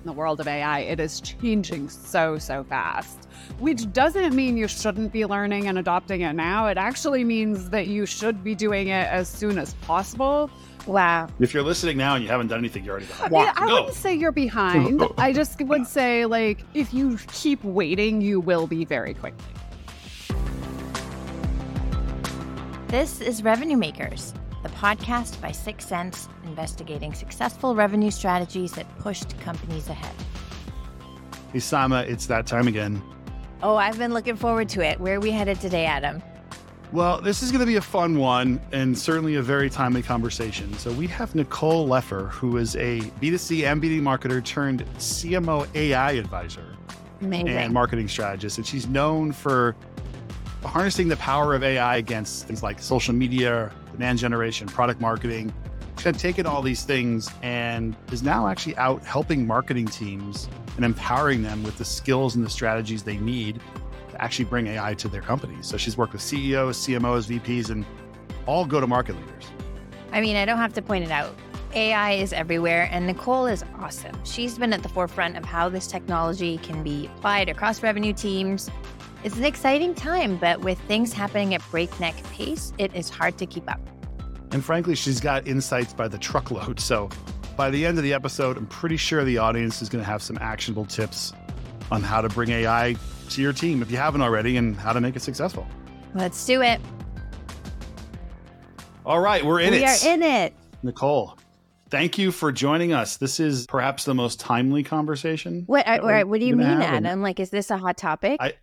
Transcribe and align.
in 0.00 0.06
the 0.06 0.12
world 0.12 0.40
of 0.40 0.48
AI. 0.48 0.80
It 0.80 1.00
is 1.00 1.20
changing 1.20 1.88
so, 1.88 2.38
so 2.38 2.64
fast, 2.64 3.28
which 3.58 3.92
doesn't 3.92 4.34
mean 4.34 4.56
you 4.56 4.68
shouldn't 4.68 5.12
be 5.12 5.24
learning 5.26 5.68
and 5.68 5.78
adopting 5.78 6.22
it 6.22 6.32
now. 6.32 6.66
It 6.66 6.78
actually 6.78 7.24
means 7.24 7.70
that 7.70 7.86
you 7.86 8.06
should 8.06 8.42
be 8.42 8.54
doing 8.54 8.88
it 8.88 9.08
as 9.08 9.28
soon 9.28 9.58
as 9.58 9.74
possible. 9.74 10.50
Wow. 10.86 11.28
If 11.38 11.52
you're 11.52 11.62
listening 11.62 11.98
now 11.98 12.14
and 12.14 12.24
you 12.24 12.30
haven't 12.30 12.48
done 12.48 12.58
anything, 12.58 12.84
you're 12.84 12.92
already 12.92 13.06
behind. 13.06 13.32
Yeah, 13.32 13.52
I 13.56 13.66
wouldn't 13.66 13.94
say 13.94 14.14
you're 14.14 14.32
behind. 14.32 15.02
I 15.18 15.32
just 15.32 15.60
would 15.60 15.86
say, 15.86 16.24
like, 16.24 16.64
if 16.72 16.94
you 16.94 17.18
keep 17.32 17.62
waiting, 17.62 18.20
you 18.22 18.40
will 18.40 18.66
be 18.66 18.84
very 18.84 19.14
quickly. 19.14 19.44
This 22.88 23.20
is 23.20 23.44
Revenue 23.44 23.76
Makers, 23.76 24.34
the 24.62 24.68
podcast 24.70 25.40
by 25.40 25.50
6sense, 25.50 26.28
investigating 26.44 27.14
successful 27.14 27.74
revenue 27.74 28.10
strategies 28.10 28.72
that 28.72 28.86
pushed 28.98 29.38
companies 29.40 29.88
ahead. 29.88 30.14
Hey, 31.52 31.58
Saima, 31.58 32.06
it's 32.06 32.26
that 32.26 32.46
time 32.46 32.68
again. 32.68 33.02
Oh, 33.62 33.76
I've 33.76 33.98
been 33.98 34.12
looking 34.14 34.36
forward 34.36 34.68
to 34.70 34.80
it. 34.86 35.00
Where 35.00 35.16
are 35.16 35.20
we 35.20 35.30
headed 35.30 35.60
today, 35.60 35.86
Adam? 35.86 36.22
Well, 36.92 37.20
this 37.20 37.42
is 37.42 37.52
going 37.52 37.60
to 37.60 37.66
be 37.66 37.76
a 37.76 37.80
fun 37.82 38.18
one 38.18 38.60
and 38.72 38.98
certainly 38.98 39.36
a 39.36 39.42
very 39.42 39.70
timely 39.70 40.02
conversation. 40.02 40.72
So, 40.74 40.90
we 40.92 41.06
have 41.06 41.34
Nicole 41.34 41.86
Leffer, 41.86 42.28
who 42.30 42.56
is 42.56 42.74
a 42.76 43.00
B2C 43.20 43.70
and 43.70 43.80
B2B 43.80 44.00
marketer 44.00 44.44
turned 44.44 44.84
CMO 44.96 45.68
AI 45.74 46.12
advisor 46.12 46.76
Amazing. 47.20 47.48
and 47.48 47.72
marketing 47.72 48.08
strategist. 48.08 48.58
And 48.58 48.66
she's 48.66 48.88
known 48.88 49.30
for 49.30 49.76
harnessing 50.64 51.08
the 51.08 51.16
power 51.16 51.54
of 51.54 51.62
AI 51.62 51.96
against 51.96 52.46
things 52.46 52.62
like 52.62 52.80
social 52.80 53.14
media, 53.14 53.72
demand 54.00 54.18
generation, 54.18 54.66
product 54.66 54.98
marketing. 54.98 55.52
Had 56.02 56.18
taken 56.18 56.46
all 56.46 56.62
these 56.62 56.84
things 56.84 57.28
and 57.42 57.94
is 58.10 58.22
now 58.22 58.48
actually 58.48 58.74
out 58.78 59.04
helping 59.04 59.46
marketing 59.46 59.84
teams 59.84 60.48
and 60.76 60.86
empowering 60.86 61.42
them 61.42 61.62
with 61.62 61.76
the 61.76 61.84
skills 61.84 62.34
and 62.34 62.42
the 62.42 62.48
strategies 62.48 63.02
they 63.02 63.18
need 63.18 63.60
to 64.08 64.22
actually 64.22 64.46
bring 64.46 64.68
AI 64.68 64.94
to 64.94 65.08
their 65.08 65.20
companies. 65.20 65.66
So 65.66 65.76
she's 65.76 65.98
worked 65.98 66.14
with 66.14 66.22
CEOs, 66.22 66.78
CMOs, 66.78 67.28
VPs, 67.28 67.68
and 67.68 67.84
all 68.46 68.64
go 68.64 68.80
to 68.80 68.86
market 68.86 69.16
leaders. 69.16 69.44
I 70.12 70.22
mean, 70.22 70.36
I 70.36 70.46
don't 70.46 70.56
have 70.56 70.72
to 70.72 70.80
point 70.80 71.04
it 71.04 71.10
out. 71.10 71.34
AI 71.74 72.12
is 72.12 72.32
everywhere, 72.32 72.88
and 72.90 73.06
Nicole 73.06 73.44
is 73.44 73.62
awesome. 73.78 74.16
She's 74.24 74.56
been 74.56 74.72
at 74.72 74.82
the 74.82 74.88
forefront 74.88 75.36
of 75.36 75.44
how 75.44 75.68
this 75.68 75.86
technology 75.86 76.56
can 76.62 76.82
be 76.82 77.10
applied 77.18 77.50
across 77.50 77.82
revenue 77.82 78.14
teams. 78.14 78.70
It's 79.22 79.36
an 79.36 79.44
exciting 79.44 79.94
time, 79.94 80.38
but 80.38 80.60
with 80.60 80.78
things 80.82 81.12
happening 81.12 81.54
at 81.54 81.62
breakneck 81.70 82.16
pace, 82.32 82.72
it 82.78 82.94
is 82.94 83.10
hard 83.10 83.36
to 83.38 83.46
keep 83.46 83.70
up. 83.70 83.80
And 84.50 84.64
frankly, 84.64 84.94
she's 84.94 85.20
got 85.20 85.46
insights 85.46 85.92
by 85.92 86.08
the 86.08 86.16
truckload. 86.16 86.80
So 86.80 87.10
by 87.54 87.68
the 87.68 87.84
end 87.84 87.98
of 87.98 88.04
the 88.04 88.14
episode, 88.14 88.56
I'm 88.56 88.66
pretty 88.66 88.96
sure 88.96 89.22
the 89.22 89.36
audience 89.36 89.82
is 89.82 89.90
going 89.90 90.02
to 90.02 90.10
have 90.10 90.22
some 90.22 90.38
actionable 90.40 90.86
tips 90.86 91.34
on 91.90 92.02
how 92.02 92.22
to 92.22 92.30
bring 92.30 92.48
AI 92.48 92.96
to 93.28 93.42
your 93.42 93.52
team 93.52 93.82
if 93.82 93.90
you 93.90 93.98
haven't 93.98 94.22
already 94.22 94.56
and 94.56 94.74
how 94.74 94.94
to 94.94 95.00
make 95.02 95.16
it 95.16 95.20
successful. 95.20 95.66
Let's 96.14 96.44
do 96.46 96.62
it. 96.62 96.80
All 99.04 99.20
right, 99.20 99.44
we're 99.44 99.60
in 99.60 99.72
we 99.72 99.78
it. 99.78 99.80
We 100.02 100.08
are 100.08 100.14
in 100.14 100.22
it. 100.22 100.54
Nicole, 100.82 101.36
thank 101.90 102.16
you 102.16 102.32
for 102.32 102.52
joining 102.52 102.94
us. 102.94 103.18
This 103.18 103.38
is 103.38 103.66
perhaps 103.66 104.04
the 104.04 104.14
most 104.14 104.40
timely 104.40 104.82
conversation. 104.82 105.64
What, 105.66 105.84
we're 106.02 106.24
what 106.24 106.40
do 106.40 106.46
you 106.46 106.56
mean, 106.56 106.66
Adam? 106.66 107.20
Like, 107.20 107.38
is 107.38 107.50
this 107.50 107.70
a 107.70 107.76
hot 107.76 107.98
topic? 107.98 108.38
I- 108.40 108.54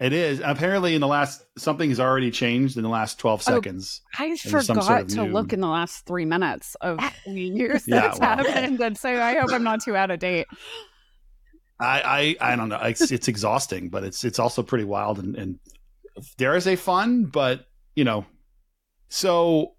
It 0.00 0.12
is. 0.12 0.40
Apparently, 0.44 0.94
in 0.94 1.00
the 1.00 1.08
last, 1.08 1.44
something 1.58 1.88
has 1.88 1.98
already 1.98 2.30
changed 2.30 2.76
in 2.76 2.84
the 2.84 2.88
last 2.88 3.18
12 3.18 3.40
Oh, 3.48 3.54
seconds. 3.54 4.00
I 4.16 4.36
forgot 4.36 4.64
sort 4.84 5.00
of 5.02 5.08
to 5.08 5.24
new- 5.24 5.32
look 5.32 5.52
in 5.52 5.60
the 5.60 5.66
last 5.68 6.06
three 6.06 6.24
minutes 6.24 6.76
of 6.80 7.00
years 7.26 7.82
Yeah, 7.88 8.02
that's 8.02 8.20
wow. 8.20 8.36
happened. 8.36 8.80
And 8.80 8.96
so 8.96 9.10
I 9.20 9.34
hope 9.40 9.50
I'm 9.52 9.64
not 9.64 9.82
too 9.82 9.96
out 9.96 10.12
of 10.12 10.20
date. 10.20 10.46
I, 11.80 12.36
I, 12.40 12.52
I 12.52 12.56
don't 12.56 12.68
know. 12.68 12.78
It's, 12.80 13.10
it's 13.10 13.26
exhausting, 13.28 13.88
but 13.88 14.04
it's, 14.04 14.24
it's 14.24 14.38
also 14.38 14.62
pretty 14.62 14.84
wild 14.84 15.18
and, 15.18 15.34
and 15.36 15.58
dare 16.36 16.54
I 16.54 16.58
say 16.60 16.76
fun, 16.76 17.24
but 17.24 17.66
you 17.96 18.04
know, 18.04 18.24
so 19.08 19.74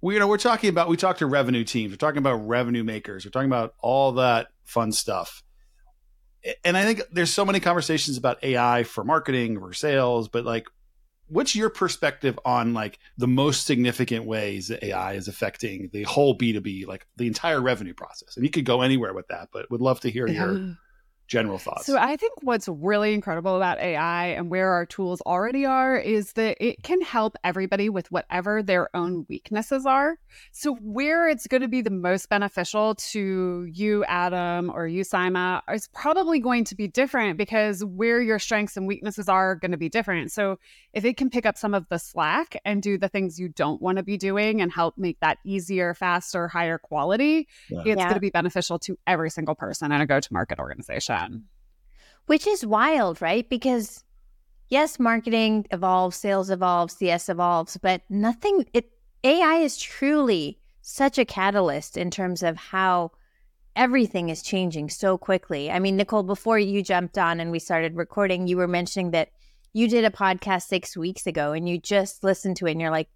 we, 0.00 0.14
you 0.14 0.20
know, 0.20 0.26
we're 0.28 0.38
talking 0.38 0.70
about, 0.70 0.88
we 0.88 0.96
talk 0.96 1.18
to 1.18 1.26
revenue 1.26 1.62
teams, 1.64 1.92
we're 1.92 1.96
talking 1.96 2.18
about 2.18 2.34
revenue 2.48 2.82
makers, 2.84 3.24
we're 3.24 3.30
talking 3.30 3.48
about 3.48 3.74
all 3.80 4.12
that 4.12 4.48
fun 4.64 4.90
stuff. 4.92 5.42
And 6.64 6.76
I 6.76 6.84
think 6.84 7.02
there's 7.12 7.32
so 7.32 7.44
many 7.44 7.60
conversations 7.60 8.16
about 8.16 8.42
AI 8.42 8.82
for 8.84 9.04
marketing 9.04 9.58
or 9.58 9.72
sales, 9.72 10.28
but 10.28 10.44
like, 10.44 10.66
what's 11.28 11.54
your 11.56 11.70
perspective 11.70 12.38
on 12.44 12.74
like 12.74 12.98
the 13.16 13.28
most 13.28 13.64
significant 13.64 14.26
ways 14.26 14.68
that 14.68 14.84
AI 14.84 15.14
is 15.14 15.28
affecting 15.28 15.88
the 15.92 16.02
whole 16.02 16.36
B2B, 16.36 16.86
like 16.86 17.06
the 17.16 17.26
entire 17.26 17.60
revenue 17.60 17.94
process? 17.94 18.36
And 18.36 18.44
you 18.44 18.50
could 18.50 18.64
go 18.64 18.82
anywhere 18.82 19.14
with 19.14 19.28
that, 19.28 19.48
but 19.52 19.70
would 19.70 19.80
love 19.80 20.00
to 20.00 20.10
hear 20.10 20.26
your. 20.26 20.76
General 21.32 21.56
thoughts. 21.58 21.86
So 21.86 21.96
I 21.98 22.16
think 22.16 22.34
what's 22.42 22.68
really 22.68 23.14
incredible 23.14 23.56
about 23.56 23.78
AI 23.78 24.26
and 24.26 24.50
where 24.50 24.70
our 24.72 24.84
tools 24.84 25.22
already 25.22 25.64
are 25.64 25.96
is 25.96 26.34
that 26.34 26.58
it 26.60 26.82
can 26.82 27.00
help 27.00 27.36
everybody 27.42 27.88
with 27.88 28.12
whatever 28.12 28.62
their 28.62 28.94
own 28.94 29.24
weaknesses 29.30 29.86
are. 29.86 30.18
So 30.50 30.74
where 30.82 31.28
it's 31.30 31.46
going 31.46 31.62
to 31.62 31.68
be 31.68 31.80
the 31.80 31.90
most 31.90 32.28
beneficial 32.28 32.96
to 33.12 33.66
you, 33.72 34.04
Adam, 34.04 34.70
or 34.74 34.86
you, 34.86 35.04
Saima, 35.04 35.62
is 35.72 35.88
probably 35.94 36.38
going 36.38 36.64
to 36.64 36.74
be 36.74 36.86
different 36.86 37.38
because 37.38 37.82
where 37.82 38.20
your 38.20 38.38
strengths 38.38 38.76
and 38.76 38.86
weaknesses 38.86 39.26
are 39.26 39.54
going 39.56 39.70
to 39.72 39.78
be 39.78 39.88
different. 39.88 40.32
So 40.32 40.58
if 40.92 41.06
it 41.06 41.16
can 41.16 41.30
pick 41.30 41.46
up 41.46 41.56
some 41.56 41.72
of 41.72 41.86
the 41.88 41.98
slack 41.98 42.60
and 42.66 42.82
do 42.82 42.98
the 42.98 43.08
things 43.08 43.40
you 43.40 43.48
don't 43.48 43.80
want 43.80 43.96
to 43.96 44.02
be 44.02 44.18
doing 44.18 44.60
and 44.60 44.70
help 44.70 44.98
make 44.98 45.18
that 45.20 45.38
easier, 45.44 45.94
faster, 45.94 46.46
higher 46.48 46.76
quality, 46.76 47.48
Yeah. 47.70 47.78
it's 47.80 47.86
Yeah. 47.86 47.94
going 48.04 48.14
to 48.14 48.20
be 48.20 48.28
beneficial 48.28 48.78
to 48.80 48.98
every 49.06 49.30
single 49.30 49.54
person 49.54 49.92
in 49.92 50.00
a 50.00 50.06
go-to-market 50.06 50.58
organization. 50.58 51.21
Which 52.26 52.46
is 52.46 52.64
wild, 52.64 53.20
right? 53.20 53.48
Because 53.48 54.04
yes, 54.68 54.98
marketing 54.98 55.66
evolves, 55.70 56.16
sales 56.16 56.50
evolves, 56.50 56.94
CS 56.96 57.28
evolves, 57.28 57.76
but 57.76 58.02
nothing 58.08 58.66
it 58.72 58.90
AI 59.24 59.56
is 59.56 59.76
truly 59.78 60.58
such 60.80 61.18
a 61.18 61.24
catalyst 61.24 61.96
in 61.96 62.10
terms 62.10 62.42
of 62.42 62.56
how 62.56 63.12
everything 63.76 64.28
is 64.28 64.42
changing 64.42 64.90
so 64.90 65.16
quickly. 65.16 65.70
I 65.70 65.78
mean, 65.78 65.96
Nicole, 65.96 66.22
before 66.24 66.58
you 66.58 66.82
jumped 66.82 67.16
on 67.18 67.40
and 67.40 67.50
we 67.50 67.58
started 67.58 67.94
recording, 67.96 68.46
you 68.46 68.56
were 68.56 68.68
mentioning 68.68 69.12
that 69.12 69.30
you 69.72 69.88
did 69.88 70.04
a 70.04 70.10
podcast 70.10 70.64
6 70.68 70.96
weeks 70.96 71.26
ago 71.26 71.52
and 71.52 71.68
you 71.68 71.78
just 71.78 72.22
listened 72.24 72.56
to 72.58 72.66
it 72.66 72.72
and 72.72 72.80
you're 72.80 72.90
like 72.90 73.08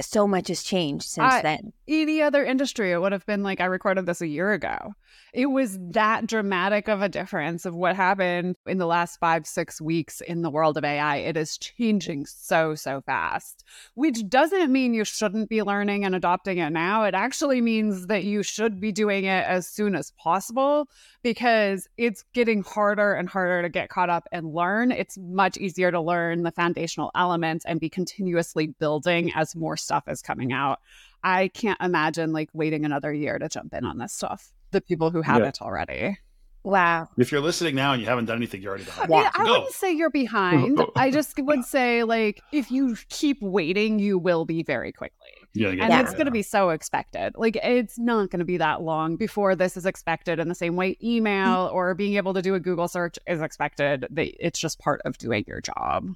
so 0.00 0.26
much 0.26 0.48
has 0.48 0.62
changed 0.62 1.04
since 1.08 1.32
I- 1.32 1.42
then. 1.42 1.72
any 1.86 2.20
other 2.20 2.44
industry, 2.44 2.92
it 2.92 3.00
would 3.00 3.12
have 3.12 3.24
been 3.26 3.42
like 3.42 3.60
I 3.60 3.66
recorded 3.66 4.06
this 4.06 4.20
a 4.20 4.26
year 4.26 4.52
ago. 4.52 4.94
It 5.34 5.46
was 5.46 5.78
that 5.90 6.26
dramatic 6.26 6.88
of 6.88 7.02
a 7.02 7.08
difference 7.08 7.66
of 7.66 7.74
what 7.74 7.96
happened 7.96 8.54
in 8.66 8.78
the 8.78 8.86
last 8.86 9.18
five, 9.18 9.46
six 9.46 9.80
weeks 9.80 10.20
in 10.20 10.42
the 10.42 10.50
world 10.50 10.76
of 10.76 10.84
AI. 10.84 11.16
It 11.16 11.36
is 11.36 11.58
changing 11.58 12.26
so, 12.26 12.76
so 12.76 13.00
fast, 13.00 13.64
which 13.94 14.28
doesn't 14.28 14.70
mean 14.70 14.94
you 14.94 15.04
shouldn't 15.04 15.48
be 15.48 15.62
learning 15.62 16.04
and 16.04 16.14
adopting 16.14 16.58
it 16.58 16.70
now. 16.70 17.02
It 17.02 17.14
actually 17.14 17.60
means 17.60 18.06
that 18.06 18.22
you 18.22 18.44
should 18.44 18.80
be 18.80 18.92
doing 18.92 19.24
it 19.24 19.44
as 19.44 19.66
soon 19.66 19.96
as 19.96 20.12
possible 20.12 20.88
because 21.24 21.88
it's 21.96 22.24
getting 22.32 22.62
harder 22.62 23.14
and 23.14 23.28
harder 23.28 23.62
to 23.62 23.68
get 23.68 23.88
caught 23.88 24.10
up 24.10 24.28
and 24.30 24.54
learn. 24.54 24.92
It's 24.92 25.18
much 25.18 25.56
easier 25.56 25.90
to 25.90 26.00
learn 26.00 26.44
the 26.44 26.52
foundational 26.52 27.10
elements 27.16 27.64
and 27.64 27.80
be 27.80 27.88
continuously 27.88 28.68
building 28.68 29.32
as 29.34 29.56
more 29.56 29.76
stuff 29.76 30.04
is 30.06 30.22
coming 30.22 30.52
out. 30.52 30.78
I 31.24 31.48
can't 31.48 31.80
imagine 31.80 32.32
like 32.32 32.50
waiting 32.52 32.84
another 32.84 33.12
year 33.12 33.38
to 33.38 33.48
jump 33.48 33.72
in 33.72 33.84
on 33.84 33.98
this 33.98 34.12
stuff. 34.12 34.52
The 34.74 34.80
people 34.80 35.10
who 35.10 35.22
have 35.22 35.40
Yeah. 35.40 35.48
it 35.48 35.62
already. 35.62 36.18
Wow. 36.64 37.08
If 37.16 37.30
you're 37.30 37.42
listening 37.42 37.76
now 37.76 37.92
and 37.92 38.00
you 38.00 38.08
haven't 38.08 38.24
done 38.24 38.38
anything, 38.38 38.60
you're 38.60 38.70
already 38.70 38.86
behind. 38.86 39.12
I, 39.12 39.16
mean, 39.16 39.30
I 39.34 39.42
wouldn't 39.50 39.72
say 39.72 39.92
you're 39.92 40.10
behind. 40.10 40.80
I 40.96 41.10
just 41.10 41.38
would 41.38 41.64
say 41.64 42.02
like 42.02 42.40
if 42.52 42.70
you 42.72 42.96
keep 43.10 43.38
waiting, 43.40 44.00
you 44.00 44.18
will 44.18 44.44
be 44.46 44.64
very 44.64 44.90
quickly. 44.90 45.28
Yeah, 45.52 45.68
yeah, 45.68 45.84
And 45.84 45.92
Yeah. 45.92 46.00
it's 46.00 46.14
going 46.14 46.24
to 46.24 46.32
be 46.32 46.42
so 46.42 46.70
expected. 46.70 47.34
Like 47.36 47.56
it's 47.56 47.98
not 47.98 48.30
going 48.30 48.40
to 48.40 48.46
be 48.46 48.56
that 48.56 48.82
long 48.82 49.16
before 49.16 49.54
this 49.54 49.76
is 49.76 49.86
expected 49.86 50.40
in 50.40 50.48
the 50.48 50.54
same 50.54 50.74
way 50.74 50.96
email 51.04 51.68
mm. 51.68 51.72
or 51.72 51.94
being 51.94 52.16
able 52.16 52.34
to 52.34 52.42
do 52.42 52.54
a 52.54 52.60
Google 52.60 52.88
search 52.88 53.18
is 53.28 53.40
expected. 53.42 54.06
It's 54.16 54.58
just 54.58 54.80
part 54.80 55.02
of 55.04 55.18
doing 55.18 55.44
your 55.46 55.60
job. 55.60 56.08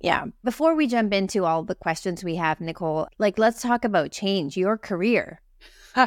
Yeah. 0.00 0.24
Before 0.42 0.74
we 0.74 0.86
jump 0.86 1.12
into 1.12 1.44
all 1.44 1.62
the 1.64 1.76
questions 1.76 2.24
we 2.24 2.36
have, 2.36 2.62
Nicole, 2.62 3.08
like 3.18 3.38
let's 3.38 3.60
talk 3.60 3.84
about 3.84 4.10
change. 4.10 4.56
Your 4.56 4.76
career 4.78 5.41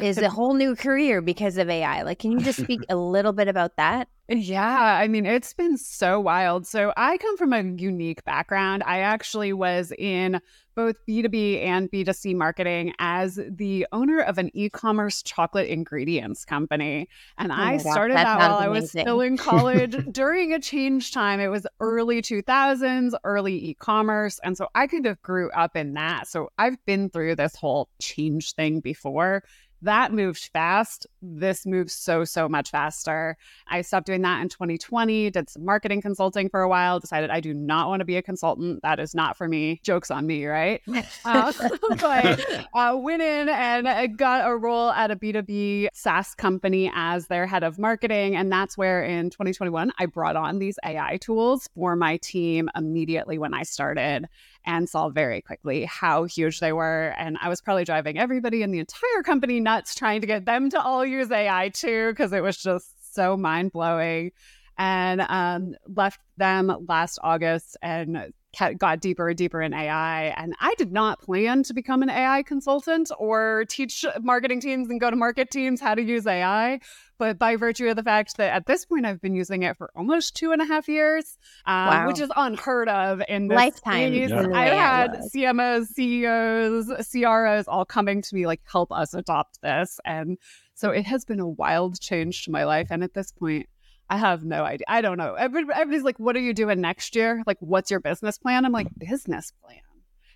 is 0.00 0.18
a 0.18 0.30
whole 0.30 0.54
new 0.54 0.76
career 0.76 1.20
because 1.20 1.56
of 1.58 1.68
AI. 1.70 2.02
Like, 2.02 2.18
can 2.18 2.32
you 2.32 2.40
just 2.40 2.60
speak 2.64 2.84
a 2.88 2.96
little 2.96 3.32
bit 3.32 3.48
about 3.48 3.76
that? 3.76 4.08
Yeah, 4.28 4.98
I 5.00 5.06
mean, 5.06 5.24
it's 5.24 5.52
been 5.54 5.76
so 5.76 6.18
wild. 6.18 6.66
So, 6.66 6.92
I 6.96 7.16
come 7.18 7.36
from 7.36 7.52
a 7.52 7.62
unique 7.62 8.24
background. 8.24 8.82
I 8.84 8.98
actually 8.98 9.52
was 9.52 9.92
in 9.96 10.40
both 10.74 10.96
B2B 11.08 11.64
and 11.64 11.88
B2C 11.90 12.34
marketing 12.34 12.92
as 12.98 13.38
the 13.48 13.86
owner 13.92 14.20
of 14.20 14.38
an 14.38 14.50
e 14.52 14.68
commerce 14.68 15.22
chocolate 15.22 15.68
ingredients 15.68 16.44
company. 16.44 17.08
And 17.38 17.52
oh 17.52 17.54
I 17.54 17.76
started 17.76 18.16
that, 18.16 18.24
that 18.24 18.38
while 18.38 18.58
amazing. 18.58 18.68
I 18.68 18.80
was 18.80 18.90
still 18.90 19.20
in 19.20 19.36
college 19.36 19.96
during 20.12 20.52
a 20.52 20.60
change 20.60 21.12
time. 21.12 21.38
It 21.38 21.48
was 21.48 21.64
early 21.78 22.20
2000s, 22.20 23.12
early 23.22 23.54
e 23.54 23.74
commerce. 23.74 24.40
And 24.42 24.56
so 24.56 24.66
I 24.74 24.88
kind 24.88 25.06
of 25.06 25.22
grew 25.22 25.50
up 25.52 25.76
in 25.76 25.94
that. 25.94 26.26
So, 26.26 26.50
I've 26.58 26.84
been 26.84 27.10
through 27.10 27.36
this 27.36 27.54
whole 27.54 27.90
change 28.00 28.54
thing 28.54 28.80
before 28.80 29.44
that 29.82 30.12
moved 30.12 30.50
fast. 30.52 31.06
This 31.22 31.66
moves 31.66 31.92
so, 31.92 32.24
so 32.24 32.48
much 32.48 32.70
faster. 32.70 33.36
I 33.68 33.82
stopped 33.82 34.06
doing 34.06 34.15
that 34.22 34.40
in 34.42 34.48
2020, 34.48 35.30
did 35.30 35.48
some 35.48 35.64
marketing 35.64 36.02
consulting 36.02 36.48
for 36.48 36.62
a 36.62 36.68
while, 36.68 37.00
decided 37.00 37.30
I 37.30 37.40
do 37.40 37.54
not 37.54 37.88
want 37.88 38.00
to 38.00 38.04
be 38.04 38.16
a 38.16 38.22
consultant. 38.22 38.82
That 38.82 39.00
is 39.00 39.14
not 39.14 39.36
for 39.36 39.48
me. 39.48 39.80
Joke's 39.82 40.10
on 40.10 40.26
me, 40.26 40.46
right? 40.46 40.80
uh, 41.24 41.52
but 42.00 42.66
uh, 42.74 42.96
went 42.98 43.22
in 43.22 43.48
and 43.48 43.86
uh, 43.86 44.06
got 44.06 44.48
a 44.48 44.56
role 44.56 44.90
at 44.90 45.10
a 45.10 45.16
B2B 45.16 45.88
SaaS 45.92 46.34
company 46.34 46.90
as 46.94 47.26
their 47.26 47.46
head 47.46 47.62
of 47.62 47.78
marketing. 47.78 48.36
And 48.36 48.50
that's 48.50 48.76
where 48.76 49.02
in 49.04 49.30
2021, 49.30 49.92
I 49.98 50.06
brought 50.06 50.36
on 50.36 50.58
these 50.58 50.78
AI 50.84 51.18
tools 51.18 51.68
for 51.74 51.96
my 51.96 52.16
team 52.18 52.68
immediately 52.74 53.38
when 53.38 53.54
I 53.54 53.62
started 53.62 54.28
and 54.66 54.88
saw 54.88 55.08
very 55.08 55.40
quickly 55.40 55.84
how 55.84 56.24
huge 56.24 56.60
they 56.60 56.72
were. 56.72 57.14
And 57.16 57.38
I 57.40 57.48
was 57.48 57.60
probably 57.60 57.84
driving 57.84 58.18
everybody 58.18 58.62
in 58.62 58.72
the 58.72 58.80
entire 58.80 59.22
company 59.24 59.60
nuts 59.60 59.94
trying 59.94 60.20
to 60.20 60.26
get 60.26 60.44
them 60.44 60.70
to 60.70 60.82
all 60.82 61.06
use 61.06 61.30
AI 61.30 61.68
too, 61.68 62.10
because 62.10 62.32
it 62.32 62.42
was 62.42 62.56
just 62.56 62.95
so 63.16 63.36
mind 63.36 63.72
blowing. 63.72 64.30
And 64.78 65.22
um, 65.22 65.74
left 65.86 66.20
them 66.36 66.84
last 66.86 67.18
August 67.22 67.78
and 67.80 68.30
got 68.78 69.00
deeper 69.00 69.28
and 69.28 69.36
deeper 69.36 69.60
in 69.60 69.74
AI. 69.74 70.34
And 70.36 70.54
I 70.60 70.74
did 70.78 70.92
not 70.92 71.20
plan 71.20 71.62
to 71.64 71.74
become 71.74 72.02
an 72.02 72.10
AI 72.10 72.42
consultant 72.42 73.10
or 73.18 73.64
teach 73.68 74.04
marketing 74.20 74.60
teams 74.60 74.88
and 74.88 75.00
go 75.00 75.10
to 75.10 75.16
market 75.16 75.50
teams 75.50 75.80
how 75.80 75.94
to 75.94 76.02
use 76.02 76.26
AI. 76.26 76.80
But 77.18 77.38
by 77.38 77.56
virtue 77.56 77.88
of 77.88 77.96
the 77.96 78.02
fact 78.02 78.36
that 78.36 78.52
at 78.52 78.66
this 78.66 78.84
point 78.84 79.06
I've 79.06 79.20
been 79.20 79.34
using 79.34 79.62
it 79.62 79.76
for 79.76 79.90
almost 79.96 80.36
two 80.36 80.52
and 80.52 80.60
a 80.60 80.66
half 80.66 80.88
years, 80.88 81.38
um, 81.66 81.86
wow. 81.86 82.06
which 82.06 82.20
is 82.20 82.30
unheard 82.36 82.88
of 82.88 83.22
in 83.28 83.48
this 83.48 83.56
lifetime. 83.56 84.12
Yeah. 84.12 84.42
I've 84.52 84.72
had 84.72 85.20
CMOs, 85.34 85.86
CEOs, 85.88 87.08
CROs 87.10 87.68
all 87.68 87.84
coming 87.84 88.22
to 88.22 88.34
me 88.34 88.46
like, 88.46 88.60
help 88.70 88.92
us 88.92 89.14
adopt 89.14 89.60
this. 89.62 89.98
And 90.04 90.38
so 90.76 90.90
it 90.90 91.06
has 91.06 91.24
been 91.24 91.40
a 91.40 91.48
wild 91.48 91.98
change 91.98 92.44
to 92.44 92.50
my 92.50 92.64
life. 92.64 92.88
And 92.90 93.02
at 93.02 93.14
this 93.14 93.32
point, 93.32 93.66
I 94.10 94.18
have 94.18 94.44
no 94.44 94.62
idea. 94.62 94.84
I 94.86 95.00
don't 95.00 95.16
know. 95.16 95.32
Everybody's 95.32 96.02
like, 96.02 96.20
what 96.20 96.36
are 96.36 96.40
you 96.40 96.52
doing 96.52 96.82
next 96.82 97.16
year? 97.16 97.42
Like, 97.46 97.56
what's 97.60 97.90
your 97.90 97.98
business 97.98 98.36
plan? 98.36 98.66
I'm 98.66 98.72
like, 98.72 98.88
business 98.98 99.52
plan. 99.64 99.80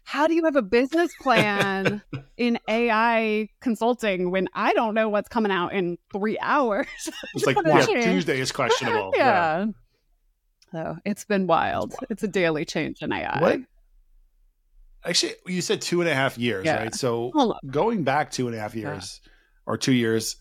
How 0.03 0.27
do 0.27 0.35
you 0.35 0.45
have 0.47 0.57
a 0.57 0.63
business 0.63 1.13
plan 1.21 2.03
in 2.39 2.59
AI 2.67 3.51
consulting 3.61 4.31
when 4.31 4.49
I 4.55 4.73
don't 4.73 4.95
know 4.95 5.11
what's 5.11 5.29
coming 5.29 5.53
out 5.53 5.75
in 5.75 5.99
three 6.11 6.39
hours? 6.41 6.87
It's 7.35 7.45
like, 7.45 7.59
yeah, 7.65 7.85
Tuesday 7.85 8.41
is 8.41 8.51
questionable. 8.51 9.13
yeah. 9.17 9.67
yeah. 9.67 9.67
So 10.73 10.97
it's 11.05 11.27
been 11.27 11.47
wild. 11.47 11.95
It's 12.09 12.23
a 12.23 12.29
daily 12.29 12.65
change 12.65 13.03
in 13.03 13.13
AI. 13.13 13.41
What? 13.41 13.61
Actually, 15.05 15.35
you 15.47 15.61
said 15.61 15.83
two 15.83 16.01
and 16.01 16.09
a 16.09 16.15
half 16.15 16.39
years, 16.39 16.65
yeah. 16.65 16.77
right? 16.77 16.95
So 16.95 17.59
going 17.71 18.05
back 18.05 18.31
two 18.31 18.47
and 18.47 18.57
a 18.57 18.59
half 18.59 18.75
years. 18.75 19.21
Or 19.71 19.79
two 19.79 19.93
years, 19.93 20.37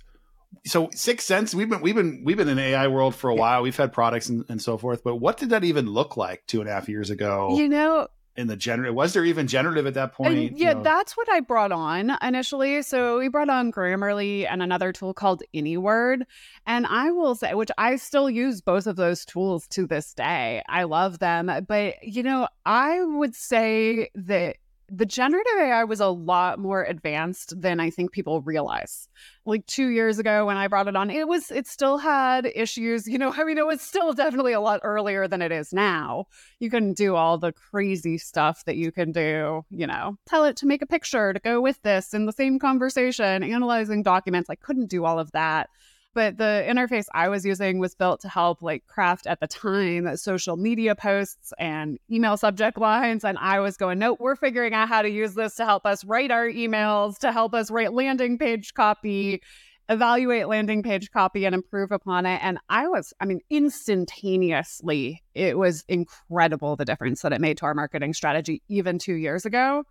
so 0.66 0.88
6sense 0.88 1.54
we've 1.54 1.70
been 1.70 1.82
we've 1.82 1.96
been 1.96 2.24
we've 2.24 2.38
been 2.38 2.50
in 2.50 2.60
ai 2.60 2.88
world 2.88 3.16
for 3.16 3.30
a 3.30 3.36
while. 3.36 3.62
We've 3.62 3.76
had 3.76 3.94
products 3.94 4.30
and, 4.30 4.46
and 4.50 4.62
so 4.62 4.78
forth 4.78 5.04
but 5.04 5.18
what 5.18 5.38
did 5.38 5.52
that 5.52 5.64
even 5.64 5.88
look 5.88 6.18
like 6.18 6.44
two 6.48 6.60
and 6.60 6.70
a 6.70 6.74
half 6.74 6.90
years 6.90 7.10
ago? 7.10 7.56
You 7.56 7.70
know 7.70 8.08
in 8.36 8.48
the 8.48 8.56
generative 8.56 8.96
was 8.96 9.14
there 9.14 9.26
even 9.26 9.48
generative 9.48 9.86
at 9.86 9.94
that 9.96 10.14
point? 10.14 10.34
And, 10.34 10.58
yeah 10.58 10.70
you 10.70 10.76
know? 10.76 10.84
that's 10.84 11.18
what 11.18 11.30
i 11.30 11.40
brought 11.40 11.72
on 11.72 12.18
initially. 12.22 12.82
So 12.82 13.20
we 13.20 13.28
brought 13.28 13.50
on 13.50 13.72
grammarly 13.72 14.48
and 14.50 14.64
another 14.64 14.92
tool 14.92 15.14
called 15.14 15.44
anyword. 15.54 16.24
And 16.66 16.88
i 16.88 17.12
will 17.12 17.36
say 17.36 17.54
which 17.54 17.72
i 17.78 17.96
still 17.96 18.30
use 18.30 18.62
both 18.62 18.88
of 18.88 18.96
those 18.96 19.26
tools 19.26 19.68
to 19.70 19.86
this 19.86 20.14
day. 20.14 20.64
I 20.68 20.84
love 20.84 21.20
them. 21.20 21.52
But 21.68 22.04
you 22.04 22.24
know 22.24 22.48
i 22.66 23.04
would 23.04 23.36
say 23.36 24.10
that 24.16 24.58
the 24.92 25.06
generative 25.06 25.54
AI 25.60 25.84
was 25.84 26.00
a 26.00 26.08
lot 26.08 26.60
more 26.60 26.84
advanced 26.84 27.60
than 27.60 27.80
I 27.80 27.90
think 27.90 28.12
people 28.12 28.42
realize. 28.42 29.08
Like 29.46 29.66
two 29.66 29.88
years 29.88 30.20
ago 30.20 30.46
when 30.46 30.58
I 30.58 30.68
brought 30.68 30.88
it 30.88 30.96
on, 30.96 31.10
it 31.10 31.28
was 31.28 31.52
it 31.52 31.68
still 31.68 31.98
had 31.98 32.52
issues. 32.56 33.08
You 33.08 33.18
know, 33.18 33.34
I 33.38 33.44
mean, 33.44 33.58
it 33.58 33.66
was 33.66 33.82
still 33.82 34.14
definitely 34.14 34.54
a 34.54 34.62
lot 34.62 34.82
earlier 34.84 35.28
than 35.28 35.42
it 35.42 35.52
is 35.52 35.74
now. 35.74 36.26
You 36.60 36.70
couldn't 36.70 36.98
do 36.98 37.16
all 37.16 37.38
the 37.38 37.52
crazy 37.52 38.18
stuff 38.18 38.66
that 38.66 38.78
you 38.78 38.92
can 38.92 39.12
do. 39.12 39.64
You 39.70 39.88
know, 39.88 40.18
tell 40.28 40.46
it 40.46 40.56
to 40.58 40.68
make 40.68 40.82
a 40.82 40.88
picture 40.88 41.34
to 41.34 41.40
go 41.40 41.62
with 41.62 41.82
this 41.82 42.14
in 42.14 42.26
the 42.26 42.34
same 42.34 42.60
conversation, 42.60 43.44
analyzing 43.44 44.04
documents. 44.04 44.50
I 44.50 44.56
couldn't 44.56 44.90
do 44.90 45.06
all 45.06 45.20
of 45.20 45.32
that 45.32 45.70
but 46.14 46.38
the 46.38 46.66
interface 46.68 47.06
I 47.14 47.30
was 47.30 47.46
using 47.46 47.80
was 47.80 47.96
built 47.96 48.22
to 48.22 48.30
help 48.30 48.62
like 48.62 48.86
craft 48.88 49.28
at 49.28 49.40
the 49.40 49.48
time 49.48 50.16
social 50.18 50.58
media 50.58 50.96
posts 50.96 51.54
and 51.60 51.98
email 52.12 52.38
subject 52.38 52.78
lines. 52.78 53.24
And 53.24 53.38
I 53.38 53.60
was 53.60 53.78
going, 53.78 54.00
nope, 54.00 54.20
we're 54.20 54.36
figuring 54.36 54.74
out 54.74 54.90
how 54.90 55.02
to 55.02 55.10
use 55.10 55.36
this 55.36 55.56
to 55.56 55.66
help 55.66 55.86
us 55.86 56.04
write 56.04 56.32
our 56.32 56.48
emails, 56.48 57.18
to 57.20 57.32
help 57.32 57.54
us 57.54 57.70
write 57.70 57.94
landing 57.94 58.38
page 58.38 58.74
copy, 58.74 59.42
evaluate 59.88 60.48
landing 60.48 60.84
page 60.84 61.12
copy 61.12 61.46
and 61.46 61.56
improve 61.56 61.92
upon 61.92 62.26
it. 62.26 62.40
And 62.44 62.60
I 62.70 62.88
was, 62.88 63.14
I 63.20 63.26
mean, 63.26 63.42
instantaneously, 63.50 65.24
it 65.34 65.58
was 65.58 65.84
incredible 65.88 66.76
the 66.76 66.86
difference 66.86 67.22
that 67.22 67.34
it 67.34 67.42
made 67.42 67.58
to 67.58 67.66
our 67.66 67.74
marketing 67.74 68.14
strategy 68.14 68.62
even 68.68 69.00
two 69.00 69.16
years 69.16 69.46
ago. 69.46 69.84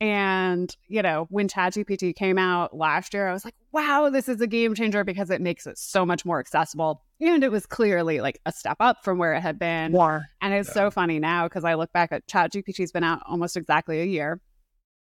And, 0.00 0.74
you 0.88 1.02
know, 1.02 1.26
when 1.28 1.46
ChatGPT 1.46 2.16
came 2.16 2.38
out 2.38 2.74
last 2.74 3.12
year, 3.12 3.28
I 3.28 3.34
was 3.34 3.44
like, 3.44 3.54
wow, 3.70 4.08
this 4.08 4.30
is 4.30 4.40
a 4.40 4.46
game 4.46 4.74
changer 4.74 5.04
because 5.04 5.28
it 5.28 5.42
makes 5.42 5.66
it 5.66 5.76
so 5.76 6.06
much 6.06 6.24
more 6.24 6.40
accessible. 6.40 7.02
And 7.20 7.44
it 7.44 7.50
was 7.50 7.66
clearly 7.66 8.20
like 8.22 8.40
a 8.46 8.52
step 8.52 8.78
up 8.80 9.04
from 9.04 9.18
where 9.18 9.34
it 9.34 9.42
had 9.42 9.58
been. 9.58 9.92
More. 9.92 10.24
And 10.40 10.54
it's 10.54 10.70
yeah. 10.70 10.74
so 10.74 10.90
funny 10.90 11.18
now 11.18 11.46
because 11.46 11.64
I 11.64 11.74
look 11.74 11.92
back 11.92 12.12
at 12.12 12.26
ChatGPT's 12.26 12.92
been 12.92 13.04
out 13.04 13.22
almost 13.26 13.58
exactly 13.58 14.00
a 14.00 14.06
year. 14.06 14.40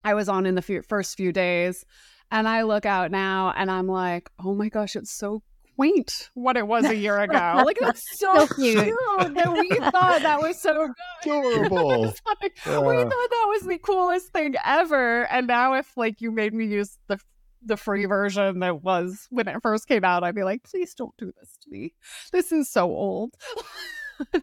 I 0.04 0.16
was 0.16 0.28
on 0.28 0.48
in 0.48 0.56
the 0.56 0.62
few, 0.64 0.82
first 0.82 1.16
few 1.16 1.32
days 1.32 1.86
and 2.32 2.48
I 2.48 2.64
look 2.64 2.88
out 2.88 3.12
now 3.12 3.54
and 3.56 3.70
I'm 3.70 3.88
like, 3.88 4.32
oh 4.44 4.56
my 4.56 4.70
gosh, 4.70 4.96
it's 4.96 5.12
so 5.12 5.44
quaint 5.80 6.30
what 6.34 6.58
it 6.58 6.68
was 6.68 6.84
a 6.86 6.96
year 6.96 7.20
ago. 7.22 7.64
like 7.66 7.78
it's 7.82 8.20
so, 8.20 8.46
so 8.46 8.56
cute. 8.56 8.84
cute. 8.84 9.38
And 9.38 9.54
we 9.54 9.70
thought 9.70 10.22
that 10.22 10.42
was 10.42 10.62
so 10.62 10.90
good. 11.24 11.66
Adorable. 11.66 12.02
like, 12.42 12.58
yeah. 12.66 12.80
We 12.80 12.96
thought 12.96 13.10
that 13.10 13.46
was 13.48 13.62
the 13.64 13.78
coolest 13.78 14.34
thing 14.34 14.56
ever. 14.66 15.24
And 15.32 15.48
now 15.48 15.76
if 15.76 15.96
like 15.96 16.20
you 16.20 16.32
made 16.32 16.54
me 16.54 16.66
use 16.66 16.98
the 17.08 17.18
the 17.62 17.76
free 17.76 18.06
version 18.06 18.60
that 18.60 18.84
was 18.84 19.28
when 19.30 19.48
it 19.48 19.58
first 19.62 19.88
came 19.88 20.04
out, 20.04 20.24
I'd 20.24 20.36
be 20.36 20.44
like, 20.44 20.64
please 20.64 20.94
don't 20.94 21.16
do 21.18 21.32
this 21.40 21.58
to 21.64 21.70
me. 21.70 21.94
This 22.32 22.52
is 22.52 22.70
so 22.70 22.86
old. 22.90 23.36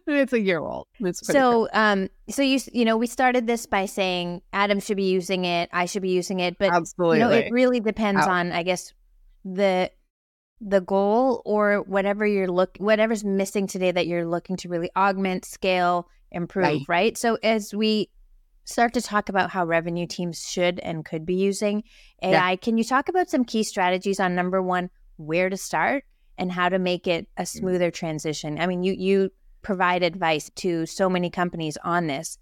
it's 0.06 0.32
a 0.32 0.40
year 0.40 0.60
old. 0.60 0.86
so, 1.12 1.32
cool. 1.32 1.68
um, 1.74 2.08
so 2.30 2.40
you 2.42 2.58
you 2.72 2.84
know, 2.84 2.96
we 2.96 3.06
started 3.06 3.46
this 3.46 3.66
by 3.66 3.84
saying 3.84 4.40
Adam 4.54 4.80
should 4.80 4.96
be 4.96 5.10
using 5.10 5.44
it, 5.44 5.68
I 5.72 5.84
should 5.84 6.02
be 6.02 6.10
using 6.10 6.40
it, 6.40 6.58
but 6.58 6.72
Absolutely. 6.72 7.18
you 7.18 7.24
know, 7.24 7.30
it 7.30 7.52
really 7.52 7.80
depends 7.80 8.22
Out. 8.22 8.28
on, 8.30 8.52
I 8.52 8.62
guess, 8.62 8.92
the 9.44 9.90
the 10.60 10.80
goal 10.80 11.42
or 11.44 11.82
whatever 11.82 12.26
you're 12.26 12.50
look 12.50 12.76
whatever's 12.78 13.24
missing 13.24 13.66
today 13.66 13.90
that 13.90 14.06
you're 14.06 14.26
looking 14.26 14.56
to 14.56 14.68
really 14.68 14.90
augment, 14.96 15.44
scale, 15.44 16.08
improve, 16.30 16.64
right? 16.64 16.82
right? 16.88 17.18
So 17.18 17.38
as 17.42 17.74
we 17.74 18.10
start 18.64 18.94
to 18.94 19.02
talk 19.02 19.28
about 19.28 19.50
how 19.50 19.64
revenue 19.64 20.06
teams 20.06 20.48
should 20.48 20.80
and 20.80 21.04
could 21.04 21.24
be 21.24 21.34
using 21.34 21.84
AI, 22.22 22.50
yeah. 22.50 22.56
can 22.56 22.78
you 22.78 22.84
talk 22.84 23.08
about 23.08 23.30
some 23.30 23.44
key 23.44 23.62
strategies 23.62 24.18
on 24.18 24.34
number 24.34 24.62
1, 24.62 24.90
where 25.16 25.48
to 25.50 25.56
start 25.56 26.04
and 26.38 26.50
how 26.50 26.68
to 26.68 26.78
make 26.78 27.06
it 27.06 27.28
a 27.36 27.42
mm. 27.42 27.48
smoother 27.48 27.90
transition? 27.90 28.58
I 28.58 28.66
mean, 28.66 28.82
you 28.82 28.94
you 28.94 29.30
provide 29.62 30.02
advice 30.02 30.50
to 30.56 30.86
so 30.86 31.08
many 31.08 31.28
companies 31.28 31.76
on 31.84 32.06
this. 32.06 32.38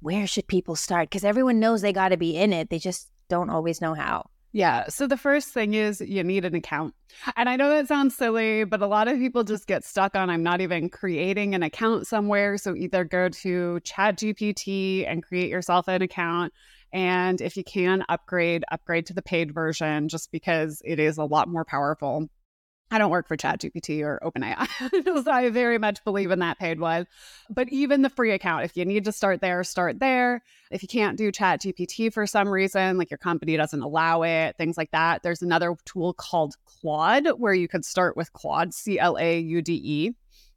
Where 0.00 0.26
should 0.26 0.48
people 0.48 0.76
start? 0.76 1.08
Because 1.08 1.24
everyone 1.24 1.60
knows 1.60 1.82
they 1.82 1.92
got 1.92 2.08
to 2.08 2.16
be 2.16 2.36
in 2.36 2.52
it. 2.52 2.68
They 2.68 2.78
just 2.78 3.10
don't 3.28 3.50
always 3.50 3.80
know 3.80 3.94
how. 3.94 4.28
Yeah. 4.54 4.86
So 4.88 5.08
the 5.08 5.16
first 5.16 5.48
thing 5.48 5.74
is 5.74 6.00
you 6.00 6.22
need 6.22 6.44
an 6.44 6.54
account. 6.54 6.94
And 7.34 7.48
I 7.48 7.56
know 7.56 7.70
that 7.70 7.88
sounds 7.88 8.16
silly, 8.16 8.62
but 8.62 8.82
a 8.82 8.86
lot 8.86 9.08
of 9.08 9.18
people 9.18 9.42
just 9.42 9.66
get 9.66 9.84
stuck 9.84 10.14
on 10.14 10.30
I'm 10.30 10.44
not 10.44 10.60
even 10.60 10.88
creating 10.88 11.56
an 11.56 11.64
account 11.64 12.06
somewhere. 12.06 12.56
So 12.56 12.76
either 12.76 13.02
go 13.02 13.28
to 13.28 13.80
ChatGPT 13.82 15.10
and 15.10 15.24
create 15.24 15.50
yourself 15.50 15.88
an 15.88 16.02
account. 16.02 16.52
And 16.92 17.40
if 17.40 17.56
you 17.56 17.64
can 17.64 18.04
upgrade, 18.08 18.62
upgrade 18.70 19.06
to 19.06 19.12
the 19.12 19.22
paid 19.22 19.52
version 19.52 20.08
just 20.08 20.30
because 20.30 20.80
it 20.84 21.00
is 21.00 21.18
a 21.18 21.24
lot 21.24 21.48
more 21.48 21.64
powerful. 21.64 22.28
I 22.90 22.98
don't 22.98 23.10
work 23.10 23.26
for 23.26 23.36
ChatGPT 23.36 24.02
or 24.02 24.20
OpenAI. 24.22 25.24
so 25.24 25.30
I 25.30 25.50
very 25.50 25.78
much 25.78 26.04
believe 26.04 26.30
in 26.30 26.38
that 26.40 26.58
paid 26.58 26.78
one. 26.78 27.06
But 27.50 27.68
even 27.70 28.02
the 28.02 28.10
free 28.10 28.30
account, 28.30 28.64
if 28.64 28.76
you 28.76 28.84
need 28.84 29.04
to 29.06 29.12
start 29.12 29.40
there, 29.40 29.64
start 29.64 29.98
there. 29.98 30.42
If 30.70 30.82
you 30.82 30.88
can't 30.88 31.18
do 31.18 31.32
ChatGPT 31.32 32.12
for 32.12 32.26
some 32.26 32.48
reason, 32.48 32.98
like 32.98 33.10
your 33.10 33.18
company 33.18 33.56
doesn't 33.56 33.82
allow 33.82 34.22
it, 34.22 34.56
things 34.56 34.76
like 34.76 34.90
that, 34.92 35.22
there's 35.22 35.42
another 35.42 35.74
tool 35.84 36.12
called 36.12 36.54
Claude 36.66 37.26
where 37.38 37.54
you 37.54 37.68
could 37.68 37.84
start 37.84 38.16
with 38.16 38.32
Claude, 38.32 38.72
C 38.72 38.98
L 38.98 39.16
A 39.18 39.38
U 39.40 39.62
D 39.62 39.72
E. 39.72 40.14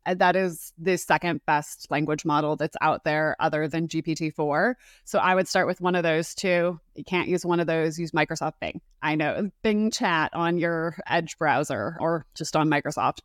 Uh, 0.08 0.14
that 0.16 0.36
is 0.36 0.72
the 0.78 0.98
second 0.98 1.42
best 1.46 1.92
language 1.92 2.24
model 2.24 2.56
that's 2.56 2.78
out 2.82 3.04
there 3.04 3.36
other 3.40 3.68
than 3.68 3.88
GPT-4. 3.88 4.76
So 5.04 5.20
I 5.20 5.36
would 5.36 5.48
start 5.48 5.68
with 5.68 5.82
one 5.82 5.96
of 5.96 6.04
those 6.04 6.34
two. 6.34 6.80
You 6.96 7.04
can't 7.04 7.28
use 7.28 7.46
one 7.46 7.60
of 7.60 7.68
those, 7.68 8.00
use 8.00 8.12
Microsoft 8.12 8.54
Bing. 8.62 8.80
I 9.04 9.16
know 9.16 9.52
Bing 9.64 9.92
chat 9.92 10.34
on 10.34 10.58
your 10.58 10.98
Edge 11.08 11.38
browser 11.38 11.98
or 12.00 12.26
just 12.36 12.56
on 12.56 12.70
Microsoft. 12.70 13.20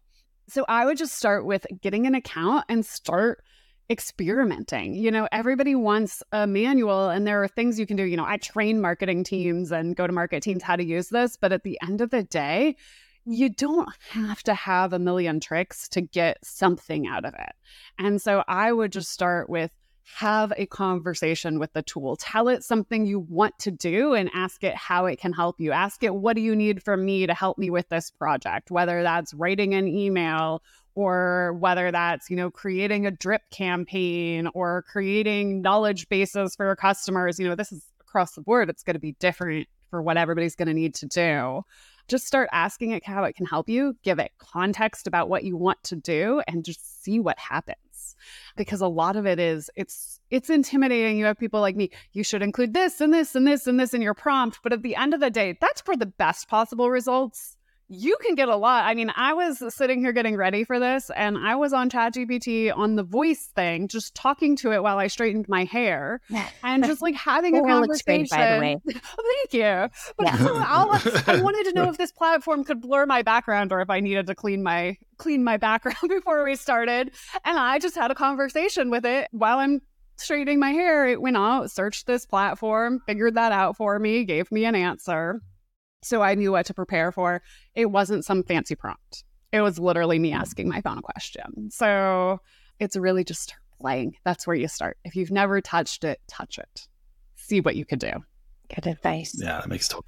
So 0.48 0.64
I 0.68 0.84
would 0.84 0.98
just 0.98 1.14
start 1.14 1.46
with 1.46 1.66
getting 1.80 2.06
an 2.06 2.16
account 2.16 2.64
and 2.68 2.84
start 2.84 3.44
experimenting. 3.88 4.94
You 4.96 5.10
know, 5.10 5.28
everybody 5.30 5.74
wants 5.74 6.22
a 6.32 6.46
manual 6.46 7.10
and 7.10 7.26
there 7.26 7.42
are 7.42 7.48
things 7.48 7.78
you 7.78 7.86
can 7.86 7.96
do. 7.96 8.04
You 8.04 8.16
know, 8.16 8.24
I 8.24 8.38
train 8.38 8.80
marketing 8.80 9.22
teams 9.22 9.70
and 9.70 9.94
go 9.94 10.06
to 10.06 10.12
market 10.12 10.42
teams 10.42 10.62
how 10.62 10.76
to 10.76 10.84
use 10.84 11.08
this, 11.10 11.36
but 11.36 11.52
at 11.52 11.62
the 11.62 11.78
end 11.82 12.00
of 12.00 12.10
the 12.10 12.24
day, 12.24 12.76
you 13.24 13.48
don't 13.48 13.88
have 14.10 14.42
to 14.44 14.54
have 14.54 14.92
a 14.92 14.98
million 14.98 15.40
tricks 15.40 15.88
to 15.90 16.00
get 16.00 16.38
something 16.44 17.06
out 17.06 17.24
of 17.24 17.34
it. 17.34 17.52
And 17.98 18.20
so 18.20 18.42
I 18.48 18.72
would 18.72 18.92
just 18.92 19.10
start 19.10 19.48
with 19.48 19.70
have 20.04 20.52
a 20.56 20.66
conversation 20.66 21.58
with 21.58 21.72
the 21.72 21.82
tool. 21.82 22.16
Tell 22.16 22.48
it 22.48 22.64
something 22.64 23.06
you 23.06 23.20
want 23.20 23.58
to 23.60 23.70
do 23.70 24.14
and 24.14 24.30
ask 24.34 24.64
it 24.64 24.74
how 24.74 25.06
it 25.06 25.18
can 25.20 25.32
help 25.32 25.60
you. 25.60 25.72
Ask 25.72 26.02
it, 26.02 26.14
what 26.14 26.34
do 26.34 26.42
you 26.42 26.56
need 26.56 26.82
from 26.82 27.04
me 27.04 27.26
to 27.26 27.34
help 27.34 27.56
me 27.56 27.70
with 27.70 27.88
this 27.88 28.10
project? 28.10 28.70
Whether 28.70 29.02
that's 29.02 29.32
writing 29.32 29.74
an 29.74 29.86
email 29.86 30.62
or 30.94 31.54
whether 31.54 31.90
that's, 31.90 32.28
you 32.28 32.36
know, 32.36 32.50
creating 32.50 33.06
a 33.06 33.10
drip 33.10 33.42
campaign 33.50 34.48
or 34.54 34.82
creating 34.90 35.62
knowledge 35.62 36.08
bases 36.08 36.54
for 36.56 36.66
your 36.66 36.76
customers. 36.76 37.38
You 37.38 37.48
know, 37.48 37.54
this 37.54 37.72
is 37.72 37.82
across 38.00 38.32
the 38.32 38.42
board. 38.42 38.68
It's 38.68 38.82
going 38.82 38.94
to 38.94 39.00
be 39.00 39.12
different 39.12 39.68
for 39.88 40.02
what 40.02 40.16
everybody's 40.16 40.56
going 40.56 40.68
to 40.68 40.74
need 40.74 40.94
to 40.96 41.06
do 41.06 41.62
just 42.08 42.26
start 42.26 42.48
asking 42.52 42.90
it 42.90 43.04
how 43.04 43.24
it 43.24 43.34
can 43.34 43.46
help 43.46 43.68
you, 43.68 43.96
give 44.02 44.18
it 44.18 44.32
context 44.38 45.06
about 45.06 45.28
what 45.28 45.44
you 45.44 45.56
want 45.56 45.82
to 45.84 45.96
do, 45.96 46.42
and 46.46 46.64
just 46.64 47.02
see 47.02 47.20
what 47.20 47.38
happens. 47.38 48.16
Because 48.56 48.80
a 48.80 48.88
lot 48.88 49.16
of 49.16 49.26
it 49.26 49.38
is 49.38 49.70
it's 49.74 50.20
it's 50.30 50.50
intimidating. 50.50 51.18
You 51.18 51.24
have 51.24 51.38
people 51.38 51.60
like 51.60 51.76
me, 51.76 51.90
you 52.12 52.22
should 52.22 52.42
include 52.42 52.74
this 52.74 53.00
and 53.00 53.12
this 53.12 53.34
and 53.34 53.46
this 53.46 53.66
and 53.66 53.80
this 53.80 53.94
in 53.94 54.02
your 54.02 54.14
prompt. 54.14 54.60
But 54.62 54.72
at 54.72 54.82
the 54.82 54.96
end 54.96 55.14
of 55.14 55.20
the 55.20 55.30
day, 55.30 55.56
that's 55.60 55.80
for 55.80 55.96
the 55.96 56.06
best 56.06 56.48
possible 56.48 56.90
results 56.90 57.56
you 57.88 58.16
can 58.24 58.34
get 58.34 58.48
a 58.48 58.56
lot. 58.56 58.84
I 58.86 58.94
mean, 58.94 59.12
I 59.16 59.34
was 59.34 59.62
sitting 59.74 60.00
here 60.00 60.12
getting 60.12 60.36
ready 60.36 60.64
for 60.64 60.80
this 60.80 61.10
and 61.14 61.36
I 61.36 61.56
was 61.56 61.72
on 61.72 61.90
ChatGPT 61.90 62.74
on 62.74 62.96
the 62.96 63.02
voice 63.02 63.50
thing, 63.54 63.88
just 63.88 64.14
talking 64.14 64.56
to 64.56 64.72
it 64.72 64.82
while 64.82 64.98
I 64.98 65.08
straightened 65.08 65.48
my 65.48 65.64
hair 65.64 66.20
and 66.62 66.84
just 66.84 67.02
like 67.02 67.14
having 67.16 67.56
a 67.56 67.62
conversation. 67.62 68.26
Great, 68.26 68.30
by 68.30 68.54
the 68.54 68.60
way. 68.60 68.76
Thank 68.86 69.52
you. 69.52 69.88
But 70.16 70.26
yeah. 70.26 70.48
Uh, 70.72 70.98
I 71.26 71.40
wanted 71.40 71.64
to 71.64 71.72
know 71.74 71.88
if 71.88 71.98
this 71.98 72.12
platform 72.12 72.64
could 72.64 72.80
blur 72.80 73.04
my 73.06 73.22
background 73.22 73.72
or 73.72 73.80
if 73.80 73.90
I 73.90 74.00
needed 74.00 74.26
to 74.28 74.34
clean 74.34 74.62
my 74.62 74.96
clean 75.18 75.44
my 75.44 75.56
background 75.56 75.96
before 76.08 76.44
we 76.44 76.56
started. 76.56 77.10
And 77.44 77.58
I 77.58 77.78
just 77.78 77.94
had 77.94 78.10
a 78.10 78.14
conversation 78.14 78.90
with 78.90 79.04
it 79.04 79.28
while 79.32 79.58
I'm 79.58 79.80
straightening 80.16 80.58
my 80.58 80.70
hair. 80.70 81.06
It 81.06 81.20
went 81.20 81.36
out, 81.36 81.70
searched 81.70 82.06
this 82.06 82.26
platform, 82.26 83.00
figured 83.06 83.34
that 83.34 83.52
out 83.52 83.76
for 83.76 83.98
me, 83.98 84.24
gave 84.24 84.50
me 84.50 84.64
an 84.64 84.74
answer. 84.74 85.42
So 86.02 86.22
I 86.22 86.34
knew 86.34 86.52
what 86.52 86.66
to 86.66 86.74
prepare 86.74 87.12
for. 87.12 87.42
It 87.74 87.86
wasn't 87.86 88.24
some 88.24 88.42
fancy 88.42 88.74
prompt. 88.74 89.24
It 89.52 89.60
was 89.60 89.78
literally 89.78 90.18
me 90.18 90.32
asking 90.32 90.68
my 90.68 90.80
phone 90.80 90.98
a 90.98 91.02
question. 91.02 91.70
So 91.70 92.40
it's 92.80 92.96
really 92.96 93.24
just 93.24 93.54
playing. 93.80 94.16
That's 94.24 94.46
where 94.46 94.56
you 94.56 94.68
start. 94.68 94.98
If 95.04 95.14
you've 95.14 95.30
never 95.30 95.60
touched 95.60 96.04
it, 96.04 96.20
touch 96.26 96.58
it. 96.58 96.88
See 97.36 97.60
what 97.60 97.76
you 97.76 97.84
could 97.84 97.98
do. 97.98 98.12
Good 98.74 98.86
advice. 98.86 99.36
Yeah, 99.38 99.60
that 99.60 99.68
makes 99.68 99.88
total 99.88 100.04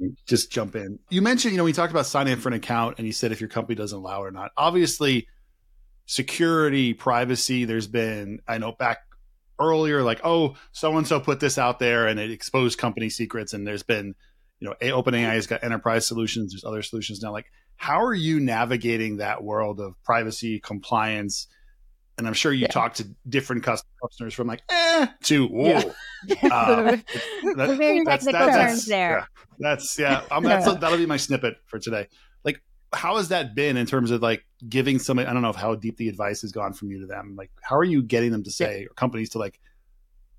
sense. 0.00 0.20
Just 0.26 0.50
jump 0.50 0.74
in. 0.76 0.98
You 1.10 1.22
mentioned, 1.22 1.52
you 1.52 1.58
know, 1.58 1.64
we 1.64 1.72
talked 1.72 1.92
about 1.92 2.06
signing 2.06 2.32
in 2.32 2.40
for 2.40 2.48
an 2.48 2.54
account 2.54 2.96
and 2.98 3.06
you 3.06 3.12
said 3.12 3.32
if 3.32 3.40
your 3.40 3.48
company 3.48 3.76
doesn't 3.76 3.98
allow 3.98 4.24
it 4.24 4.28
or 4.28 4.30
not. 4.30 4.50
Obviously, 4.56 5.28
security, 6.06 6.94
privacy, 6.94 7.64
there's 7.64 7.86
been, 7.86 8.40
I 8.48 8.58
know 8.58 8.72
back 8.72 8.98
earlier, 9.60 10.02
like, 10.02 10.20
oh, 10.24 10.56
so 10.72 10.96
and 10.96 11.06
so 11.06 11.20
put 11.20 11.38
this 11.38 11.58
out 11.58 11.78
there 11.78 12.08
and 12.08 12.18
it 12.18 12.30
exposed 12.30 12.78
company 12.78 13.10
secrets. 13.10 13.52
And 13.52 13.66
there's 13.66 13.82
been 13.82 14.14
you 14.60 14.68
know, 14.68 14.74
A 14.80 14.90
OpenAI 14.90 15.32
has 15.32 15.46
got 15.46 15.64
enterprise 15.64 16.06
solutions. 16.06 16.52
There's 16.52 16.64
other 16.64 16.82
solutions 16.82 17.22
now. 17.22 17.32
Like, 17.32 17.50
how 17.76 18.02
are 18.04 18.14
you 18.14 18.38
navigating 18.40 19.16
that 19.16 19.42
world 19.42 19.80
of 19.80 19.94
privacy 20.04 20.60
compliance? 20.60 21.48
And 22.18 22.26
I'm 22.26 22.34
sure 22.34 22.52
you 22.52 22.62
yeah. 22.62 22.68
talk 22.68 22.94
to 22.94 23.08
different 23.26 23.64
customers 23.64 24.34
from 24.34 24.46
like, 24.46 24.60
eh, 24.68 25.06
to 25.24 25.46
whoa. 25.46 25.94
Yeah. 26.26 26.36
Uh, 26.42 26.96
that, 27.56 27.76
very 27.78 28.04
that's, 28.04 28.26
technical 28.26 28.48
that, 28.48 28.68
terms 28.68 28.84
there. 28.84 29.10
Yeah, 29.10 29.24
that's 29.58 29.98
yeah. 29.98 30.22
Um, 30.30 30.44
that's, 30.44 30.66
that'll 30.66 30.98
be 30.98 31.06
my 31.06 31.16
snippet 31.16 31.56
for 31.64 31.78
today. 31.78 32.08
Like, 32.44 32.60
how 32.92 33.16
has 33.16 33.28
that 33.28 33.54
been 33.54 33.78
in 33.78 33.86
terms 33.86 34.10
of 34.10 34.20
like 34.20 34.44
giving 34.68 34.98
somebody? 34.98 35.26
I 35.28 35.32
don't 35.32 35.40
know 35.40 35.54
how 35.54 35.74
deep 35.74 35.96
the 35.96 36.10
advice 36.10 36.42
has 36.42 36.52
gone 36.52 36.74
from 36.74 36.90
you 36.90 37.00
to 37.00 37.06
them. 37.06 37.36
Like, 37.38 37.50
how 37.62 37.76
are 37.76 37.84
you 37.84 38.02
getting 38.02 38.32
them 38.32 38.44
to 38.44 38.50
say 38.50 38.84
or 38.84 38.92
companies 38.92 39.30
to 39.30 39.38
like 39.38 39.58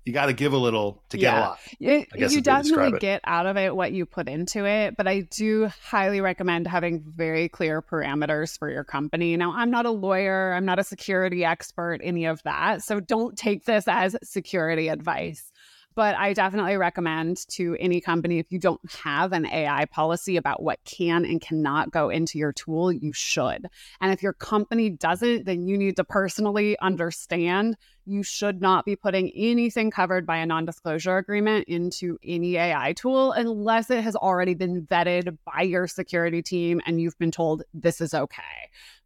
you 0.04 0.12
got 0.12 0.26
to 0.26 0.32
give 0.32 0.52
a 0.52 0.58
little 0.58 1.02
to 1.10 1.16
get 1.16 1.32
yeah. 1.32 1.38
a 1.38 1.40
lot. 1.40 1.58
It, 1.78 2.08
you 2.32 2.40
definitely 2.40 2.98
get 2.98 3.20
out 3.24 3.46
of 3.46 3.56
it 3.56 3.74
what 3.74 3.92
you 3.92 4.04
put 4.04 4.28
into 4.28 4.66
it, 4.66 4.96
but 4.96 5.06
I 5.06 5.20
do 5.20 5.70
highly 5.82 6.20
recommend 6.20 6.66
having 6.66 7.04
very 7.06 7.48
clear 7.48 7.80
parameters 7.80 8.58
for 8.58 8.68
your 8.68 8.82
company. 8.82 9.36
Now, 9.36 9.52
I'm 9.54 9.70
not 9.70 9.86
a 9.86 9.90
lawyer, 9.90 10.54
I'm 10.54 10.64
not 10.64 10.80
a 10.80 10.84
security 10.84 11.44
expert, 11.44 12.00
any 12.02 12.24
of 12.24 12.42
that. 12.42 12.82
So 12.82 12.98
don't 12.98 13.36
take 13.38 13.64
this 13.64 13.86
as 13.86 14.16
security 14.24 14.88
advice. 14.88 15.51
But 15.94 16.16
I 16.16 16.32
definitely 16.32 16.76
recommend 16.76 17.46
to 17.50 17.76
any 17.78 18.00
company 18.00 18.38
if 18.38 18.50
you 18.50 18.58
don't 18.58 18.80
have 19.04 19.32
an 19.32 19.46
AI 19.46 19.84
policy 19.86 20.36
about 20.36 20.62
what 20.62 20.78
can 20.84 21.24
and 21.24 21.40
cannot 21.40 21.90
go 21.90 22.08
into 22.08 22.38
your 22.38 22.52
tool, 22.52 22.92
you 22.92 23.12
should. 23.12 23.66
And 24.00 24.12
if 24.12 24.22
your 24.22 24.32
company 24.32 24.90
doesn't, 24.90 25.44
then 25.44 25.66
you 25.66 25.76
need 25.76 25.96
to 25.96 26.04
personally 26.04 26.78
understand 26.80 27.76
you 28.04 28.22
should 28.22 28.60
not 28.60 28.84
be 28.84 28.96
putting 28.96 29.30
anything 29.34 29.90
covered 29.90 30.26
by 30.26 30.38
a 30.38 30.46
non 30.46 30.64
disclosure 30.64 31.18
agreement 31.18 31.68
into 31.68 32.18
any 32.24 32.56
AI 32.56 32.92
tool 32.94 33.32
unless 33.32 33.90
it 33.90 34.02
has 34.02 34.16
already 34.16 34.54
been 34.54 34.86
vetted 34.86 35.36
by 35.44 35.62
your 35.62 35.86
security 35.86 36.42
team 36.42 36.80
and 36.84 37.00
you've 37.00 37.18
been 37.18 37.30
told 37.30 37.62
this 37.72 38.00
is 38.00 38.14
okay. 38.14 38.42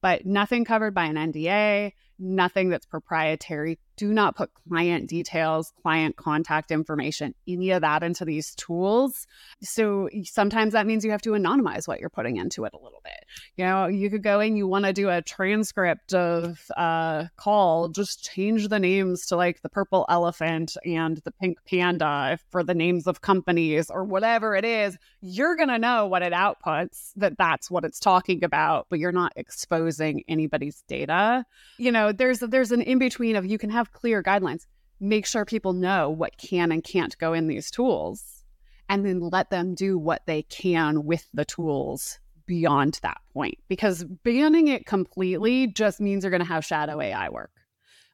But 0.01 0.25
nothing 0.25 0.65
covered 0.65 0.95
by 0.95 1.05
an 1.05 1.17
NDA, 1.17 1.93
nothing 2.19 2.69
that's 2.69 2.87
proprietary. 2.87 3.79
Do 3.97 4.13
not 4.13 4.37
put 4.37 4.51
client 4.69 5.09
details, 5.09 5.73
client 5.81 6.17
contact 6.17 6.71
information, 6.71 7.35
any 7.49 7.71
of 7.71 7.81
that 7.81 8.03
into 8.03 8.27
these 8.27 8.55
tools. 8.55 9.27
So 9.63 10.11
sometimes 10.25 10.75
that 10.75 10.87
means 10.87 11.03
you 11.03 11.13
have 11.13 11.23
to 11.23 11.31
anonymize 11.31 11.89
what 11.89 11.99
you're 11.99 12.11
putting 12.11 12.37
into 12.37 12.65
it 12.67 12.75
a 12.75 12.77
little 12.77 13.01
bit. 13.03 13.25
You 13.57 13.65
know, 13.65 13.87
you 13.87 14.11
could 14.11 14.23
go 14.23 14.41
in, 14.41 14.57
you 14.57 14.69
want 14.69 14.85
to 14.85 14.93
do 14.93 15.09
a 15.09 15.23
transcript 15.23 16.13
of 16.13 16.59
a 16.77 17.31
call, 17.37 17.89
just 17.89 18.23
change 18.23 18.69
the 18.69 18.79
names 18.79 19.27
to 19.27 19.37
like 19.37 19.63
the 19.63 19.71
purple 19.71 20.05
elephant 20.11 20.77
and 20.85 21.17
the 21.25 21.33
pink 21.33 21.57
panda 21.67 22.39
for 22.51 22.63
the 22.63 22.75
names 22.75 23.07
of 23.07 23.23
companies 23.23 23.91
or 23.91 24.05
whatever 24.05 24.55
it 24.55 24.67
is. 24.67 24.99
You're 25.23 25.57
going 25.57 25.71
to 25.71 25.79
know 25.79 26.07
what 26.07 26.21
it 26.21 26.35
outputs 26.35 27.13
that 27.17 27.39
that's 27.39 27.71
what 27.71 27.85
it's 27.87 27.99
talking 27.99 28.45
about, 28.45 28.89
but 28.91 28.99
you're 28.99 29.11
not 29.11 29.33
exposing 29.37 30.23
anybody's 30.29 30.83
data. 30.87 31.47
You 31.79 31.93
know, 31.93 32.06
there's 32.13 32.41
there's 32.41 32.73
an 32.73 32.83
in 32.83 32.99
between 32.99 33.37
of 33.37 33.47
you 33.47 33.59
can 33.59 33.71
have 33.71 33.93
clear 33.93 34.23
guidelines. 34.23 34.67
Make 35.01 35.27
sure 35.27 35.45
people 35.45 35.73
know 35.73 36.11
what 36.11 36.39
can 36.39 36.73
and 36.73 36.83
can't 36.83 37.17
go 37.19 37.33
in 37.33 37.49
these 37.49 37.71
tools 37.71 38.45
and 38.89 39.05
then 39.05 39.21
let 39.21 39.51
them 39.51 39.75
do 39.75 39.99
what 39.99 40.23
they 40.27 40.43
can 40.43 41.05
with 41.05 41.27
the 41.35 41.45
tools 41.45 42.19
beyond 42.47 42.99
that 43.03 43.21
point 43.33 43.59
because 43.69 44.05
banning 44.05 44.69
it 44.69 44.87
completely 44.87 45.67
just 45.67 46.01
means 46.01 46.23
you're 46.23 46.31
going 46.31 46.41
to 46.41 46.47
have 46.47 46.65
shadow 46.65 47.01
AI 47.01 47.29
work. 47.29 47.51